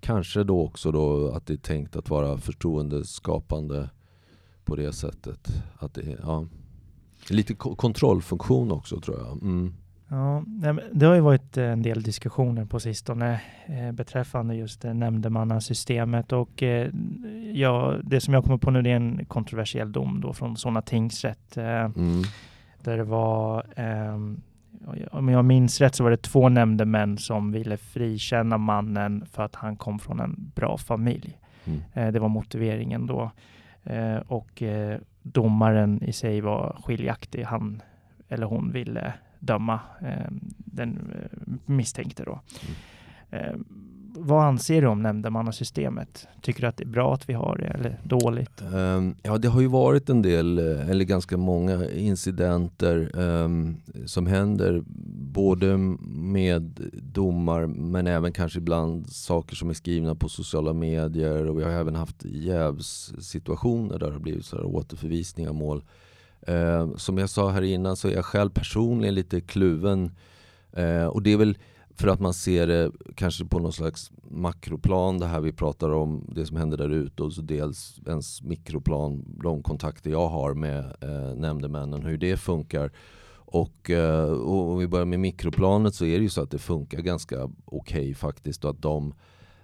Kanske 0.00 0.44
då 0.44 0.62
också 0.62 0.92
då 0.92 1.30
att 1.30 1.46
det 1.46 1.52
är 1.52 1.56
tänkt 1.56 1.96
att 1.96 2.10
vara 2.10 2.38
förtroendeskapande 2.38 3.90
på 4.64 4.76
det 4.76 4.92
sättet. 4.92 5.48
Att 5.78 5.94
det, 5.94 6.18
ja. 6.22 6.46
Lite 7.28 7.54
kontrollfunktion 7.54 8.72
också 8.72 9.00
tror 9.00 9.18
jag. 9.18 9.32
Mm. 9.42 9.74
Ja, 10.12 10.42
det 10.92 11.06
har 11.06 11.14
ju 11.14 11.20
varit 11.20 11.56
en 11.56 11.82
del 11.82 12.02
diskussioner 12.02 12.64
på 12.64 12.80
sistone 12.80 13.40
eh, 13.66 13.92
beträffande 13.92 14.54
just 14.54 14.82
nämndemannasystemet 14.82 16.32
och 16.32 16.62
eh, 16.62 16.90
ja, 17.52 17.96
det 18.02 18.20
som 18.20 18.34
jag 18.34 18.44
kommer 18.44 18.58
på 18.58 18.70
nu 18.70 18.82
det 18.82 18.90
är 18.90 18.96
en 18.96 19.24
kontroversiell 19.24 19.92
dom 19.92 20.20
då 20.20 20.32
från 20.32 20.56
Solna 20.56 20.82
tingsrätt 20.82 21.56
eh, 21.56 21.64
mm. 21.64 22.22
där 22.82 22.96
det 22.96 23.04
var 23.04 23.66
ehm, 23.76 24.40
om 25.10 25.28
jag 25.28 25.44
minns 25.44 25.80
rätt 25.80 25.94
så 25.94 26.04
var 26.04 26.10
det 26.10 26.22
två 26.22 26.48
nämndemän 26.48 27.18
som 27.18 27.52
ville 27.52 27.76
frikänna 27.76 28.58
mannen 28.58 29.26
för 29.32 29.42
att 29.42 29.54
han 29.54 29.76
kom 29.76 29.98
från 29.98 30.20
en 30.20 30.50
bra 30.54 30.78
familj. 30.78 31.38
Mm. 31.64 32.12
det 32.12 32.18
var 32.18 32.28
motiveringen 32.28 33.06
då. 33.06 33.30
och 34.26 34.62
domaren 35.22 36.02
i 36.02 36.12
sig 36.12 36.40
var 36.40 36.80
skiljaktig. 36.84 37.44
Han 37.44 37.82
eller 38.28 38.46
hon 38.46 38.72
ville 38.72 39.12
döma 39.40 39.80
eh, 40.02 40.30
den 40.56 41.12
eh, 41.14 41.38
misstänkte. 41.66 42.24
Då. 42.24 42.40
Mm. 43.30 43.44
Eh, 43.44 43.60
vad 44.14 44.44
anser 44.44 44.82
du 44.82 44.88
om 44.88 45.02
nämndemannasystemet? 45.02 46.28
Tycker 46.40 46.60
du 46.60 46.66
att 46.66 46.76
det 46.76 46.84
är 46.84 46.88
bra 46.88 47.14
att 47.14 47.28
vi 47.28 47.32
har 47.32 47.56
det 47.56 47.66
eller 47.66 48.00
dåligt? 48.04 48.62
Um, 48.74 49.14
ja, 49.22 49.38
det 49.38 49.48
har 49.48 49.60
ju 49.60 49.66
varit 49.66 50.08
en 50.08 50.22
del, 50.22 50.58
eller 50.58 51.04
ganska 51.04 51.36
många 51.36 51.90
incidenter 51.90 53.18
um, 53.18 53.76
som 54.06 54.26
händer 54.26 54.82
både 55.32 55.76
med 56.06 56.90
domar 57.02 57.66
men 57.66 58.06
även 58.06 58.32
kanske 58.32 58.58
ibland 58.58 59.08
saker 59.08 59.56
som 59.56 59.70
är 59.70 59.74
skrivna 59.74 60.14
på 60.14 60.28
sociala 60.28 60.72
medier 60.72 61.46
och 61.46 61.58
vi 61.58 61.64
har 61.64 61.70
även 61.70 61.94
haft 61.94 62.24
jävssituationer 62.24 63.98
där 63.98 64.06
det 64.06 64.12
har 64.12 64.20
blivit 64.20 64.44
så 64.44 64.56
här 64.56 64.64
återförvisning 64.64 65.48
av 65.48 65.54
mål 65.54 65.82
Eh, 66.46 66.96
som 66.96 67.18
jag 67.18 67.30
sa 67.30 67.50
här 67.50 67.62
innan 67.62 67.96
så 67.96 68.08
är 68.08 68.12
jag 68.12 68.24
själv 68.24 68.50
personligen 68.50 69.14
lite 69.14 69.40
kluven. 69.40 70.10
Eh, 70.72 71.06
och 71.06 71.22
det 71.22 71.32
är 71.32 71.36
väl 71.36 71.58
för 72.00 72.08
att 72.08 72.20
man 72.20 72.34
ser 72.34 72.66
det 72.66 72.90
kanske 73.14 73.44
på 73.44 73.58
någon 73.58 73.72
slags 73.72 74.10
makroplan, 74.30 75.18
det 75.18 75.26
här 75.26 75.40
vi 75.40 75.52
pratar 75.52 75.90
om, 75.90 76.24
det 76.34 76.46
som 76.46 76.56
händer 76.56 76.76
där 76.76 76.88
ute 76.88 77.22
och 77.22 77.32
så 77.32 77.42
dels 77.42 78.00
ens 78.06 78.42
mikroplan, 78.42 79.24
de 79.42 79.62
kontakter 79.62 80.10
jag 80.10 80.28
har 80.28 80.54
med 80.54 80.78
eh, 81.00 81.34
nämndemännen, 81.36 82.02
hur 82.02 82.18
det 82.18 82.36
funkar. 82.36 82.90
Och, 83.34 83.90
eh, 83.90 84.30
och 84.30 84.70
om 84.70 84.78
vi 84.78 84.88
börjar 84.88 85.06
med 85.06 85.20
mikroplanet 85.20 85.94
så 85.94 86.04
är 86.04 86.18
det 86.18 86.22
ju 86.22 86.28
så 86.28 86.42
att 86.42 86.50
det 86.50 86.58
funkar 86.58 86.98
ganska 86.98 87.44
okej 87.44 88.00
okay 88.00 88.14
faktiskt 88.14 88.64
och 88.64 88.70
att 88.70 88.82
de 88.82 89.14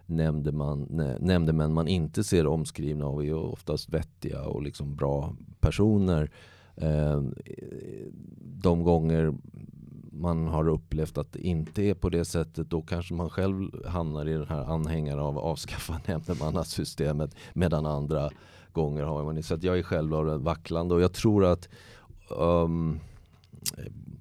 nämndeman, 0.07 0.83
nämndemän 1.21 1.73
man 1.73 1.89
inte 1.89 2.25
ser 2.25 2.47
omskrivna 2.47 3.07
av 3.07 3.25
är 3.25 3.35
oftast 3.35 3.89
vettiga 3.89 4.43
och 4.43 4.63
liksom 4.63 4.97
bra 4.97 5.37
personer. 5.61 6.31
Eh, 6.77 7.23
de 8.41 8.83
gånger 8.83 9.35
man 10.13 10.47
har 10.47 10.69
upplevt 10.69 11.19
att 11.19 11.33
det 11.33 11.41
inte 11.41 11.83
är 11.83 11.95
på 11.95 12.09
det 12.09 12.25
sättet 12.25 12.71
då 12.71 12.83
kanske 12.83 13.15
man 13.15 13.31
själv 13.31 13.87
hamnar 13.87 14.29
i 14.29 14.33
den 14.33 14.49
här 14.49 14.65
anhängare 14.65 15.21
av 15.23 15.39
avskaffa 15.39 16.01
nämndemannasystemet 16.07 17.35
medan 17.55 17.87
andra 17.87 18.31
gånger 18.73 19.03
har 19.03 19.25
man 19.25 19.43
Så 19.43 19.55
att 19.55 19.63
jag 19.63 19.79
är 19.79 19.83
själv 19.83 20.11
vacklande 20.43 20.95
och 20.95 21.01
jag 21.01 21.13
tror 21.13 21.45
att 21.45 21.69
um, 22.39 23.01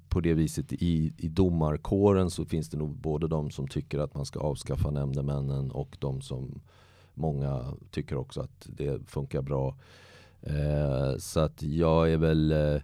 på 0.08 0.20
det 0.20 0.34
viset 0.34 0.72
i, 0.72 1.12
i 1.16 1.28
domarkåren 1.28 2.30
så 2.30 2.44
finns 2.44 2.68
det 2.68 2.76
nog 2.76 2.96
både 2.96 3.28
de 3.28 3.50
som 3.50 3.68
tycker 3.68 3.98
att 3.98 4.14
man 4.14 4.26
ska 4.26 4.40
avskaffa 4.40 4.90
nämndemännen 4.90 5.70
och 5.70 5.96
de 6.00 6.20
som 6.20 6.60
många 7.14 7.64
tycker 7.90 8.16
också 8.16 8.40
att 8.40 8.66
det 8.66 9.10
funkar 9.10 9.42
bra. 9.42 9.76
Eh, 10.46 11.16
så 11.18 11.40
att 11.40 11.62
jag 11.62 12.12
är 12.12 12.16
väl 12.16 12.52
eh, 12.52 12.80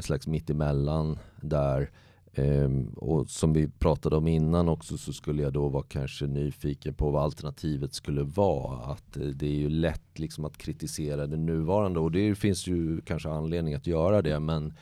slags 0.00 0.26
mittemellan 0.26 1.18
där. 1.40 1.90
Eh, 2.32 2.70
och 2.96 3.28
som 3.30 3.52
vi 3.52 3.68
pratade 3.68 4.16
om 4.16 4.28
innan 4.28 4.68
också 4.68 4.98
så 4.98 5.12
skulle 5.12 5.42
jag 5.42 5.52
då 5.52 5.68
vara 5.68 5.84
kanske 5.88 6.26
nyfiken 6.26 6.94
på 6.94 7.10
vad 7.10 7.24
alternativet 7.24 7.94
skulle 7.94 8.22
vara. 8.22 8.92
Att 8.92 9.16
eh, 9.16 9.26
det 9.26 9.46
är 9.46 9.56
ju 9.56 9.68
lätt 9.68 10.18
liksom 10.18 10.44
att 10.44 10.56
kritisera 10.56 11.26
det 11.26 11.36
nuvarande 11.36 12.00
och 12.00 12.10
det 12.10 12.34
finns 12.34 12.66
ju 12.66 13.00
kanske 13.00 13.28
anledning 13.28 13.74
att 13.74 13.86
göra 13.86 14.22
det 14.22 14.40
men 14.40 14.74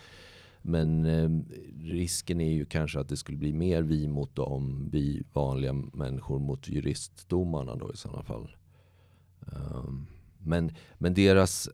men 0.65 1.05
eh, 1.05 1.31
risken 1.91 2.41
är 2.41 2.53
ju 2.53 2.65
kanske 2.65 3.01
att 3.01 3.09
det 3.09 3.17
skulle 3.17 3.39
bli 3.39 3.53
mer 3.53 3.83
vi 3.83 4.09
mot 4.09 4.37
dem, 4.37 4.89
vi 4.93 5.23
vanliga 5.33 5.73
människor 5.73 6.39
mot 6.39 6.69
juristdomarna 6.69 7.77
då 7.77 7.93
i 7.93 7.97
sådana 7.97 8.23
fall. 8.23 8.57
Um, 9.41 10.07
men, 10.45 10.73
men 10.99 11.15
deras 11.15 11.69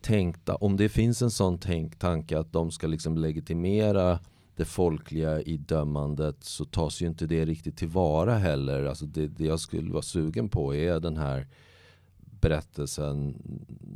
tänkta, 0.00 0.56
om 0.56 0.76
det 0.76 0.88
finns 0.88 1.22
en 1.22 1.30
sån 1.30 1.58
tänk, 1.58 1.98
tanke 1.98 2.38
att 2.38 2.52
de 2.52 2.70
ska 2.70 2.86
liksom 2.86 3.18
legitimera 3.18 4.18
det 4.56 4.64
folkliga 4.64 5.40
i 5.40 5.56
dömandet 5.56 6.44
så 6.44 6.64
tas 6.64 7.02
ju 7.02 7.06
inte 7.06 7.26
det 7.26 7.44
riktigt 7.44 7.76
tillvara 7.76 8.34
heller. 8.34 8.84
Alltså 8.84 9.06
det, 9.06 9.28
det 9.28 9.44
jag 9.44 9.60
skulle 9.60 9.92
vara 9.92 10.02
sugen 10.02 10.48
på 10.48 10.74
är 10.74 11.00
den 11.00 11.16
här 11.16 11.46
berättelsen, 12.40 13.42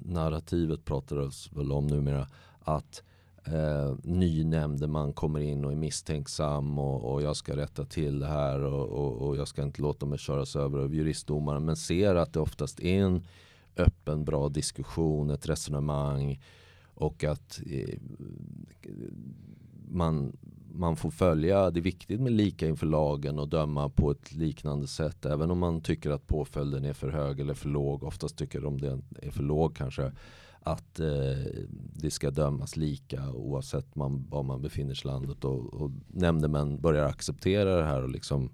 narrativet 0.04 0.84
pratar 0.84 1.56
väl 1.56 1.72
om 1.72 1.86
numera, 1.86 2.28
att 2.60 3.02
eh, 3.44 3.96
ny 4.02 4.44
nämndeman 4.44 5.12
kommer 5.12 5.40
in 5.40 5.64
och 5.64 5.72
är 5.72 5.76
misstänksam 5.76 6.78
och, 6.78 7.12
och 7.12 7.22
jag 7.22 7.36
ska 7.36 7.56
rätta 7.56 7.84
till 7.84 8.18
det 8.18 8.26
här 8.26 8.60
och, 8.60 8.88
och, 8.88 9.28
och, 9.28 9.36
jag 9.36 9.48
ska 9.48 9.62
inte 9.62 9.82
låta 9.82 10.06
mig 10.06 10.18
köras 10.18 10.56
över 10.56 10.78
av 10.78 10.94
juristdomaren 10.94 11.64
men 11.64 11.76
ser 11.76 12.14
att 12.14 12.32
det 12.32 12.40
oftast 12.40 12.80
är 12.80 13.02
en 13.02 13.26
öppen, 13.76 14.24
bra 14.24 14.48
diskussion, 14.48 15.30
ett 15.30 15.48
resonemang 15.48 16.40
och 16.94 17.24
att 17.24 17.60
eh, 17.66 17.98
man, 19.88 20.36
man 20.72 20.96
får 20.96 21.10
följa, 21.10 21.70
det 21.70 21.80
är 21.80 21.82
viktigt 21.82 22.20
med 22.20 22.32
lika 22.32 22.66
inför 22.68 22.86
lagen 22.86 23.38
och 23.38 23.48
döma 23.48 23.88
på 23.88 24.10
ett 24.10 24.32
liknande 24.32 24.86
sätt. 24.86 25.26
Även 25.26 25.50
om 25.50 25.58
man 25.58 25.80
tycker 25.80 26.10
att 26.10 26.26
påföljden 26.26 26.84
är 26.84 26.92
för 26.92 27.08
hög 27.08 27.40
eller 27.40 27.54
för 27.54 27.68
låg, 27.68 28.02
oftast 28.02 28.36
tycker 28.36 28.60
de 28.60 28.80
det 28.80 29.00
är 29.22 29.30
för 29.30 29.42
låg 29.42 29.76
kanske, 29.76 30.12
att 30.60 31.00
eh, 31.00 31.06
det 31.94 32.10
ska 32.10 32.30
dömas 32.30 32.76
lika 32.76 33.32
oavsett 33.32 33.94
man, 33.94 34.26
var 34.30 34.42
man 34.42 34.62
befinner 34.62 34.94
sig 34.94 35.08
i 35.10 35.12
landet. 35.12 35.44
Och, 35.44 35.74
och 35.74 35.90
nämndemän 36.08 36.80
börjar 36.80 37.04
acceptera 37.04 37.76
det 37.76 37.84
här 37.84 38.02
och 38.02 38.10
liksom 38.10 38.50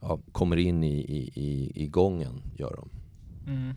ja, 0.00 0.20
kommer 0.32 0.56
in 0.56 0.84
i, 0.84 0.98
i, 1.34 1.72
i, 1.74 1.86
gången, 1.86 2.42
gör 2.56 2.76
de. 2.76 2.90
Mm. 3.52 3.74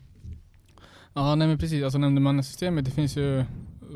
Ja, 1.17 1.35
nej 1.35 1.47
men 1.47 1.57
precis. 1.57 1.83
Alltså 1.83 1.99
nämndemannasystemet, 1.99 2.85
det 2.85 2.91
finns 2.91 3.17
ju 3.17 3.43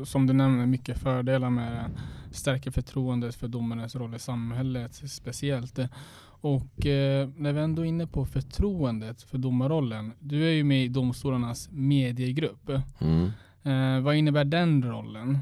som 0.04 0.26
du 0.26 0.32
nämner 0.32 0.66
mycket 0.66 0.98
fördelar 0.98 1.50
med 1.50 1.72
det. 1.72 1.90
Stärker 2.34 2.70
förtroendet 2.70 3.34
för 3.34 3.48
domarens 3.48 3.96
roll 3.96 4.14
i 4.14 4.18
samhället 4.18 5.02
speciellt. 5.06 5.78
Och 6.24 6.86
eh, 6.86 7.28
när 7.36 7.52
vi 7.52 7.60
ändå 7.60 7.82
är 7.82 7.86
inne 7.86 8.06
på 8.06 8.26
förtroendet 8.26 9.22
för 9.22 9.38
domarrollen. 9.38 10.12
Du 10.18 10.44
är 10.44 10.52
ju 10.52 10.64
med 10.64 10.84
i 10.84 10.88
domstolarnas 10.88 11.68
mediegrupp. 11.72 12.70
Mm. 12.98 13.30
Eh, 13.62 14.04
vad 14.04 14.16
innebär 14.16 14.44
den 14.44 14.84
rollen? 14.84 15.38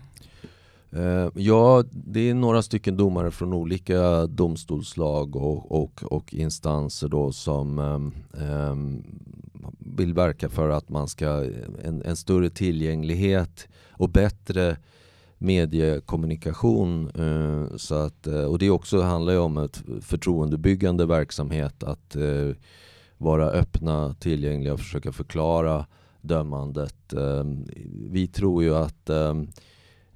Uh, 0.97 1.29
ja, 1.35 1.85
det 1.91 2.31
är 2.31 2.35
några 2.35 2.63
stycken 2.63 2.97
domare 2.97 3.31
från 3.31 3.53
olika 3.53 4.27
domstolslag 4.27 5.37
och, 5.37 5.83
och, 5.83 6.03
och 6.03 6.35
instanser 6.35 7.09
då 7.09 7.33
som 7.33 7.79
um, 7.79 8.13
um, 8.33 9.05
vill 9.97 10.15
verka 10.15 10.49
för 10.49 10.69
att 10.69 10.89
man 10.89 11.09
ska 11.09 11.45
en, 11.85 12.03
en 12.03 12.17
större 12.17 12.51
tillgänglighet 12.51 13.69
och 13.91 14.11
bättre 14.11 14.77
mediekommunikation. 15.39 17.11
Eh, 17.11 17.77
så 17.77 17.95
att, 17.95 18.27
eh, 18.27 18.45
och 18.45 18.59
det 18.59 18.71
också 18.71 19.01
handlar 19.01 19.33
ju 19.33 19.39
om 19.39 19.57
ett 19.57 19.83
förtroendebyggande 20.01 21.07
verksamhet 21.07 21.83
att 21.83 22.17
eh, 22.17 22.51
vara 23.19 23.51
öppna, 23.51 24.15
tillgängliga 24.15 24.73
och 24.73 24.81
försöka 24.81 25.13
förklara 25.13 25.87
dömandet. 26.21 27.15
vi 28.11 28.27
tror 28.27 28.63
ju 28.63 28.75
att 28.75 29.11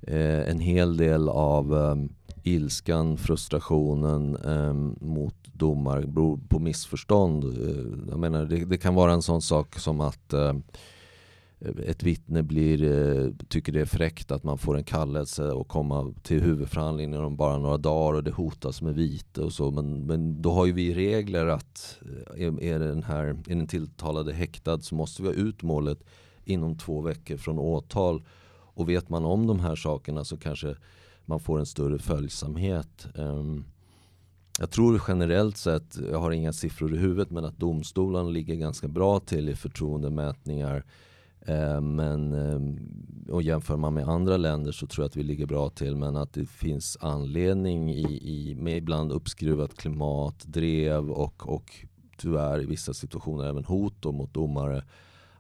eh, 0.07 0.49
en 0.51 0.61
hel 0.61 0.97
del 0.97 1.29
av 1.29 1.77
eh, 1.77 1.97
ilskan, 2.43 3.17
frustrationen 3.17 4.37
eh, 4.37 4.73
mot 5.07 5.35
domar 5.55 6.03
beror 6.03 6.41
på 6.49 6.59
missförstånd. 6.59 7.45
Eh, 7.45 8.11
jag 8.11 8.19
menar, 8.19 8.47
det, 8.47 8.65
det, 8.65 8.79
kan 8.79 8.95
vara 8.95 9.13
en 9.13 9.23
sån 9.23 9.43
sak 9.43 9.79
som 9.79 10.01
att 10.01 10.33
eh, 10.33 10.55
ett 11.87 12.03
vittne 12.03 12.43
blir, 12.43 12.83
eh, 12.83 13.31
tycker 13.49 13.73
det 13.73 13.81
är 13.81 13.85
fräckt 13.85 14.31
att 14.31 14.45
man 14.45 14.59
får 14.59 14.77
en 14.77 14.85
kallelse 14.85 15.51
och 15.51 15.69
komma 15.69 16.15
till 16.23 16.41
huvudförhandlingen 16.41 17.25
om 17.25 17.37
bara 17.37 17.59
några 17.59 17.77
dagar 17.77 18.17
och 18.17 18.25
det 18.25 18.31
hotas 18.31 18.83
med 18.83 18.95
vite 18.95 19.41
och 19.41 19.53
så. 19.53 19.71
Men, 19.71 20.07
men 20.07 20.43
då 20.43 20.53
har 20.53 20.67
ju 20.67 20.73
vi 20.73 20.95
regler 20.95 21.47
att 21.47 21.99
är, 22.37 22.63
är, 22.63 22.79
den 22.79 23.03
här, 23.03 23.25
är 23.25 23.55
den 23.55 23.67
tilltalade 23.67 24.33
häktad 24.33 24.81
så 24.81 24.95
måste 24.95 25.23
vi 25.23 25.29
ha 25.29 25.35
ut 25.35 25.63
målet 25.63 26.05
inom 26.45 26.79
två 26.79 27.01
veckor 27.01 27.37
från 27.37 27.59
åtal. 27.59 28.23
Och 28.77 28.89
vet 28.89 29.09
man 29.09 29.25
om 29.25 29.47
de 29.47 29.61
här 29.61 29.77
sakerna 29.77 30.25
så 30.25 30.37
kanske 30.37 30.77
man 31.25 31.41
får 31.41 31.59
en 31.59 31.67
större 31.67 31.99
följsamhet. 31.99 33.07
Um, 33.15 33.65
jag 34.59 34.71
tror 34.71 35.03
generellt 35.09 35.57
sett, 35.57 35.99
jag 36.11 36.19
har 36.19 36.31
inga 36.31 36.53
siffror 36.53 36.95
i 36.95 36.99
huvudet, 36.99 37.31
men 37.31 37.45
att 37.45 37.59
domstolarna 37.59 38.29
ligger 38.29 38.55
ganska 38.55 38.89
bra 38.89 39.21
till 39.21 39.49
i 39.49 39.55
förtroendemätningar 39.55 40.85
Eh, 41.47 41.81
men, 41.81 42.33
eh, 42.33 43.35
och 43.35 43.43
jämför 43.43 43.77
man 43.77 43.95
med 43.95 44.09
andra 44.09 44.37
länder 44.37 44.73
så 44.73 44.87
tror 44.87 45.03
jag 45.03 45.09
att 45.09 45.17
vi 45.17 45.23
ligger 45.23 45.47
bra 45.47 45.71
till 45.71 45.97
men 45.97 46.17
att 46.17 46.33
det 46.33 46.47
finns 46.47 46.99
anledning 47.01 47.91
i, 47.91 48.05
i 48.05 48.55
med 48.55 48.77
ibland 48.77 49.13
uppskruvat 49.13 49.77
klimat, 49.77 50.45
drev 50.47 51.11
och, 51.11 51.49
och 51.49 51.73
tyvärr 52.19 52.63
i 52.63 52.67
vissa 52.67 52.95
situationer 52.95 53.45
även 53.45 53.65
hot 53.65 54.05
mot 54.05 54.35
domare 54.35 54.85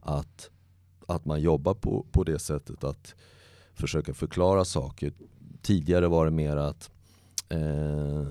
att, 0.00 0.50
att 1.08 1.24
man 1.24 1.40
jobbar 1.40 1.74
på, 1.74 2.06
på 2.12 2.24
det 2.24 2.38
sättet 2.38 2.84
att 2.84 3.14
försöka 3.74 4.14
förklara 4.14 4.64
saker. 4.64 5.12
Tidigare 5.62 6.08
var 6.08 6.24
det 6.24 6.30
mer 6.30 6.56
att 6.56 6.90
eh, 7.48 8.26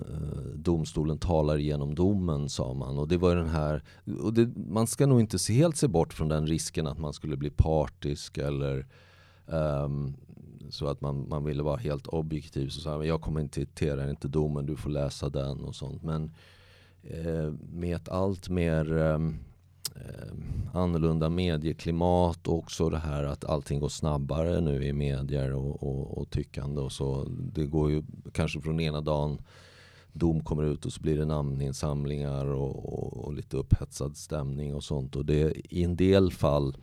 domstolen 0.55 1.17
talar 1.17 1.57
igenom 1.57 1.95
domen 1.95 2.49
sa 2.49 2.73
man. 2.73 2.97
Och 2.97 3.07
det 3.07 3.17
var 3.17 3.35
den 3.35 3.49
här, 3.49 3.83
och 4.21 4.33
det, 4.33 4.49
man 4.55 4.87
ska 4.87 5.05
nog 5.05 5.19
inte 5.19 5.39
se 5.39 5.53
helt 5.53 5.77
se 5.77 5.87
bort 5.87 6.13
från 6.13 6.29
den 6.29 6.47
risken 6.47 6.87
att 6.87 6.99
man 6.99 7.13
skulle 7.13 7.37
bli 7.37 7.49
partisk 7.49 8.37
eller 8.37 8.85
um, 9.45 10.13
så 10.69 10.87
att 10.87 11.01
man, 11.01 11.29
man 11.29 11.43
ville 11.43 11.63
vara 11.63 11.77
helt 11.77 12.07
objektiv. 12.07 12.69
Så 12.69 12.81
sa 12.81 13.05
jag 13.05 13.21
kommenterar 13.21 14.09
inte 14.09 14.27
domen, 14.27 14.65
du 14.65 14.75
får 14.75 14.89
läsa 14.89 15.29
den 15.29 15.61
och 15.61 15.75
sånt. 15.75 16.03
Men 16.03 16.31
eh, 17.03 17.53
med 17.73 17.95
ett 17.95 18.09
allt 18.09 18.49
mer 18.49 18.91
um, 18.97 19.39
eh, 19.95 20.33
annorlunda 20.73 21.29
medieklimat 21.29 22.47
och 22.47 22.57
också 22.57 22.89
det 22.89 22.97
här 22.97 23.23
att 23.23 23.45
allting 23.45 23.79
går 23.79 23.89
snabbare 23.89 24.61
nu 24.61 24.85
i 24.85 24.93
medier 24.93 25.53
och, 25.53 25.83
och, 25.83 26.17
och 26.17 26.29
tyckande 26.29 26.81
och 26.81 26.91
så. 26.91 27.27
Det 27.29 27.65
går 27.65 27.91
ju 27.91 28.03
kanske 28.31 28.61
från 28.61 28.79
ena 28.79 29.01
dagen 29.01 29.41
dom 30.13 30.43
kommer 30.43 30.63
ut 30.63 30.85
och 30.85 30.93
så 30.93 31.01
blir 31.01 31.17
det 31.17 31.25
namninsamlingar 31.25 32.45
och, 32.45 32.93
och, 32.93 33.25
och 33.25 33.33
lite 33.33 33.57
upphetsad 33.57 34.17
stämning 34.17 34.75
och 34.75 34.83
sånt. 34.83 35.15
Och 35.15 35.25
det 35.25 35.73
i 35.73 35.83
en 35.83 35.95
del 35.95 36.31
fall 36.31 36.77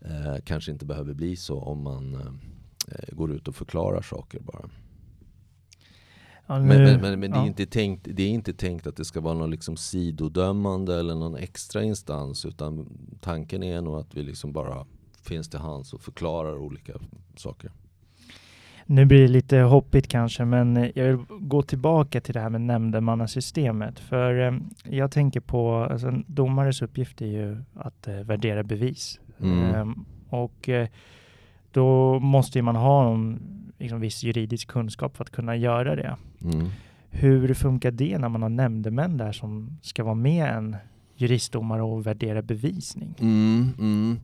eh, 0.00 0.36
kanske 0.44 0.72
inte 0.72 0.86
behöver 0.86 1.14
bli 1.14 1.36
så 1.36 1.60
om 1.60 1.82
man 1.82 2.14
eh, 2.88 3.14
går 3.14 3.32
ut 3.32 3.48
och 3.48 3.54
förklarar 3.54 4.02
saker 4.02 4.40
bara. 4.40 4.70
Men, 6.58 6.68
men, 6.68 7.00
men, 7.00 7.20
men 7.20 7.30
ja. 7.30 7.36
det, 7.36 7.42
är 7.42 7.46
inte 7.46 7.66
tänkt, 7.66 8.08
det 8.10 8.22
är 8.22 8.28
inte 8.28 8.52
tänkt 8.52 8.86
att 8.86 8.96
det 8.96 9.04
ska 9.04 9.20
vara 9.20 9.34
någon 9.34 9.50
liksom 9.50 9.76
sidodömande 9.76 10.98
eller 10.98 11.14
någon 11.14 11.36
extra 11.36 11.82
instans 11.82 12.44
utan 12.44 12.88
tanken 13.20 13.62
är 13.62 13.82
nog 13.82 13.98
att 13.98 14.14
vi 14.14 14.22
liksom 14.22 14.52
bara 14.52 14.86
finns 15.22 15.48
till 15.48 15.58
hands 15.58 15.92
och 15.94 16.00
förklarar 16.00 16.58
olika 16.58 16.92
saker. 17.36 17.70
Nu 18.86 19.04
blir 19.04 19.22
det 19.22 19.28
lite 19.28 19.58
hoppigt 19.58 20.08
kanske, 20.08 20.44
men 20.44 20.92
jag 20.94 21.04
vill 21.04 21.18
gå 21.28 21.62
tillbaka 21.62 22.20
till 22.20 22.34
det 22.34 22.40
här 22.40 22.50
med 22.50 22.60
nämndemannasystemet. 22.60 23.98
För 23.98 24.46
eh, 24.46 24.58
jag 24.84 25.10
tänker 25.10 25.40
på, 25.40 25.74
alltså, 25.74 26.08
en 26.08 26.24
domares 26.26 26.82
uppgift 26.82 27.22
är 27.22 27.26
ju 27.26 27.62
att 27.74 28.08
eh, 28.08 28.14
värdera 28.14 28.62
bevis. 28.62 29.20
Mm. 29.40 29.74
Eh, 29.74 29.86
och 30.28 30.68
eh, 30.68 30.88
då 31.70 32.18
måste 32.18 32.62
man 32.62 32.76
ha 32.76 33.04
någon 33.04 33.42
liksom, 33.82 34.00
viss 34.00 34.22
juridisk 34.22 34.68
kunskap 34.68 35.16
för 35.16 35.24
att 35.24 35.30
kunna 35.30 35.56
göra 35.56 35.96
det. 35.96 36.16
Mm. 36.44 36.68
Hur 37.10 37.54
funkar 37.54 37.90
det 37.90 38.18
när 38.18 38.28
man 38.28 38.42
har 38.42 38.48
nämndemän 38.48 39.16
där 39.16 39.32
som 39.32 39.78
ska 39.82 40.04
vara 40.04 40.14
med 40.14 40.56
en 40.56 40.76
juristdomare 41.16 41.82
och 41.82 42.06
värdera 42.06 42.42
bevisning? 42.42 43.14
Mm, 43.20 43.68
mm. 43.78 44.20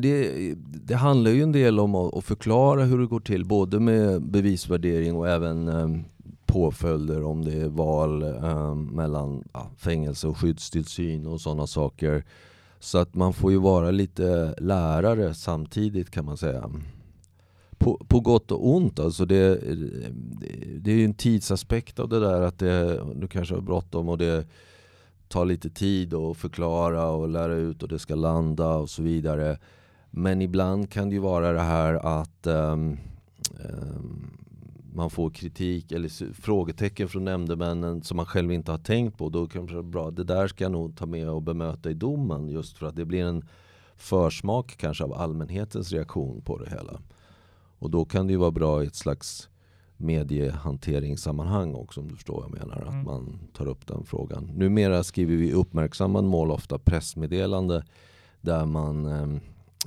Det, 0.00 0.54
det, 0.86 0.94
handlar 0.94 1.30
ju 1.30 1.42
en 1.42 1.52
del 1.52 1.80
om 1.80 1.94
att, 1.94 2.24
förklara 2.24 2.84
hur 2.84 2.98
det 2.98 3.06
går 3.06 3.20
till, 3.20 3.44
både 3.44 3.80
med 3.80 4.22
bevisvärdering 4.22 5.16
och 5.16 5.28
även 5.28 5.68
um, 5.68 6.04
påföljder 6.46 7.24
om 7.24 7.44
det 7.44 7.60
är 7.60 7.68
val 7.68 8.22
um, 8.22 8.84
mellan 8.86 9.44
ja, 9.52 9.70
fängelse 9.76 10.28
och 10.28 10.36
skyddstillsyn 10.36 11.26
och 11.26 11.40
sådana 11.40 11.66
saker. 11.66 12.24
Så 12.80 12.98
att 12.98 13.14
man 13.14 13.32
får 13.32 13.50
ju 13.52 13.58
vara 13.58 13.90
lite 13.90 14.54
lärare 14.58 15.34
samtidigt 15.34 16.10
kan 16.10 16.24
man 16.24 16.36
säga. 16.36 16.70
På, 17.82 18.04
på 18.08 18.20
gott 18.20 18.52
och 18.52 18.68
ont. 18.68 18.98
Alltså 18.98 19.24
det, 19.24 19.54
det, 20.40 20.48
det 20.78 20.90
är 20.90 20.96
ju 20.96 21.04
en 21.04 21.14
tidsaspekt 21.14 21.98
av 21.98 22.08
det 22.08 22.20
där 22.20 22.42
att 22.42 22.58
det, 22.58 23.00
du 23.14 23.28
kanske 23.28 23.54
har 23.54 23.60
bråttom 23.60 24.08
och 24.08 24.18
det 24.18 24.46
tar 25.28 25.44
lite 25.44 25.70
tid 25.70 26.14
att 26.14 26.36
förklara 26.36 27.10
och 27.10 27.28
lära 27.28 27.54
ut 27.54 27.82
och 27.82 27.88
det 27.88 27.98
ska 27.98 28.14
landa 28.14 28.74
och 28.74 28.90
så 28.90 29.02
vidare. 29.02 29.58
Men 30.10 30.42
ibland 30.42 30.90
kan 30.90 31.08
det 31.08 31.14
ju 31.14 31.20
vara 31.20 31.52
det 31.52 31.60
här 31.60 31.94
att 31.94 32.46
um, 32.46 32.98
um, 33.70 34.30
man 34.94 35.10
får 35.10 35.30
kritik 35.30 35.92
eller 35.92 36.32
frågetecken 36.34 37.08
från 37.08 37.24
nämndemännen 37.24 38.02
som 38.02 38.16
man 38.16 38.26
själv 38.26 38.52
inte 38.52 38.70
har 38.70 38.78
tänkt 38.78 39.18
på. 39.18 39.28
Då 39.28 39.46
kan 39.46 39.66
det 39.66 39.72
vara 39.72 39.82
bra, 39.82 40.10
det 40.10 40.24
där 40.24 40.48
ska 40.48 40.64
jag 40.64 40.72
nog 40.72 40.96
ta 40.96 41.06
med 41.06 41.28
och 41.28 41.42
bemöta 41.42 41.90
i 41.90 41.94
domen 41.94 42.48
just 42.48 42.78
för 42.78 42.86
att 42.86 42.96
det 42.96 43.04
blir 43.04 43.24
en 43.24 43.44
försmak 43.96 44.76
kanske 44.76 45.04
av 45.04 45.12
allmänhetens 45.12 45.92
reaktion 45.92 46.42
på 46.42 46.58
det 46.58 46.70
hela. 46.70 47.00
Och 47.82 47.90
då 47.90 48.04
kan 48.04 48.26
det 48.26 48.32
ju 48.32 48.38
vara 48.38 48.50
bra 48.50 48.84
i 48.84 48.86
ett 48.86 48.94
slags 48.94 49.48
mediehanteringssammanhang 49.96 51.74
också 51.74 52.00
om 52.00 52.08
du 52.08 52.14
förstår 52.14 52.34
vad 52.34 52.44
jag 52.44 52.58
menar. 52.58 52.82
Mm. 52.82 52.88
Att 52.88 53.06
man 53.06 53.38
tar 53.52 53.66
upp 53.66 53.86
den 53.86 54.04
frågan. 54.04 54.50
Numera 54.54 55.04
skriver 55.04 55.36
vi 55.36 55.52
uppmärksammad 55.52 56.24
mål 56.24 56.50
ofta 56.50 56.78
pressmeddelande 56.78 57.84
där 58.40 58.66
man 58.66 59.06
eh, 59.06 59.32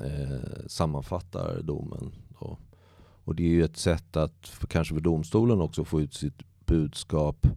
eh, 0.05 0.39
sammanfattar 0.67 1.61
domen. 1.61 2.11
Då. 2.39 2.57
Och 3.23 3.35
det 3.35 3.43
är 3.43 3.49
ju 3.49 3.63
ett 3.63 3.77
sätt 3.77 4.17
att 4.17 4.47
för, 4.47 4.67
kanske 4.67 4.93
för 4.93 5.01
domstolen 5.01 5.61
också 5.61 5.85
få 5.85 6.01
ut 6.01 6.13
sitt 6.13 6.41
budskap 6.65 7.47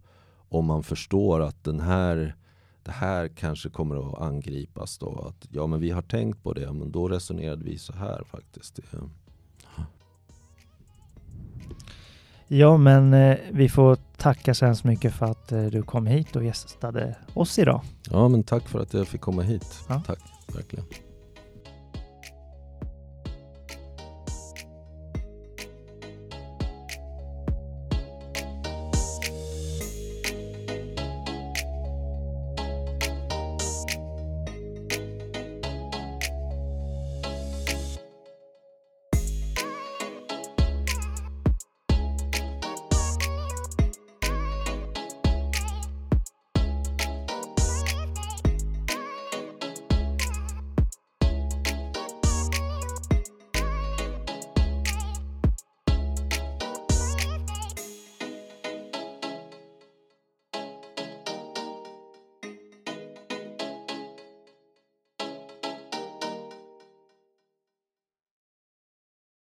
om 0.49 0.65
man 0.65 0.83
förstår 0.83 1.41
att 1.41 1.63
den 1.63 1.79
här 1.79 2.35
det 2.83 2.91
här 2.91 3.27
kanske 3.27 3.69
kommer 3.69 4.09
att 4.09 4.21
angripas 4.21 4.97
då. 4.97 5.25
Att 5.27 5.47
ja 5.51 5.67
men 5.67 5.79
vi 5.79 5.91
har 5.91 6.01
tänkt 6.01 6.43
på 6.43 6.53
det, 6.53 6.73
men 6.73 6.91
då 6.91 7.07
resonerade 7.07 7.63
vi 7.63 7.77
så 7.77 7.93
här 7.93 8.23
faktiskt. 8.23 8.79
Ja, 12.51 12.77
men 12.77 13.13
eh, 13.13 13.37
vi 13.51 13.69
får 13.69 13.97
tacka 14.17 14.53
så 14.53 14.65
hemskt 14.65 14.83
mycket 14.83 15.13
för 15.13 15.25
att 15.25 15.51
eh, 15.51 15.63
du 15.63 15.81
kom 15.81 16.07
hit 16.07 16.35
och 16.35 16.43
gästade 16.43 17.15
oss 17.33 17.59
idag. 17.59 17.81
Ja, 18.11 18.27
men 18.27 18.43
tack 18.43 18.69
för 18.69 18.79
att 18.79 18.93
jag 18.93 19.07
fick 19.07 19.21
komma 19.21 19.41
hit. 19.41 19.65
Ja. 19.89 20.01
Tack, 20.07 20.19
verkligen. 20.55 20.85